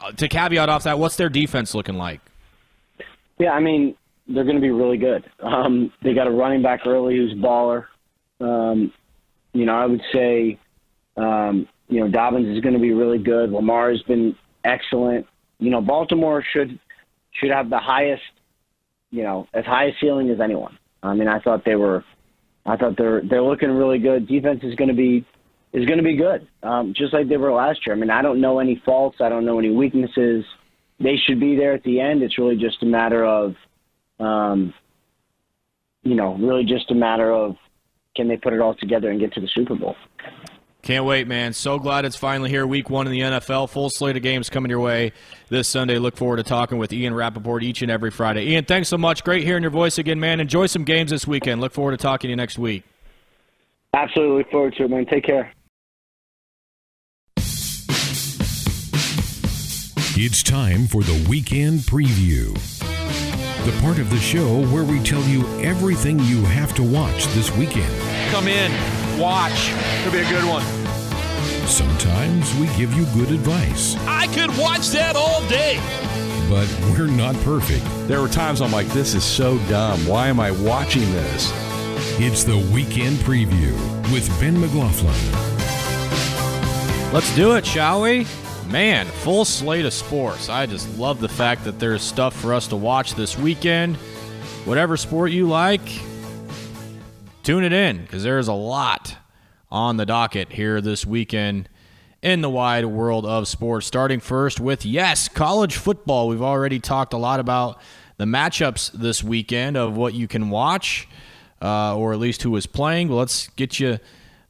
[0.00, 2.20] uh, to caveat off that, what's their defense looking like?
[3.40, 3.96] Yeah, I mean,
[4.32, 5.24] they're going to be really good.
[5.42, 7.84] Um, they got a running back early who's baller.
[8.40, 8.92] Um,
[9.52, 10.58] you know, I would say,
[11.16, 13.50] um, you know, Dobbins is going to be really good.
[13.50, 15.26] Lamar has been excellent.
[15.58, 16.78] You know, Baltimore should
[17.32, 18.22] should have the highest,
[19.10, 20.78] you know, as high a ceiling as anyone.
[21.02, 22.04] I mean, I thought they were,
[22.66, 24.28] I thought they're they're looking really good.
[24.28, 25.26] Defense is going to be
[25.72, 27.94] is going to be good, um, just like they were last year.
[27.94, 29.18] I mean, I don't know any faults.
[29.20, 30.44] I don't know any weaknesses.
[30.98, 32.22] They should be there at the end.
[32.22, 33.54] It's really just a matter of,
[34.20, 34.74] um,
[36.02, 37.56] you know, really just a matter of
[38.16, 39.96] can they put it all together and get to the Super Bowl?
[40.82, 41.52] Can't wait, man.
[41.52, 42.66] So glad it's finally here.
[42.66, 43.68] Week one in the NFL.
[43.68, 45.12] Full slate of games coming your way
[45.50, 45.98] this Sunday.
[45.98, 48.46] Look forward to talking with Ian Rapoport each and every Friday.
[48.48, 49.22] Ian, thanks so much.
[49.22, 50.40] Great hearing your voice again, man.
[50.40, 51.60] Enjoy some games this weekend.
[51.60, 52.84] Look forward to talking to you next week.
[53.92, 54.38] Absolutely.
[54.38, 55.04] Look forward to it, man.
[55.04, 55.52] Take care.
[60.22, 62.58] It's time for the weekend preview
[63.64, 67.54] the part of the show where we tell you everything you have to watch this
[67.56, 67.92] weekend.
[68.30, 68.72] Come in,
[69.18, 69.70] watch.
[70.00, 70.64] It'll be a good one.
[71.66, 73.96] Sometimes we give you good advice.
[74.06, 75.78] I could watch that all day.
[76.48, 77.84] But we're not perfect.
[78.08, 80.06] There were times I'm like, this is so dumb.
[80.06, 81.52] Why am I watching this?
[82.18, 83.72] It's the weekend preview
[84.10, 85.14] with Ben McLaughlin.
[87.12, 88.26] Let's do it, shall we?
[88.70, 90.48] Man, full slate of sports.
[90.48, 93.96] I just love the fact that there's stuff for us to watch this weekend.
[94.64, 95.80] Whatever sport you like,
[97.42, 99.16] tune it in because there's a lot
[99.72, 101.68] on the docket here this weekend
[102.22, 103.88] in the wide world of sports.
[103.88, 106.28] Starting first with, yes, college football.
[106.28, 107.80] We've already talked a lot about
[108.18, 111.08] the matchups this weekend of what you can watch,
[111.60, 113.08] uh, or at least who is playing.
[113.08, 113.98] Well, let's get you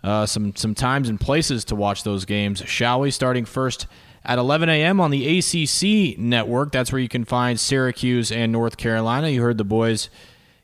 [0.04, 3.10] uh, some some times and places to watch those games, shall we?
[3.10, 3.86] Starting first
[4.24, 5.00] at 11 a.m.
[5.00, 6.72] on the ACC network.
[6.72, 9.28] That's where you can find Syracuse and North Carolina.
[9.28, 10.10] You heard the boys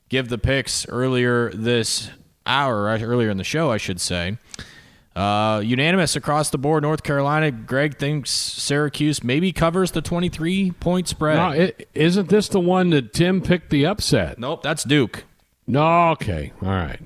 [0.09, 2.11] give the picks earlier this
[2.45, 4.39] hour, earlier in the show, I should say.
[5.17, 6.83] Uh, unanimous across the board.
[6.83, 7.51] North Carolina.
[7.51, 11.37] Greg thinks Syracuse maybe covers the 23 point spread.
[11.37, 14.39] No, it, isn't this the one that Tim picked the upset?
[14.39, 15.25] Nope, that's Duke.
[15.67, 17.01] No, okay, all right.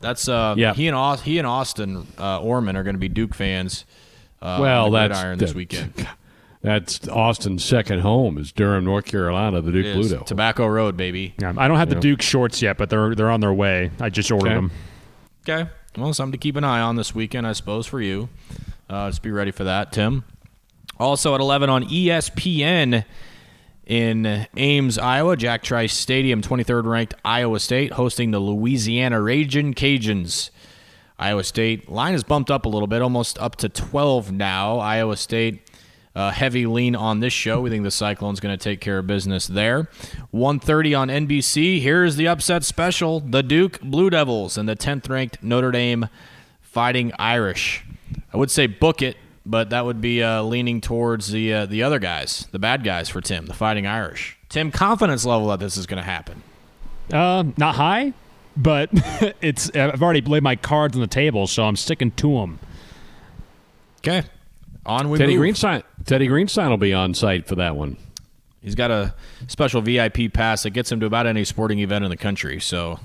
[0.00, 0.74] That's uh, yeah.
[0.74, 3.84] He and he and Austin uh, Orman are going to be Duke fans.
[4.44, 6.06] Uh, well, that's Iron this weekend.
[6.60, 11.34] That's Austin's second home is Durham, North Carolina, the Duke Blue Tobacco Road, baby.
[11.38, 13.90] Yeah, I don't have the Duke shorts yet, but they're they're on their way.
[14.00, 14.54] I just ordered okay.
[14.54, 14.70] them.
[15.46, 15.70] Okay.
[15.98, 18.30] Well, something to keep an eye on this weekend, I suppose, for you.
[18.88, 20.24] Uh, just be ready for that, Tim.
[20.98, 23.04] Also at 11 on ESPN
[23.86, 30.48] in Ames, Iowa, Jack Trice Stadium, 23rd ranked Iowa State hosting the Louisiana Raging Cajuns.
[31.18, 34.78] Iowa State line is bumped up a little bit, almost up to 12 now.
[34.78, 35.70] Iowa State
[36.14, 37.60] uh, heavy lean on this show.
[37.60, 39.88] We think the Cyclones going to take care of business there.
[40.32, 41.80] 1:30 on NBC.
[41.80, 46.08] Here's the upset special: the Duke Blue Devils and the 10th ranked Notre Dame
[46.60, 47.84] Fighting Irish.
[48.32, 51.82] I would say book it, but that would be uh, leaning towards the uh, the
[51.82, 54.36] other guys, the bad guys for Tim, the Fighting Irish.
[54.48, 56.42] Tim, confidence level that this is going to happen.
[57.12, 58.12] Uh, not high,
[58.56, 58.90] but
[59.40, 59.70] it's.
[59.74, 62.58] I've already laid my cards on the table, so I'm sticking to them.
[63.98, 64.24] Okay,
[64.86, 65.54] on we Teddy move.
[65.54, 65.82] Greenstein.
[66.04, 67.96] Teddy Greenstein will be on site for that one.
[68.60, 69.14] He's got a
[69.46, 72.98] special VIP pass that gets him to about any sporting event in the country, so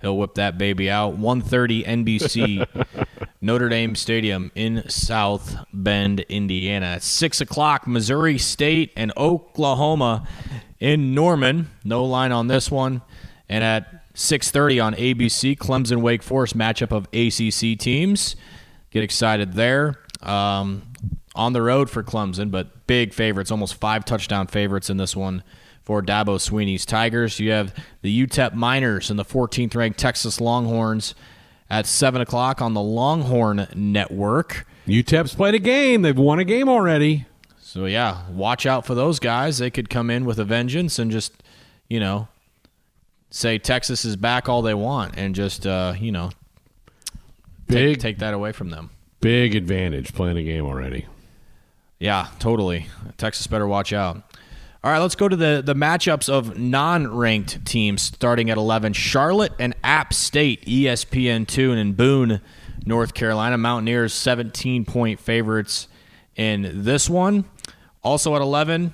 [0.00, 1.16] he'll whip that baby out.
[1.18, 2.86] 1:30 NBC,
[3.40, 6.86] Notre Dame Stadium in South Bend, Indiana.
[6.86, 10.26] At six o'clock, Missouri State and Oklahoma
[10.80, 11.70] in Norman.
[11.84, 13.02] No line on this one.
[13.48, 18.36] And at 6:30 on ABC, Clemson Wake Forest matchup of ACC teams.
[18.90, 19.96] Get excited there.
[20.22, 20.82] Um,
[21.34, 25.42] on the road for Clemson, but big favorites, almost five touchdown favorites in this one
[25.82, 27.40] for Dabo Swinney's Tigers.
[27.40, 31.14] You have the UTEP Miners and the 14th ranked Texas Longhorns
[31.68, 34.66] at 7 o'clock on the Longhorn Network.
[34.86, 36.02] UTEP's played a game.
[36.02, 37.26] They've won a game already.
[37.60, 39.58] So, yeah, watch out for those guys.
[39.58, 41.42] They could come in with a vengeance and just,
[41.88, 42.28] you know,
[43.34, 46.30] say Texas is back all they want and just, uh, you know,
[47.66, 48.90] Big, take, take that away from them.
[49.20, 51.06] big advantage playing a game already.
[51.98, 52.86] Yeah, totally.
[53.16, 54.22] Texas better watch out.
[54.84, 58.92] All right, let's go to the, the matchups of non ranked teams starting at 11.
[58.92, 62.40] Charlotte and App State, E ESPN 2, and in Boone,
[62.84, 63.56] North Carolina.
[63.56, 65.88] Mountaineers 17 point favorites
[66.36, 67.46] in this one.
[68.02, 68.92] Also at 11,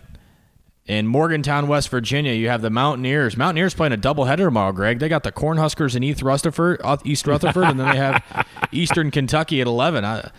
[0.86, 3.36] in Morgantown, West Virginia, you have the Mountaineers.
[3.36, 4.98] Mountaineers playing a doubleheader tomorrow, Greg.
[4.98, 9.10] They got the Cornhuskers in East Rutherford, uh, East Rutherford and then they have Eastern
[9.10, 10.04] Kentucky at 11.
[10.04, 10.30] I,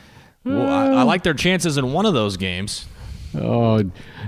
[0.43, 2.85] well, I, I like their chances in one of those games.
[3.33, 3.81] Oh,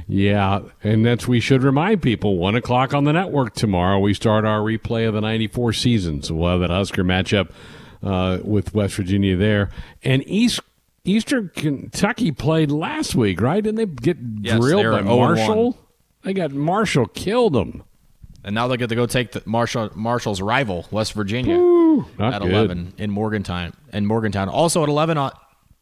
[0.07, 2.37] yeah, and that's we should remind people.
[2.37, 3.99] One o'clock on the network tomorrow.
[3.99, 7.49] We start our replay of the '94 season, so we'll have that Husker matchup
[8.01, 9.71] uh, with West Virginia there,
[10.03, 10.61] and East
[11.03, 13.61] Eastern Kentucky played last week, right?
[13.61, 15.05] Didn't they get Yes, drilled they by 0-1.
[15.17, 15.77] Marshall?
[16.23, 17.83] They got Marshall killed them.
[18.45, 21.55] And now they get to go take the Marshall Marshall's rival, West Virginia,
[22.19, 22.51] at good.
[22.51, 23.73] 11 in Morgantown.
[23.93, 25.31] In Morgantown, also at 11 on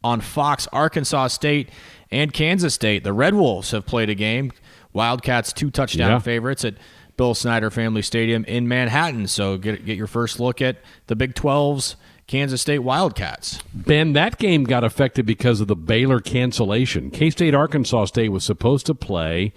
[0.04, 1.70] on Fox, Arkansas State
[2.12, 3.04] and Kansas State.
[3.04, 4.52] The Red Wolves have played a game.
[4.94, 6.20] Wildcats two touchdown Yeah.
[6.20, 6.76] favorites at
[7.18, 9.26] Bill Snyder Family Stadium in Manhattan.
[9.28, 10.78] So get get your first look at
[11.08, 11.96] the Big 12's
[12.28, 13.62] Kansas State Wildcats.
[13.74, 17.10] Ben, that game got affected because of the Baylor cancellation.
[17.10, 19.52] K State Arkansas State was supposed to play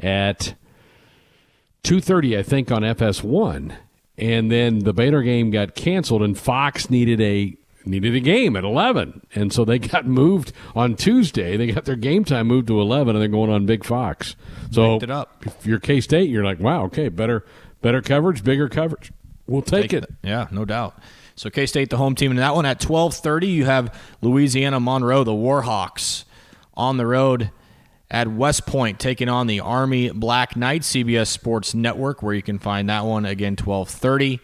[0.00, 0.54] at
[1.82, 3.74] two thirty, I think, on FS1,
[4.16, 8.64] and then the Baylor game got canceled, and Fox needed a needed a game at
[8.64, 11.56] eleven, and so they got moved on Tuesday.
[11.56, 14.36] They got their game time moved to eleven, and they're going on Big Fox.
[14.70, 15.44] So it up.
[15.46, 17.44] if you're K State, you're like, wow, okay, better
[17.80, 19.12] better coverage, bigger coverage.
[19.46, 20.04] We'll take, it.
[20.22, 20.98] Yeah, no doubt.
[21.34, 24.80] So K State, the home team, and that one at twelve thirty, you have Louisiana
[24.80, 26.24] Monroe, the Warhawks,
[26.74, 27.50] on the road
[28.10, 30.92] at West Point, taking on the Army Black Knights.
[30.92, 34.40] CBS Sports Network, where you can find that one again twelve thirty.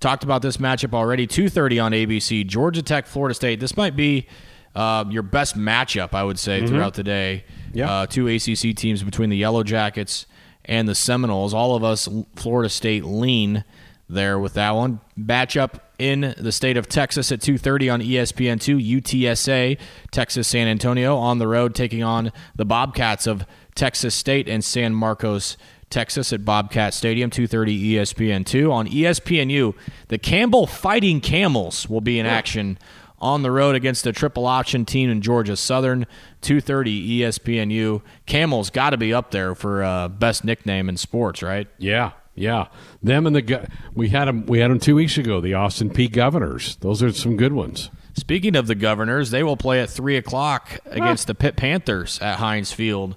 [0.00, 1.26] Talked about this matchup already.
[1.26, 2.46] Two thirty on ABC.
[2.46, 3.60] Georgia Tech, Florida State.
[3.60, 4.26] This might be
[4.74, 7.44] uh, your best matchup, I would say, throughout the day.
[7.72, 7.90] Yeah.
[7.90, 10.26] Uh, two ACC teams between the Yellow Jackets
[10.64, 11.54] and the Seminoles.
[11.54, 13.64] All of us Florida State lean
[14.08, 15.00] there with that one.
[15.18, 19.78] Matchup in the state of Texas at 2:30 on E ESPN2 UTSA
[20.10, 23.44] Texas San Antonio on the road taking on the Bobcats of
[23.74, 25.56] Texas State and San Marcos
[25.90, 29.74] Texas at Bobcat Stadium 2:30 ESPN2 on ESPNU
[30.08, 32.78] the Campbell Fighting Camels will be in action
[33.20, 36.06] on the road against the triple option team in Georgia Southern
[36.42, 41.66] 2:30 ESPNU Camels got to be up there for uh, best nickname in sports right?
[41.78, 42.68] Yeah, yeah.
[43.02, 44.46] Them and the go- we had them.
[44.46, 45.40] We had them two weeks ago.
[45.40, 46.76] The Austin Peay Governors.
[46.76, 47.90] Those are some good ones.
[48.14, 50.90] Speaking of the Governors, they will play at three o'clock ah.
[50.90, 53.16] against the Pitt Panthers at Heinz Field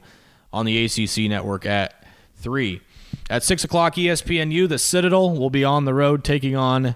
[0.54, 2.06] on the ACC network at
[2.36, 2.82] three.
[3.30, 6.96] At six o'clock, ESPNU, the Citadel will be on the road taking on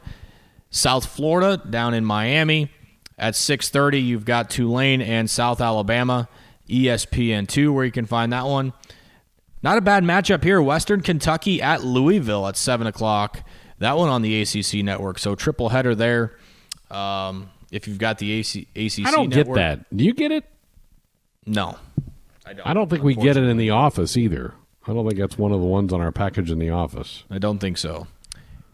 [0.70, 2.70] South Florida down in Miami.
[3.18, 6.28] At six thirty, you've got Tulane and South Alabama,
[6.70, 8.74] ESPN two, where you can find that one.
[9.66, 10.62] Not a bad matchup here.
[10.62, 13.42] Western Kentucky at Louisville at seven o'clock.
[13.80, 15.18] That one on the ACC network.
[15.18, 16.38] So triple header there.
[16.92, 19.86] Um, if you've got the AC, ACC, I don't get that.
[19.98, 20.46] Do you get it?
[21.48, 21.80] No,
[22.46, 22.68] I don't.
[22.68, 24.54] I don't think we get it in the office either.
[24.86, 27.24] I don't think that's one of the ones on our package in the office.
[27.32, 28.06] I don't think so.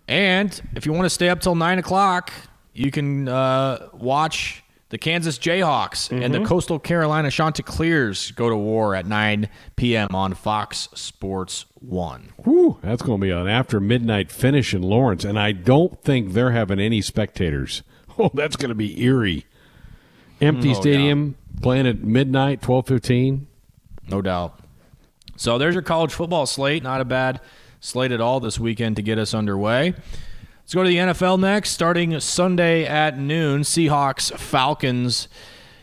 [0.10, 2.34] And if you want to stay up till nine o'clock,
[2.74, 4.62] you can uh, watch
[4.92, 6.44] The Kansas Jayhawks and Mm-hmm.
[6.44, 10.14] the Coastal Carolina Chanticleers go to war at 9 p.m.
[10.14, 12.34] on Fox Sports 1.
[12.44, 16.34] Whew, that's going to be an after midnight finish in Lawrence, and I don't think
[16.34, 17.82] they're having any spectators.
[18.20, 19.46] Oh, that's going to be eerie.
[20.42, 23.48] Empty No stadium, playing at midnight, twelve fifteen.
[24.10, 24.60] No doubt.
[25.38, 26.84] So there's your college football slate.
[26.84, 27.39] Not a bad
[27.80, 29.94] slate at all this weekend to get us underway.
[30.72, 31.72] Let's go to the NFL next.
[31.72, 35.28] Starting Sunday at noon, Seahawks Falcons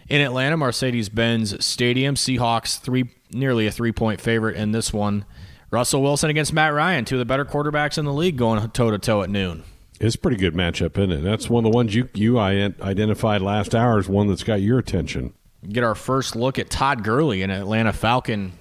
[0.09, 2.15] in Atlanta, Mercedes Benz Stadium.
[2.15, 5.27] Seahawks three nearly a three point favorite in this one.
[5.71, 8.91] Russell Wilson against Matt Ryan, two of the better quarterbacks in the league, going toe
[8.91, 9.63] to toe at noon.
[10.01, 11.21] It's a pretty good matchup, isn't it?
[11.21, 14.79] That's one of the ones you you identified last hour as one that's got your
[14.79, 15.35] attention.
[15.69, 18.53] Get our first look at Todd Gurley in Atlanta Falcon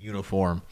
[0.00, 0.62] uniform.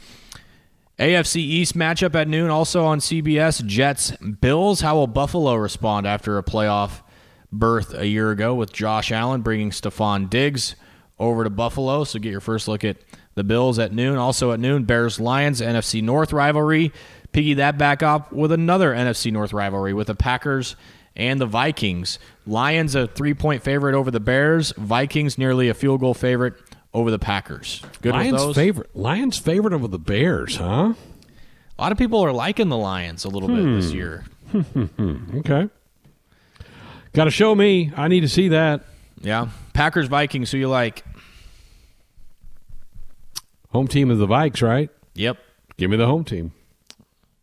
[0.99, 3.65] AFC East matchup at noon, also on CBS.
[3.67, 4.81] Jets Bills.
[4.81, 7.03] How will Buffalo respond after a playoff
[7.51, 10.77] berth a year ago with Josh Allen bringing Stefon Diggs
[11.19, 12.05] over to Buffalo?
[12.05, 12.99] So get your first look at
[13.35, 14.19] the Bills at noon.
[14.19, 16.93] Also at noon, Bears Lions NFC North rivalry.
[17.33, 20.77] Piggy that back up with another NFC North rivalry with the Packers
[21.17, 22.21] and the Vikings.
[22.47, 24.73] Lions a three point favorite over the Bears.
[24.77, 26.55] Vikings nearly a field goal favorite
[26.95, 27.83] over the Packers.
[28.01, 30.95] Good Lions favorite, Lions favorite over the Bears, huh?
[31.77, 33.97] A lot of people are liking the Lions a little bit this Hmm.
[33.97, 34.25] year.
[35.39, 35.69] Okay,
[37.13, 37.93] got to show me.
[37.97, 38.85] I need to see that
[39.21, 39.49] Yeah.
[39.73, 41.05] Packers Vikings, who you like?
[43.71, 44.89] home team of the Vikes, right?
[45.15, 45.39] Yep.
[45.77, 46.53] Give me the home team.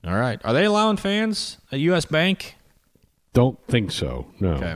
[0.06, 0.40] All right.
[0.46, 2.56] Are they allowing fans at US Bank?
[3.34, 4.28] Don't think so.
[4.40, 4.52] No.
[4.54, 4.76] Okay.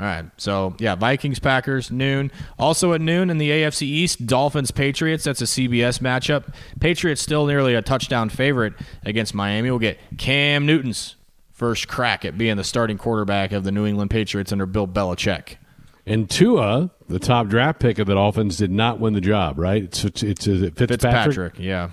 [0.00, 0.24] All right.
[0.38, 2.32] So, yeah, Vikings, Packers, noon.
[2.58, 5.24] Also at noon in the AFC East, Dolphins, Patriots.
[5.24, 6.54] That's a CBS matchup.
[6.80, 8.72] Patriots still nearly a touchdown favorite
[9.04, 9.68] against Miami.
[9.68, 11.16] We'll get Cam Newton's
[11.52, 15.56] first crack at being the starting quarterback of the New England Patriots under Bill Belichick.
[16.06, 19.82] And Tua, the top draft pick of the Dolphins, did not win the job, right?
[19.82, 21.00] It's it's, it's it Fitzpatrick?
[21.00, 21.90] Fitzpatrick, yeah.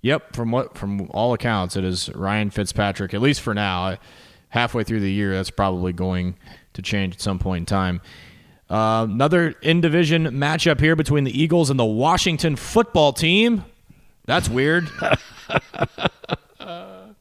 [0.00, 3.12] Yep, from what from all accounts, it is Ryan Fitzpatrick.
[3.12, 3.98] At least for now,
[4.48, 6.36] halfway through the year, that's probably going
[6.82, 8.00] to change at some point in time.
[8.68, 13.64] Uh, another in division matchup here between the Eagles and the Washington Football Team.
[14.26, 14.88] That's weird.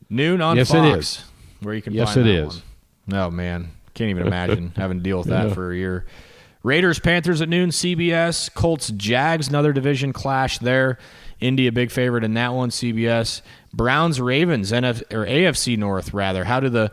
[0.09, 1.23] Noon on Yes, it Fox, is.
[1.61, 2.61] where you can Yes, find it that is.
[3.07, 3.19] one.
[3.19, 5.53] Oh man, can't even imagine having to deal with that Yeah.
[5.53, 6.05] for a year.
[6.63, 7.69] Raiders Panthers at noon.
[7.69, 10.97] CBS Colts Jags another division clash there.
[11.39, 12.69] Indy a big favorite in that one.
[12.69, 13.41] CBS
[13.73, 16.43] Browns Ravens NF or AFC North rather.
[16.43, 16.91] How do the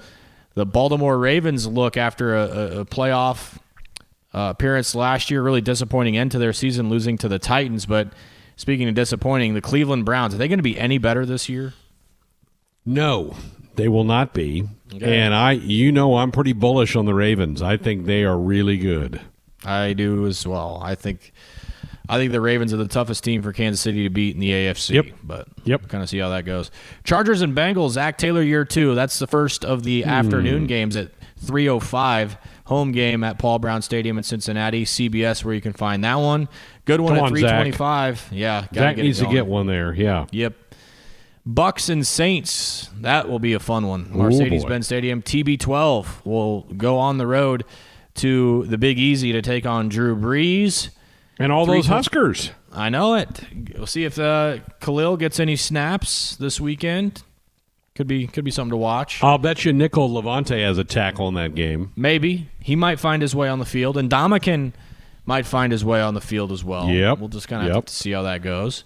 [0.56, 3.58] the Baltimore Ravens look after a, a, playoff
[4.34, 5.42] uh, appearance last year?
[5.42, 7.84] Really disappointing end to their season, losing to the Titans.
[7.84, 8.08] But
[8.56, 11.74] speaking of disappointing, the Cleveland Browns are they going to be any better this year?
[12.86, 13.36] No,
[13.74, 14.66] they will not be.
[14.98, 17.60] And I, you know, I'm pretty bullish on the Ravens.
[17.60, 19.20] I think they are really good.
[19.62, 20.80] I do as well.
[20.82, 21.32] I think
[22.08, 24.50] I think the Ravens are the toughest team for Kansas City to beat in the
[24.52, 24.94] AFC.
[24.94, 25.06] Yep.
[25.24, 25.88] But Yep.
[25.88, 26.70] kind of see how that goes.
[27.04, 27.90] Chargers and Bengals.
[27.90, 28.94] Zac Taylor year two.
[28.94, 30.08] That's the first of the Hmm.
[30.10, 32.36] afternoon games at 3:05.
[32.66, 34.84] Home game at Paul Brown Stadium in Cincinnati.
[34.84, 36.48] CBS where you can find that one.
[36.84, 37.62] Good one Come at on, Zac.
[37.66, 38.28] 3:25.
[38.32, 39.94] Yeah, gotta Zac needs to get one there.
[39.94, 40.26] Yeah.
[40.32, 40.54] Yep.
[41.48, 42.90] Bucks and Saints.
[43.00, 44.08] That will be a fun one.
[44.10, 45.22] Mercedes-Benz Stadium.
[45.22, 47.62] TB12 will go on the road
[48.16, 50.88] to the Big Easy to take on Drew Brees.
[51.38, 52.50] And all those Huskers.
[52.72, 53.28] I know it.
[53.74, 57.22] We'll see if uh, Khalil gets any snaps this weekend.
[57.94, 59.22] Could be could be something to watch.
[59.22, 61.92] I'll bet you Nickel Levante has a tackle in that game.
[61.96, 64.74] Maybe he might find his way on the field, and Dominican
[65.24, 66.88] might find his way on the field as well.
[66.90, 67.18] Yep.
[67.18, 67.74] We'll just kind of Yep.
[67.74, 68.84] have to see how that goes.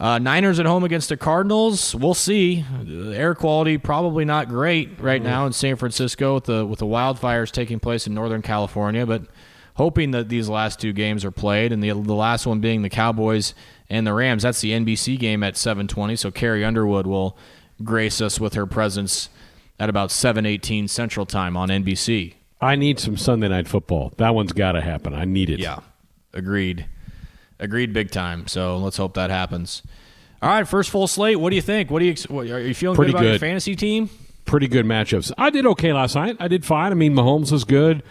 [0.00, 1.94] Uh, Niners at home against the Cardinals.
[1.94, 2.64] We'll see.
[2.82, 6.86] The air quality probably not great right now in San Francisco with the with the
[6.86, 9.22] wildfires taking place in Northern California, but
[9.78, 12.90] hoping that these last two games are played, and the the last one being the
[12.90, 13.54] Cowboys
[13.88, 14.42] and the Rams.
[14.42, 16.18] That's the NBC game at 7:20.
[16.18, 17.38] So Carrie Underwood will
[17.82, 19.30] grace us with her presence
[19.78, 22.34] at about 7:18 Central Time on NBC.
[22.60, 24.12] I need some Sunday night football.
[24.18, 25.14] That one's got to happen.
[25.14, 25.60] I need it.
[25.60, 25.78] Yeah,
[26.34, 26.86] agreed.
[27.60, 28.46] Agreed, big time.
[28.46, 29.82] So let's hope that happens.
[30.42, 31.40] All right, first full slate.
[31.40, 31.90] What do you think?
[31.90, 34.10] What do you what, are you feeling Pretty good about your fantasy team?
[34.44, 35.32] Pretty good matchups.
[35.36, 36.36] I did okay last night.
[36.40, 36.90] I did fine.
[36.92, 38.02] I mean, Mahomes was good.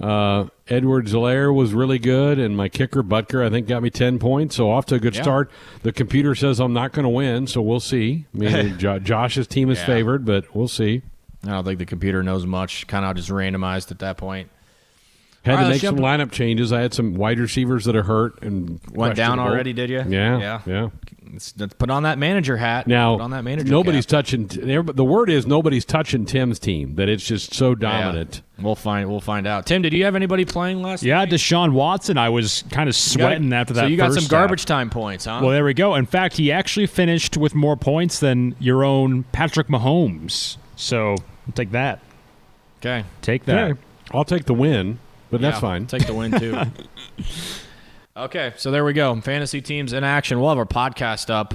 [0.00, 4.56] Uh, Edwards-Helaire was really good, and my kicker Butker I think got me ten points.
[4.56, 5.22] So off to a good Yeah.
[5.22, 5.50] start.
[5.82, 8.26] The computer says I'm not going to win, so we'll see.
[8.34, 9.86] I mean, Jo- Josh's team is Yeah.
[9.86, 11.02] favored, but we'll see.
[11.44, 12.86] I don't think the computer knows much.
[12.88, 14.50] Kind of just randomized at that point.
[15.44, 16.72] Had All to right, make some lineup changes.
[16.72, 20.02] I had some wide receivers that are hurt and Went down already, did you?
[20.08, 20.60] Yeah, Yeah.
[20.66, 20.88] yeah.
[21.32, 22.86] Let's, let's put on that manager hat.
[22.86, 23.70] Now, put on that manager.
[23.70, 24.24] nobody's cap.
[24.24, 24.46] touching.
[24.46, 26.94] The word is nobody's touching Tim's team.
[26.96, 28.42] That it's just so dominant.
[28.58, 28.64] Yeah.
[28.64, 29.08] We'll find.
[29.10, 29.66] We'll find out.
[29.66, 31.02] Tim, did you have anybody playing last?
[31.02, 31.30] Yeah, night?
[31.30, 32.16] Deshaun Watson.
[32.16, 33.80] I was kind of You got- sweating after that.
[33.82, 34.30] So you got first some half.
[34.30, 35.40] garbage time points, huh?
[35.42, 35.94] Well, there we go.
[35.94, 40.56] In fact, he actually finished with more points than your own Patrick Mahomes.
[40.76, 41.10] So
[41.46, 42.00] I'll take that.
[42.80, 43.04] okay.
[43.22, 43.70] Take that.
[43.72, 43.80] Okay.
[44.12, 44.98] I'll take the win,
[45.30, 45.86] but that's fine.
[45.86, 46.56] Take the win too.
[48.16, 49.18] okay, so there we go.
[49.20, 50.40] Fantasy teams in action.
[50.40, 51.54] We'll have our podcast up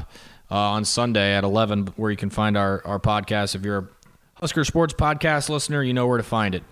[0.49, 3.55] uh, on Sunday at eleven, where you can find our our podcast.
[3.55, 3.87] If you're a
[4.35, 6.63] Husker Sports podcast listener, you know where to find it.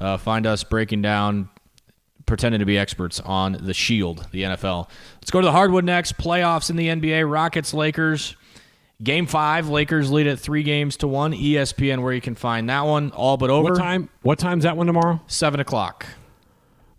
[0.00, 1.48] Uh, find us breaking down,
[2.26, 4.88] pretending to be experts on the Shield, the NFL.
[5.16, 6.18] Let's go to the hardwood next.
[6.18, 7.30] Playoffs in the NBA.
[7.30, 8.36] Rockets, Lakers.
[9.02, 11.32] Game five, Lakers lead at three games to one.
[11.32, 13.72] ESPN, where you can find that one, all but over.
[13.72, 14.08] what time?
[14.22, 15.20] What time's that one tomorrow?
[15.26, 16.06] Seven o'clock.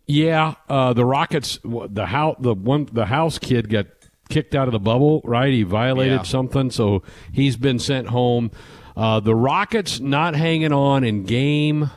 [0.07, 1.59] Yeah, uh, the Rockets.
[1.63, 2.35] The house.
[2.39, 2.87] The one.
[2.91, 3.87] The house kid got
[4.29, 5.21] kicked out of the bubble.
[5.23, 5.51] Right?
[5.53, 6.23] He violated Yeah.
[6.23, 7.01] something, so
[7.31, 8.51] he's been sent home.
[8.95, 11.89] Uh, the Rockets not hanging on in game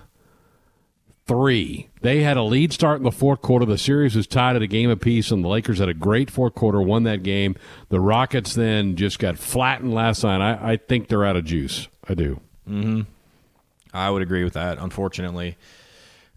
[1.27, 1.89] three.
[2.01, 3.67] They had a lead start in the fourth quarter.
[3.67, 6.55] The series was tied at a game apiece, and the Lakers had a great fourth
[6.55, 7.55] quarter, won that game.
[7.91, 10.41] The Rockets then just got flattened last night.
[10.41, 11.89] I, I think they're out of juice.
[12.09, 12.41] I do.
[12.67, 13.03] Hmm.
[13.93, 15.57] I would agree with that, unfortunately.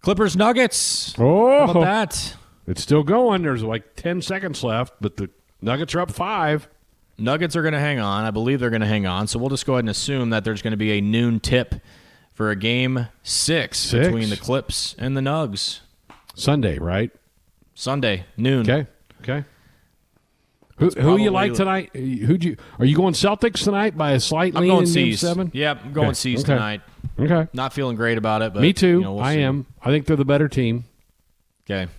[0.02, 1.14] Clippers Nuggets.
[1.18, 2.36] Oh, How about oh, that?
[2.68, 3.44] it's still going.
[3.44, 5.30] There's like 10 seconds left, but the
[5.62, 6.68] Nuggets are up five.
[7.18, 8.24] Nuggets are going to hang on.
[8.26, 9.28] I believe they're going to hang on.
[9.28, 11.76] So we'll just go ahead and assume that there's going to be a noon tip
[12.34, 14.08] for a game six, Six?
[14.08, 15.82] between the Clips and the Nugs.
[16.34, 17.12] Sunday, right?
[17.76, 18.62] Sunday, noon.
[18.70, 18.88] Okay.
[19.22, 19.46] Okay.
[20.78, 21.96] Who, who you like tonight?
[21.96, 22.58] Who'd you?
[22.80, 25.20] Are you going Celtics tonight by a slight I'm lead going in game C's.
[25.20, 25.52] seven?
[25.54, 26.14] Yep, I'm going Okay.
[26.16, 26.54] C's Okay.
[26.54, 26.82] tonight.
[27.22, 27.48] Okay.
[27.54, 28.88] Not feeling great about it, but Me too.
[28.88, 29.42] you know, we'll I see.
[29.42, 29.66] am.
[29.82, 30.86] I think they're the better team.
[31.70, 31.90] Okay.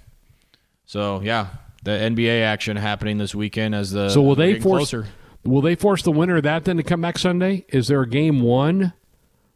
[0.87, 1.47] So yeah,
[1.85, 4.91] the NBA action happening this weekend as the So will they force?
[4.91, 5.07] closer.
[5.45, 7.65] Will they force the winner of that then to come back Sunday?
[7.69, 8.93] Is there a game one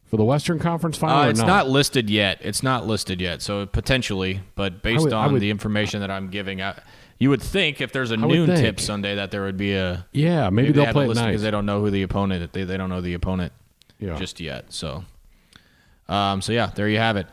[0.06, 1.16] for the Western Conference final?
[1.18, 1.46] Uh, it's not?
[1.46, 2.38] not listed yet.
[2.42, 3.40] It's not listed yet.
[3.42, 6.80] So potentially, but based would- on would- the information that I'm giving, I,
[7.18, 10.06] you would think if there's a would noon tip Sunday that there would be a
[10.12, 12.52] Yeah, maybe, they they'll haven't play it because they don't know who the opponent.
[12.52, 13.52] They they don't know the opponent
[14.00, 14.16] Yeah.
[14.18, 14.72] just yet.
[14.72, 15.04] So,
[16.08, 17.26] um, so yeah, there you have it.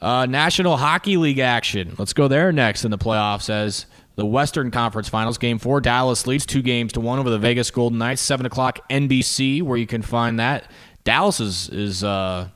[0.00, 1.94] Uh, National Hockey League action.
[1.98, 3.86] Let's go there next in the playoffs as
[4.16, 5.38] the Western Conference Finals.
[5.38, 8.22] Game four, Dallas leads two games to one over the Vegas Golden Knights.
[8.22, 10.70] Seven o'clock NBC, where you can find that.
[11.04, 12.48] Dallas is is uh,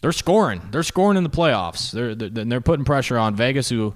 [0.00, 0.62] they're scoring.
[0.70, 1.90] They're scoring in the playoffs.
[1.90, 3.94] They're they're, they're putting pressure on Vegas, who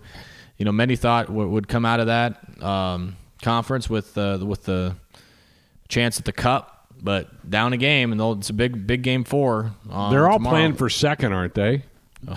[0.56, 4.64] you know many thought w- would come out of that um, conference with uh, with
[4.64, 4.96] the
[5.88, 6.73] chance at the cup.
[7.02, 9.72] But down a game, and it's a big, big game four.
[9.90, 10.56] on They're all tomorrow.
[10.56, 11.82] playing for second, aren't they?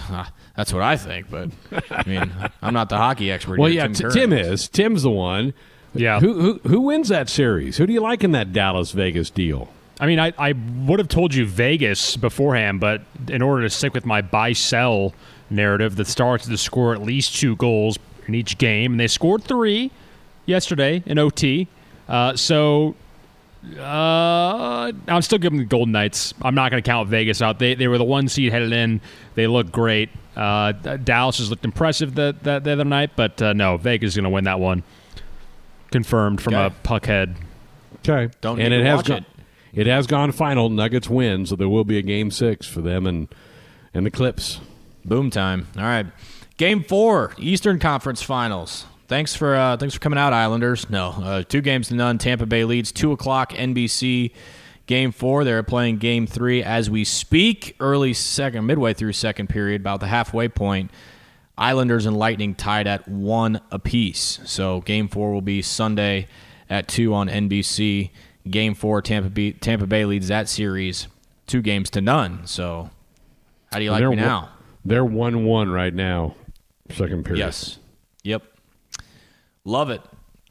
[0.57, 1.49] That's what I think, but
[1.89, 3.59] I mean, I'm not the hockey expert.
[3.59, 3.85] Well, here.
[3.85, 4.67] yeah, Tim, T- Tim is.
[4.67, 5.53] Tim's the one.
[5.93, 6.19] Yeah.
[6.19, 7.77] Who, who who wins that series?
[7.77, 9.69] Who do you like in that Dallas Vegas deal?
[9.99, 10.53] I mean, I, I
[10.85, 15.13] would have told you Vegas beforehand, but in order to stick with my buy sell
[15.49, 17.97] narrative, the Stars had to score at least two goals
[18.27, 19.89] in each game, and they scored three
[20.45, 21.67] yesterday in OT.
[22.07, 22.95] Uh, so
[23.77, 26.33] uh, I'm still giving the Golden Knights.
[26.41, 27.59] I'm not going to count Vegas out.
[27.59, 29.01] They, they were the one seed headed in.
[29.35, 30.09] They look great.
[30.35, 34.15] Uh, Dallas has looked impressive the, the, the other night, but uh, no, Vegas is
[34.15, 34.83] going to win that one.
[35.91, 36.75] Confirmed from Okay.
[36.75, 37.35] a puckhead.
[38.07, 39.17] Okay, Don't and need it to has watch gone.
[39.73, 39.81] it.
[39.81, 40.69] It has gone final.
[40.69, 43.27] Nuggets win, so there will be a game six for them and
[43.93, 44.59] and the Clips.
[45.05, 45.67] Boom time.
[45.77, 46.05] All right,
[46.57, 48.85] game four, Eastern Conference Finals.
[49.07, 50.89] Thanks for uh, thanks for coming out, Islanders.
[50.89, 52.17] No, uh, two games to none.
[52.17, 54.31] Tampa Bay leads two o'clock NBC.
[54.85, 57.75] Game four, they're playing game three as we speak.
[57.79, 60.91] Early second, midway through second period, about the halfway point.
[61.57, 64.39] Islanders and Lightning tied at one apiece.
[64.45, 66.27] So game four will be Sunday
[66.69, 68.11] at two on NBC.
[68.49, 71.07] Game four, Tampa Bay, Tampa Bay leads that series
[71.47, 72.45] two games to none.
[72.45, 72.89] So
[73.71, 74.51] how do you like they're me now?
[74.85, 76.35] They're one one right now.
[76.91, 77.39] Second period.
[77.39, 77.79] Yes.
[78.23, 78.43] Yep.
[79.67, 80.01] Love it.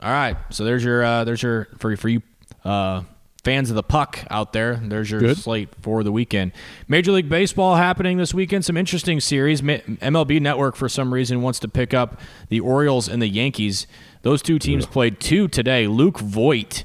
[0.02, 0.36] All right.
[0.50, 2.20] So there's your uh, there's your for for you
[2.66, 3.00] uh,
[3.42, 4.76] fans of the puck out there.
[4.76, 5.38] There's your Good.
[5.38, 6.52] slate for the weekend.
[6.86, 8.66] Major League Baseball happening this weekend.
[8.66, 9.62] Some interesting series.
[9.62, 12.20] MLB Network for some reason wants to pick up
[12.50, 13.86] the Orioles and the Yankees.
[14.20, 15.86] Those two teams played two today.
[15.86, 16.84] Luke Voit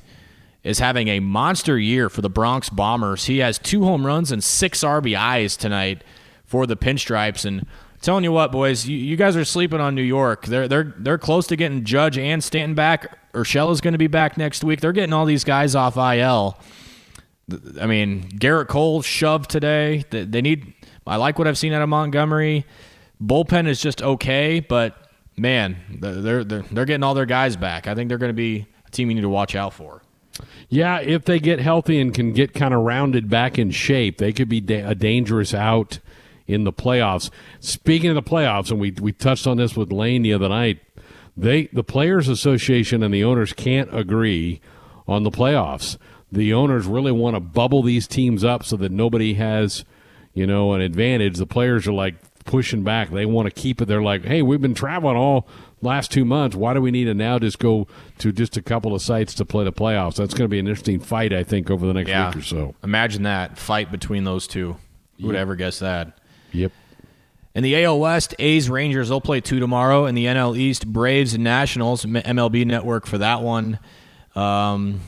[0.63, 3.25] is having a monster year for the Bronx Bombers.
[3.25, 6.01] He has two home runs and six RBIs tonight
[6.45, 7.43] for the Pinstripes.
[7.43, 7.65] And
[8.01, 10.45] telling you what, boys, you, you guys are sleeping on New York.
[10.45, 13.17] They're they're they're close to getting Judge and Stanton back.
[13.33, 14.81] Urshela's going to be back next week.
[14.81, 16.57] They're getting all these guys off IL.
[17.79, 20.03] I mean, Gerrit Cole shoved today.
[20.09, 20.73] They, they need.
[21.07, 22.65] I like what I've seen out of Montgomery.
[23.21, 27.87] Bullpen is just okay, but man, they're they're they're getting all their guys back.
[27.87, 30.01] I think they're going to be a team you need to watch out for.
[30.69, 34.31] Yeah, if they get healthy and can get kind of rounded back in shape, they
[34.31, 35.99] could be da- a dangerous out
[36.47, 37.29] in the playoffs.
[37.59, 40.79] Speaking of the playoffs, and we we touched on this with Lane the other night,
[41.37, 44.61] they the players association and the owners can't agree
[45.07, 45.97] on the playoffs.
[46.31, 49.83] The owners really want to bubble these teams up so that nobody has,
[50.33, 51.37] you know, an advantage.
[51.37, 52.15] The players are like
[52.45, 53.09] pushing back.
[53.11, 53.85] They want to keep it.
[53.85, 55.47] They're like, "Hey, we've been traveling all
[55.81, 56.55] last two months.
[56.55, 57.85] Why do we need to now just go
[58.19, 60.67] to just a couple of sites to play the playoffs?" That's going to be an
[60.67, 62.27] interesting fight, I think, over the next Yeah.
[62.29, 62.75] week or so.
[62.83, 64.77] Imagine that fight between those two.
[65.19, 66.17] Who would ever guess that?
[66.51, 66.71] Yep.
[67.53, 70.05] In the AL West, A's Rangers they'll play two tomorrow.
[70.05, 73.79] In the NL East, Braves and Nationals MLB Network for that one.
[74.35, 75.01] Um,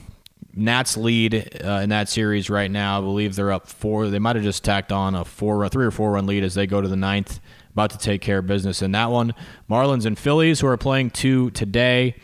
[0.56, 3.00] Nats lead uh, in that series right now.
[3.00, 4.10] I believe they're up four.
[4.10, 6.68] They might have just tacked on a four, three or four run lead as they
[6.68, 7.40] go to the ninth,
[7.72, 9.34] about to take care of business in that one.
[9.70, 12.16] Marlins and Phillies who are playing two today.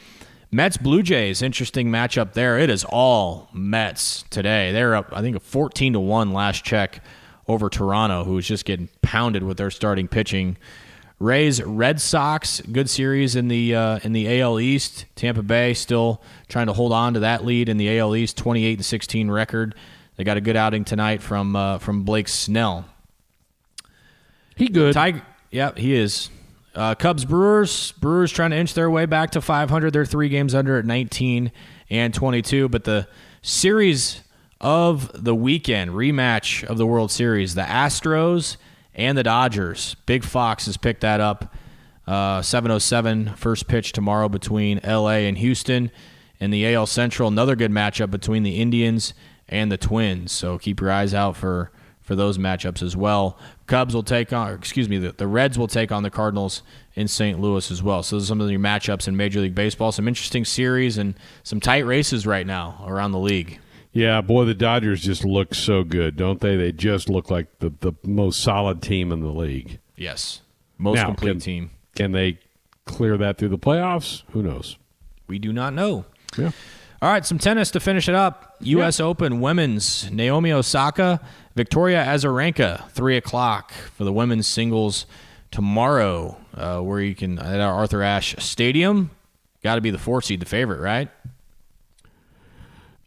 [0.52, 2.58] Mets Blue Jays, interesting matchup there.
[2.60, 4.72] It is all Mets today.
[4.72, 7.02] They're up, I think, a 14 to 1 last check
[7.50, 10.56] over Toronto, who's just getting pounded with their starting pitching.
[11.18, 15.06] Rays Red Sox, good series in the uh, in the AL East.
[15.16, 18.78] Tampa Bay still trying to hold on to that lead in the AL East, 28
[18.78, 19.76] and 16 record.
[20.16, 22.86] They got a good outing tonight from uh, from Blake Snell.
[24.56, 24.94] He good.
[24.94, 26.30] Tiger, yeah, he is.
[26.76, 29.92] Uh, Cubs Brewers Brewers trying to inch their way back to 500.
[29.92, 31.52] They're three games under at 19
[31.90, 32.70] and 22.
[32.70, 33.08] But the
[33.42, 34.22] series
[34.62, 38.58] of the weekend rematch of the World Series, the Astros
[38.94, 39.96] and the Dodgers.
[40.06, 41.56] Big Fox has picked that up.
[42.08, 45.28] Uh, 7:07 first pitch tomorrow between L.A.
[45.28, 45.92] and Houston.
[46.40, 49.14] In the AL Central, another good matchup between the Indians
[49.50, 50.32] and the Twins.
[50.32, 51.72] So keep your eyes out for
[52.10, 53.38] for those matchups as well.
[53.68, 56.64] Cubs will take on, excuse me, the, the Reds will take on the Cardinals
[56.96, 57.40] in St.
[57.40, 58.02] Louis as well.
[58.02, 59.92] So those are some of your matchups in Major League Baseball.
[59.92, 61.14] Some interesting series and
[61.44, 63.60] some tight races right now around the league.
[63.92, 66.56] Yeah, boy, the Dodgers just look so good, don't they?
[66.56, 69.80] They just look like the, the most solid team in the league.
[69.96, 70.42] Yes,
[70.78, 71.70] most Now, complete can- team.
[71.96, 72.40] Can they
[72.86, 74.24] clear that through the playoffs?
[74.32, 74.78] Who knows?
[75.28, 76.06] We do not know.
[76.38, 76.52] Yeah.
[77.02, 78.56] All right, some tennis to finish it up.
[78.62, 79.00] U.S.
[79.00, 81.20] Open women's Naomi Osaka,
[81.56, 85.06] Victoria Azarenka, three o'clock for the women's singles
[85.52, 89.12] tomorrow, uh, where you can at our Arthur Ashe Stadium.
[89.64, 91.10] Got to be the four seed, the favorite, right?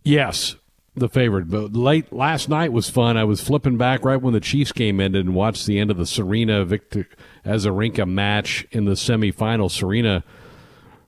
[0.05, 0.57] Yes,
[0.95, 1.49] the favorite.
[1.49, 3.17] But late last night was fun.
[3.17, 5.97] I was flipping back right when the Chiefs game ended and watched the end of
[5.97, 7.09] the Serena Victor
[7.45, 9.71] Azarenka match in the semifinal.
[9.71, 10.25] Serena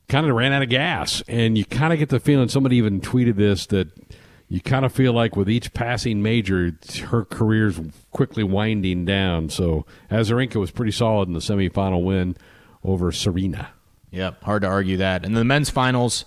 [0.08, 2.48] kind of ran out of gas, and you kind of get the feeling.
[2.48, 3.88] Somebody even tweeted this that
[4.48, 6.72] you kind of feel like with each passing major,
[7.06, 7.80] her career's
[8.10, 9.48] quickly winding down.
[9.48, 12.36] So Azarenka was pretty solid in the semifinal win
[12.82, 13.70] over Serena.
[14.10, 15.24] Yep, hard to argue that.
[15.24, 16.24] And the men's finals,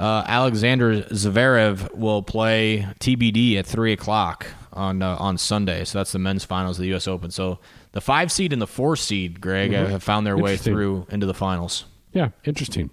[0.00, 5.84] uh, Alexander Zverev will play TBD at three o'clock on uh, on Sunday.
[5.84, 7.08] So that's the men's finals of the U.S.
[7.08, 7.30] Open.
[7.30, 7.58] So
[7.92, 11.34] the five seed and the four seed, Greg, have found their way through into the
[11.34, 11.84] finals.
[12.12, 12.90] Yeah, interesting.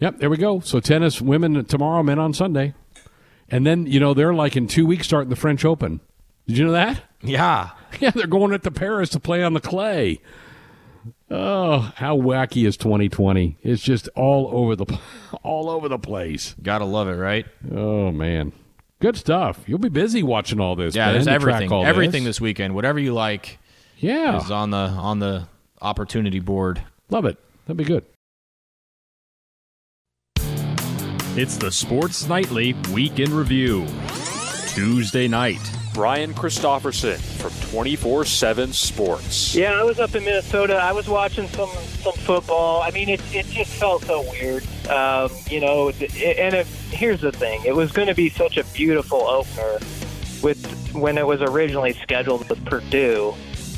[0.00, 0.60] Yep, there we go.
[0.60, 2.74] So tennis, women tomorrow, men on Sunday.
[3.48, 6.00] And then, you know, they're like in two weeks starting the French Open.
[6.48, 7.02] Did you know that?
[7.20, 10.20] Yeah, Yeah, they're going up to Paris to play on the clay.
[11.34, 13.56] Oh, how wacky is 2020?
[13.62, 14.98] It's just all over the
[15.42, 16.54] all over the place.
[16.62, 17.46] gotta love it, right?
[17.74, 18.52] Oh man.
[19.00, 19.58] Good stuff.
[19.66, 20.94] You'll be busy watching all this.
[20.94, 22.36] Yeah, Ben, there's everything, all everything this.
[22.36, 22.74] this weekend.
[22.74, 23.58] Whatever you like
[23.98, 24.36] Yeah.
[24.44, 25.48] is on the on the
[25.80, 26.82] opportunity board.
[27.10, 27.36] Love it.
[27.66, 28.04] That'd be good.
[31.34, 33.86] It's the Sports Nightly Week in Review.
[34.68, 35.60] Tuesday night,
[35.94, 39.54] Brian Christopherson from 24 7 Sports.
[39.54, 40.74] Yeah, I was up in Minnesota.
[40.74, 41.70] I was watching some
[42.00, 42.82] some football.
[42.82, 44.64] I mean, it it just felt so weird.
[44.88, 48.64] Um, you know, and it, here's the thing: it was going to be such a
[48.64, 49.78] beautiful opener
[50.42, 53.34] with when it was originally scheduled with Purdue,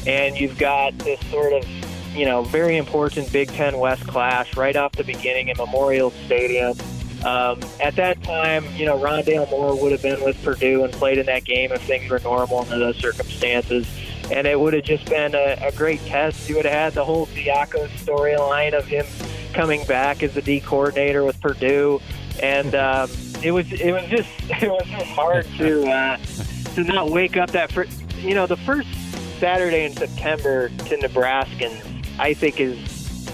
[0.07, 1.67] and you've got this sort of
[2.15, 6.77] you know very important Big Ten West clash right off the beginning in Memorial Stadium.
[7.25, 11.19] Um, at that time, you know, Rondale Moore would have been with Purdue and played
[11.19, 13.87] in that game if things were normal under those circumstances.
[14.31, 16.49] And it would have just been a, a great test.
[16.49, 19.07] You would have had the whole Diaco storyline of him
[19.55, 22.01] coming back as the D coordinator with Purdue,
[22.43, 23.11] and um,
[23.43, 24.29] it was it was just
[24.63, 26.17] it was just hard to uh,
[26.75, 27.87] to not wake up that fir-
[28.19, 28.89] you know the first
[29.39, 32.79] Saturday in September to Nebraskans I think is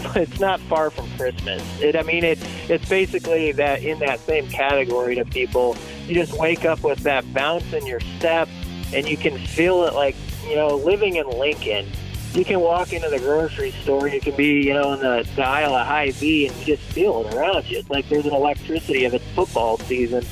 [0.16, 1.62] it's not far from Christmas.
[1.80, 5.76] It, I mean, it it's basically that in that same category to people.
[6.06, 8.48] You just wake up with that bounce in your step,
[8.92, 10.16] and you can feel it like
[10.48, 11.86] you know living in Lincoln.
[12.32, 14.06] You can walk into the grocery store.
[14.08, 17.34] You can be, you know, in the, the aisle of Hy-Vee, and just feel it
[17.34, 17.78] around you.
[17.78, 20.24] It's like there's an electricity of it's football season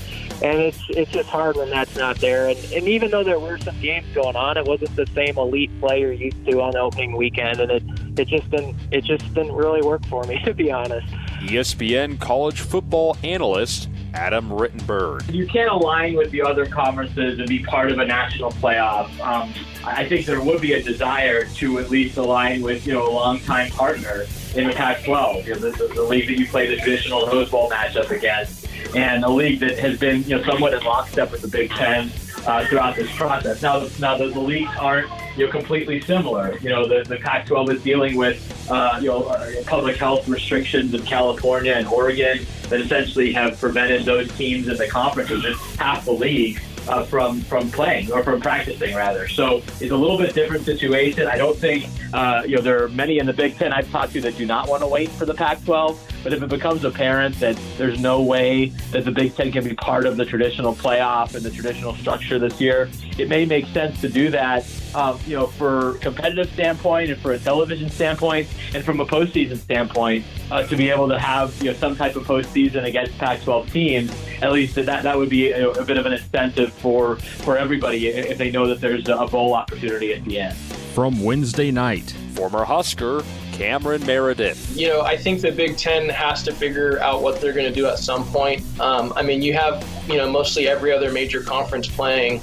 [0.43, 2.48] and it's it's just hard when that's not there.
[2.48, 5.70] And, and even though there were some games going on, it wasn't the same elite
[5.81, 7.82] player used to on opening weekend, and it
[8.19, 11.06] it just didn't it just didn't really work for me to be honest.
[11.40, 15.32] ESPN college football analyst Adam Rittenberg.
[15.32, 19.06] You can't align with the other conferences and be part of a national playoff.
[19.20, 19.52] Um,
[19.85, 23.12] I think there would be a desire to at least align with you know a
[23.12, 24.24] longtime partner
[24.55, 27.51] in the Pac-12, you know, the, the, the league that you play the traditional Rose
[27.51, 28.57] Bowl matchup against,
[28.94, 32.10] and a league that has been you know somewhat in lockstep with the Big Ten
[32.47, 33.62] uh, throughout this process.
[33.62, 36.56] Now, now the, the leagues aren't you know completely similar.
[36.59, 40.94] You know, the, the Pac-12 is dealing with uh, you know uh, public health restrictions
[40.94, 45.59] in California and Oregon that essentially have prevented those teams in the conference, which is
[45.77, 49.28] half the league, uh, from from playing or from practicing rather.
[49.28, 51.27] So it's a little bit different situation.
[51.27, 54.12] I don't think uh, you know there are many in the Big Ten I've talked
[54.15, 55.97] to that do not want to wait for the Pac-12.
[56.23, 59.74] But if it becomes apparent that there's no way that the Big Ten can be
[59.74, 62.89] part of the traditional playoff and the traditional structure this year,
[63.19, 64.65] it may make sense to do that.
[64.99, 69.57] Um, you know, for competitive standpoint and for a television standpoint and from a postseason
[69.57, 73.70] standpoint, uh, to be able to have you know some type of postseason against Pac-12
[73.70, 74.12] teams,
[74.43, 78.09] at least that that would be a, a bit of an incentive for for everybody
[78.09, 80.57] if they know that there's a bowl opportunity at the end.
[80.57, 83.23] From Wednesday night, former Husker
[83.53, 84.77] Cameron Meredith.
[84.77, 87.75] You know, I think the Big Ten has to figure out what they're going to
[87.75, 88.65] do at some point.
[88.81, 92.41] Um, I mean, you have, you know, mostly every other major conference playing.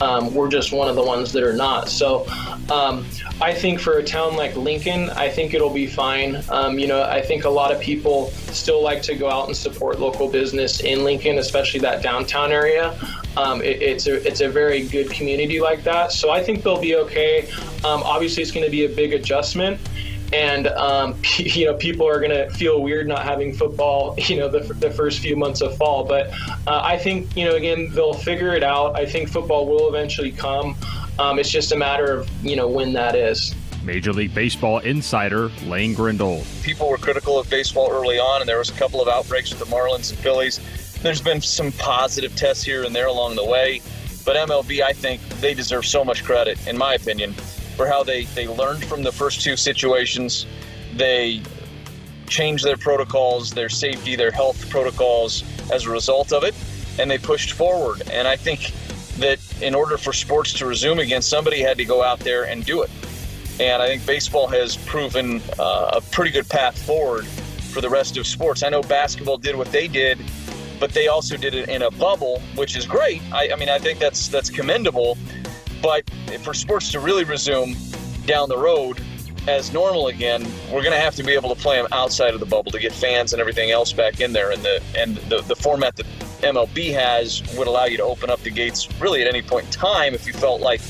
[0.00, 1.88] Um, we're just one of the ones that are not.
[1.88, 2.26] So
[2.70, 3.06] um,
[3.40, 6.42] I think for a town like Lincoln, I think it'll be fine.
[6.50, 9.56] Um, you know, I think a lot of people still like to go out and
[9.56, 12.98] support local business in Lincoln, especially that downtown area.
[13.36, 16.12] Um, it, it's a it's a very good community like that.
[16.12, 17.48] So I think they'll be okay.
[17.84, 19.80] Um, obviously, it's going to be a big adjustment
[20.32, 24.48] and um, you know people are going to feel weird not having football you know
[24.48, 26.04] the, the first few months of fall.
[26.04, 26.30] But
[26.66, 28.96] uh, i think you know again they'll figure it out.
[28.96, 30.76] I think football will eventually come.
[31.18, 33.54] Um, it's just a matter of you know when that is.
[33.84, 36.44] Major League Baseball insider Lane Grindle.
[36.62, 39.60] People were critical of baseball early on, and there was a couple of outbreaks with
[39.60, 40.60] the Marlins and Phillies.
[41.02, 43.80] There's been some positive tests here and there along the way,
[44.24, 47.32] but MLB, I think they deserve so much credit, in my opinion,
[47.76, 50.46] for how they, they learned from the first two situations.
[50.94, 51.42] They
[52.26, 56.54] changed their protocols, their safety, their health protocols as a result of it,
[56.98, 58.02] and they pushed forward.
[58.10, 58.72] And I think
[59.18, 62.64] that in order for sports to resume again, somebody had to go out there and
[62.64, 62.90] do it.
[63.58, 68.16] And I think baseball has proven uh, a pretty good path forward for the rest
[68.16, 68.62] of sports.
[68.62, 70.18] I know basketball did what they did,
[70.78, 73.22] but they also did it in a bubble, which is great.
[73.32, 75.16] I, I mean, I think that's that's commendable.
[75.86, 76.10] But
[76.40, 77.76] for sports to really resume
[78.26, 79.00] down the road
[79.46, 82.40] as normal again, we're going to have to be able to play them outside of
[82.40, 84.50] the bubble to get fans and everything else back in there.
[84.50, 86.06] And the and the, the format that
[86.42, 89.70] MLB has would allow you to open up the gates really at any point in
[89.70, 90.80] time if you felt like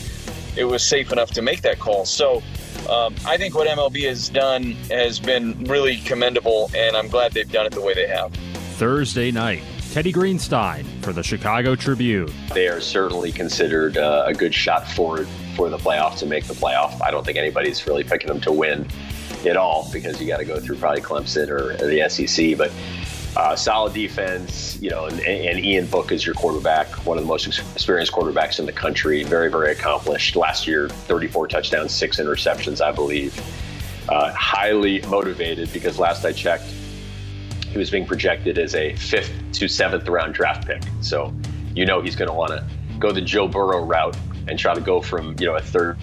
[0.56, 2.06] it was safe enough to make that call.
[2.06, 2.42] So
[2.88, 7.52] um, I think what MLB has done has been really commendable, and I'm glad they've
[7.52, 8.32] done it the way they have.
[8.78, 9.62] Thursday night,
[9.96, 12.30] Teddy Greenstein for the Chicago Tribune.
[12.52, 16.52] They are certainly considered uh, a good shot forward for the playoff to make the
[16.52, 17.00] playoff.
[17.00, 18.86] I don't think anybody's really picking them to win
[19.46, 22.58] at all because you got to go through probably Clemson or, or the SEC.
[22.58, 22.72] But
[23.38, 27.28] uh, solid defense, you know, and, and, Ian Book is your quarterback, one of the
[27.28, 29.22] most experienced quarterbacks in the country.
[29.22, 30.36] Very, very accomplished.
[30.36, 33.34] Last year, 34 touchdowns, six interceptions, I believe.
[34.10, 36.66] Uh, highly motivated because last I checked,
[37.76, 40.82] he was being projected as a fifth to seventh round draft pick.
[41.02, 41.34] So
[41.74, 42.64] you know he's going to want to
[42.98, 44.16] go the Joe Burrow route
[44.48, 45.98] and try to go from you know a third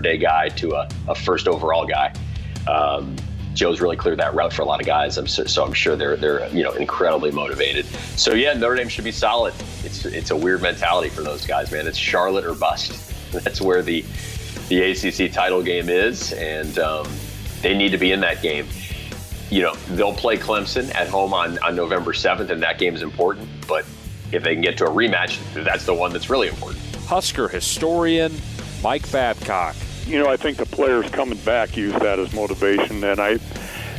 [0.00, 2.12] day guy to a, a first overall guy.
[2.66, 3.14] Um,
[3.54, 5.16] Joe's really cleared that route for a lot of guys.
[5.16, 7.86] I'm so, so, I'm sure they're they're you know incredibly motivated.
[8.16, 9.54] So yeah, Notre Dame should be solid.
[9.84, 11.86] It's it's a weird mentality for those guys, man.
[11.86, 13.32] It's Charlotte or bust.
[13.44, 14.04] That's where the
[14.68, 17.06] the ACC title game is, and um,
[17.60, 18.66] they need to be in that game
[19.52, 23.02] you know, they'll play Clemson at home on, on November 7th, and that game is
[23.02, 23.46] important.
[23.68, 23.84] But
[24.32, 26.82] if they can get to a rematch, that's the one that's really important.
[27.04, 28.32] Husker historian
[28.82, 29.76] Mike Babcock.
[30.06, 33.38] You know, I think the players coming back use that as motivation, and I.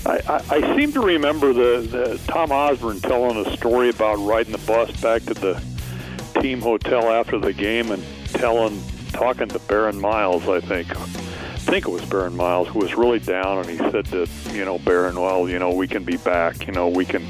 [0.06, 4.58] I, I seem to remember the, the Tom Osborne telling a story about riding the
[4.58, 5.64] bus back to the
[6.42, 10.90] team hotel after the game and telling, talking to Barron Miles, I think,
[11.74, 14.78] think it was Barron Miles who was really down, and he said to you know
[14.78, 17.26] Barron, well, you know we can be back, you know we can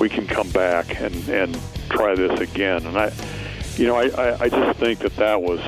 [0.00, 2.86] we can come back and and try this again.
[2.86, 3.12] And I,
[3.76, 5.60] you know, I I just think that that was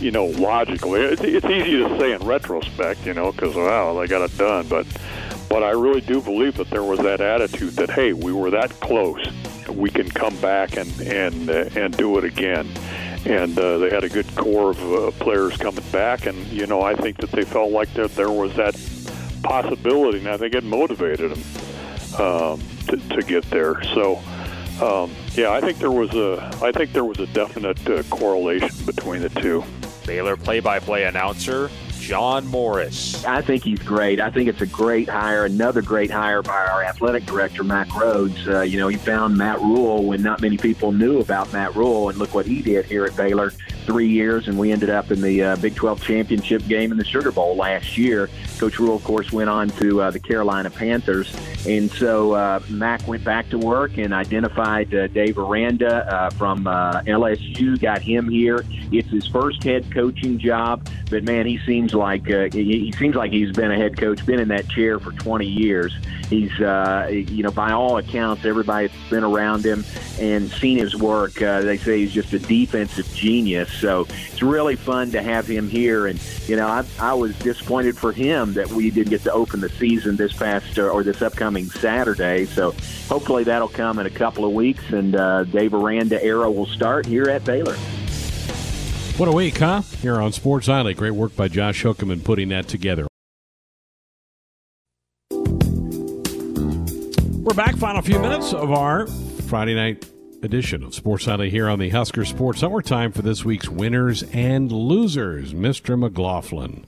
[0.00, 0.94] you know logical.
[0.94, 4.66] It's, it's easy to say in retrospect, you know, because wow they got it done,
[4.68, 4.86] but
[5.50, 8.70] but I really do believe that there was that attitude that hey we were that
[8.80, 9.22] close
[9.68, 12.66] we can come back and and uh, and do it again.
[13.28, 16.80] And uh, they had a good core of uh, players coming back, and you know
[16.80, 18.74] I think that they felt like that there was that
[19.42, 23.82] possibility, and I think it motivated them um, to, to get there.
[23.94, 24.20] So.
[24.80, 28.70] Um, yeah, I think there was a I think there was a definite uh, correlation
[28.86, 29.64] between the two.
[30.06, 31.68] Baylor play-by-play announcer
[32.08, 33.22] John Morris.
[33.26, 34.18] I think he's great.
[34.18, 38.48] I think it's a great hire, another great hire by our athletic director, Mack Rhoades.
[38.48, 42.08] Uh, you know, he found Matt Rhule when not many people knew about Matt Rhule,
[42.08, 43.52] and look what he did here at Baylor.
[43.88, 47.06] Three years, and we ended up in the uh, Big 12 championship game in the
[47.06, 48.28] Sugar Bowl last year.
[48.58, 51.34] Coach Rhule, of course, went on to uh, the Carolina Panthers,
[51.66, 56.66] and so uh, Mack went back to work and identified uh, Dave Aranda uh, from
[56.66, 58.62] uh, LSU, got him here.
[58.92, 63.52] It's his first head coaching job, but man, he seems like he, seems like he's
[63.52, 65.96] been a head coach, been in that chair for 20 years.
[66.28, 69.82] He's, you know, by all accounts, everybody's been around him
[70.20, 71.32] and seen his work.
[71.34, 73.77] They say he's just a defensive genius.
[73.78, 76.06] So it's really fun to have him here.
[76.06, 79.60] And you know, I, I was disappointed for him that we didn't get to open
[79.60, 82.46] the season this past uh, or this upcoming Saturday.
[82.46, 82.72] So
[83.08, 87.06] hopefully that'll come in a couple of weeks, and uh, Dave Aranda era will start
[87.06, 87.76] here at Baylor.
[89.16, 89.82] What a week, huh?
[90.00, 90.94] Here on Sports Nightly.
[90.94, 93.06] Great work by Josh Hookham in putting that together.
[97.48, 97.76] We're back.
[97.76, 100.06] Final few minutes of our Friday night
[100.42, 102.84] edition of Sports Nightly here on the Husker Sports Network.
[102.84, 105.52] Time for this week's winners and losers.
[105.52, 105.98] Mr.
[105.98, 106.86] McLaughlin.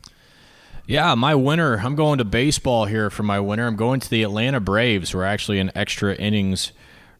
[0.86, 1.76] Yeah, my winner.
[1.78, 3.66] I'm going to baseball here for my winner.
[3.66, 5.14] I'm going to the Atlanta Braves.
[5.14, 6.72] We're actually in extra innings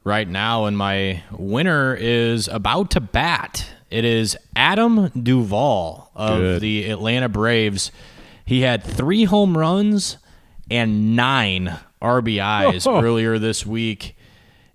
[0.05, 3.67] right now, and my winner is about to bat.
[3.91, 6.63] It is Adam Duvall of Good.
[6.63, 7.91] the Atlanta Braves.
[8.45, 10.17] He had three home runs
[10.71, 13.01] and nine RBIs Oh.
[13.05, 14.17] earlier this week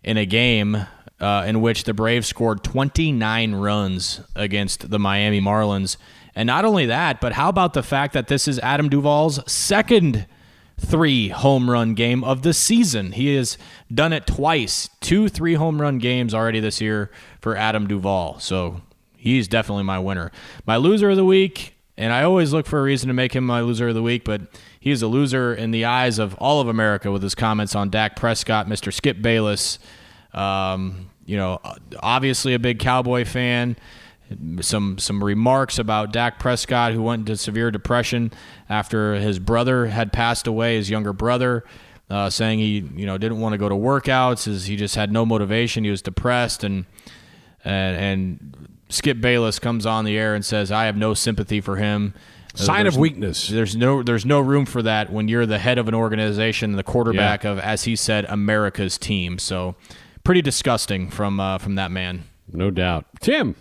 [0.04, 0.86] in a game
[1.26, 5.98] uh, in which the Braves scored 29 runs against the Miami Marlins.
[6.36, 10.28] And not only that, but how about the fact that this is Adam Duvall's second
[10.78, 13.14] three home run game of the season?
[13.14, 13.58] He has
[13.92, 17.10] done it twice, two three home run games already this year
[17.42, 18.40] for Adam Duvall.
[18.40, 18.84] So
[19.18, 20.32] he's definitely my winner.
[20.68, 23.48] My loser of the week, and I always look for a reason to make him
[23.48, 24.42] my loser of the week, but
[24.80, 27.90] he is a loser in the eyes of all of America with his comments on
[27.90, 28.94] Dak Prescott, Mr.
[28.94, 29.80] Skip Bayless.
[30.36, 31.60] Um, you know,
[32.00, 33.76] obviously a big Cowboy fan.
[34.62, 38.32] Some some remarks about Dak Prescott, who went into severe depression
[38.68, 41.64] after his brother had passed away, his younger brother,
[42.10, 45.12] uh, saying he you know didn't want to go to workouts, as he just had
[45.12, 46.86] no motivation, he was depressed, and
[47.64, 51.76] and, and Skip Bayless comes on the air and says, "I have no sympathy for
[51.76, 52.14] him."
[52.54, 53.48] Uh, Sign of weakness.
[53.48, 56.84] There's no there's no room for that when you're the head of an organization, the
[56.84, 59.40] quarterback of, as he said, America's team.
[59.40, 59.76] So,
[60.26, 62.26] pretty disgusting from uh, from that man.
[62.52, 63.56] No doubt, Tim.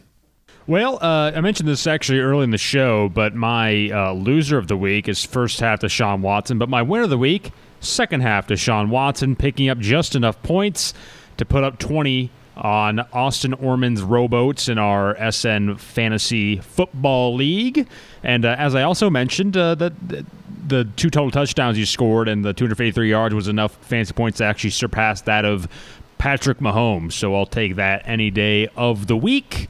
[0.66, 4.66] Well, uh, I mentioned this actually early in the show, but my uh, loser of
[4.66, 8.46] the week is first half Deshaun Watson, but my winner of the week, second half
[8.46, 10.94] Deshaun Watson, picking up just enough points
[11.36, 17.86] to put up 20 on Austin Orman's rowboats in our SN Fantasy Football League.
[18.22, 20.24] And uh, as I also mentioned, uh, the, the
[20.66, 24.44] the two total touchdowns you scored and the 253 yards was enough fantasy points to
[24.44, 25.68] actually surpass that of
[26.24, 27.12] Patrick Mahomes.
[27.12, 29.68] So I'll take that any day of the week.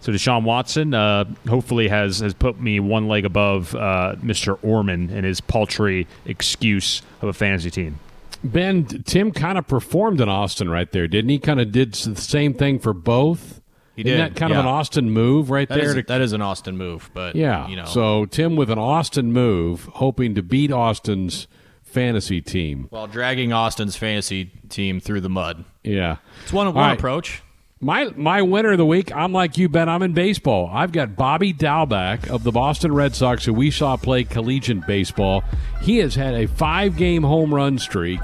[0.00, 4.58] So Deshaun Watson uh, hopefully has has put me one leg above uh, Mr.
[4.64, 8.00] Orman and his paltry excuse of a fantasy team.
[8.42, 11.38] Ben, Tim kind of performed in Austin right there, didn't he?
[11.38, 13.60] Kind of did the same thing for both.
[13.94, 15.86] He Isn't did, that kind of an Austin move right That there?
[15.90, 17.68] is, to- that is an Austin move, but yeah.
[17.68, 21.46] you know, So Tim with an Austin move, hoping to beat Austin's
[21.92, 22.86] fantasy team.
[22.90, 25.64] while dragging Austin's fantasy team through the mud.
[25.84, 26.16] Yeah.
[26.42, 26.98] It's one one right.
[26.98, 27.42] approach.
[27.80, 29.88] My my winner of the week, I'm like you, Ben.
[29.88, 30.70] I'm in baseball.
[30.72, 35.42] I've got Bobby Dalbec of the Boston Red Sox, who we saw play collegiate baseball.
[35.80, 38.20] He has had a five game home run streak.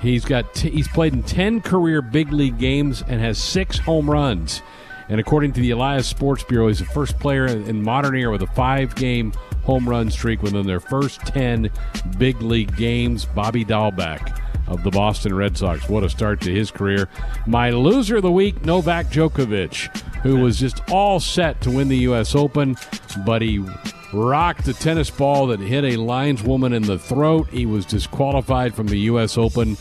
[0.00, 4.10] He's got t- he's played in ten career big league games and has six home
[4.10, 4.62] runs.
[5.08, 8.32] And according to the Elias Sports Bureau, he's the first player in in modern era
[8.32, 9.32] with a five game
[9.66, 11.70] home run streak within their first ten
[12.18, 13.24] big league games.
[13.24, 15.88] Bobby Dalbec of the Boston Red Sox.
[15.88, 17.08] What a start to his career.
[17.46, 21.98] My loser of the week, Novak Djokovic, who was just all set to win the
[21.98, 22.34] U.S.
[22.34, 22.76] Open,
[23.24, 23.64] but he
[24.12, 27.48] rocked a tennis ball that hit a lineswoman in the throat.
[27.50, 29.36] He was disqualified from the U.S.
[29.36, 29.76] Open.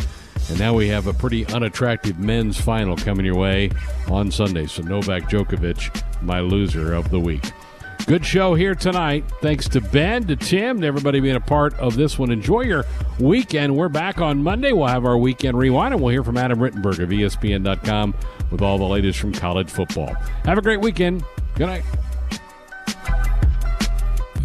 [0.49, 3.71] And now we have a pretty unattractive men's final coming your way
[4.09, 4.67] on Sunday.
[4.67, 7.51] So Novak Djokovic, my loser of the week.
[8.07, 9.25] Good show here tonight.
[9.41, 12.29] Thanks to Ben, to Tim, to everybody being a part of this one.
[12.31, 12.85] Enjoy your
[13.19, 13.75] weekend.
[13.75, 14.73] We're back on Monday.
[14.73, 18.13] We'll have our weekend rewind, and we'll hear from Adam Rittenberg of ESPN.com
[18.51, 20.13] with all the latest from college football.
[20.43, 21.23] Have a great weekend.
[21.55, 21.83] Good night.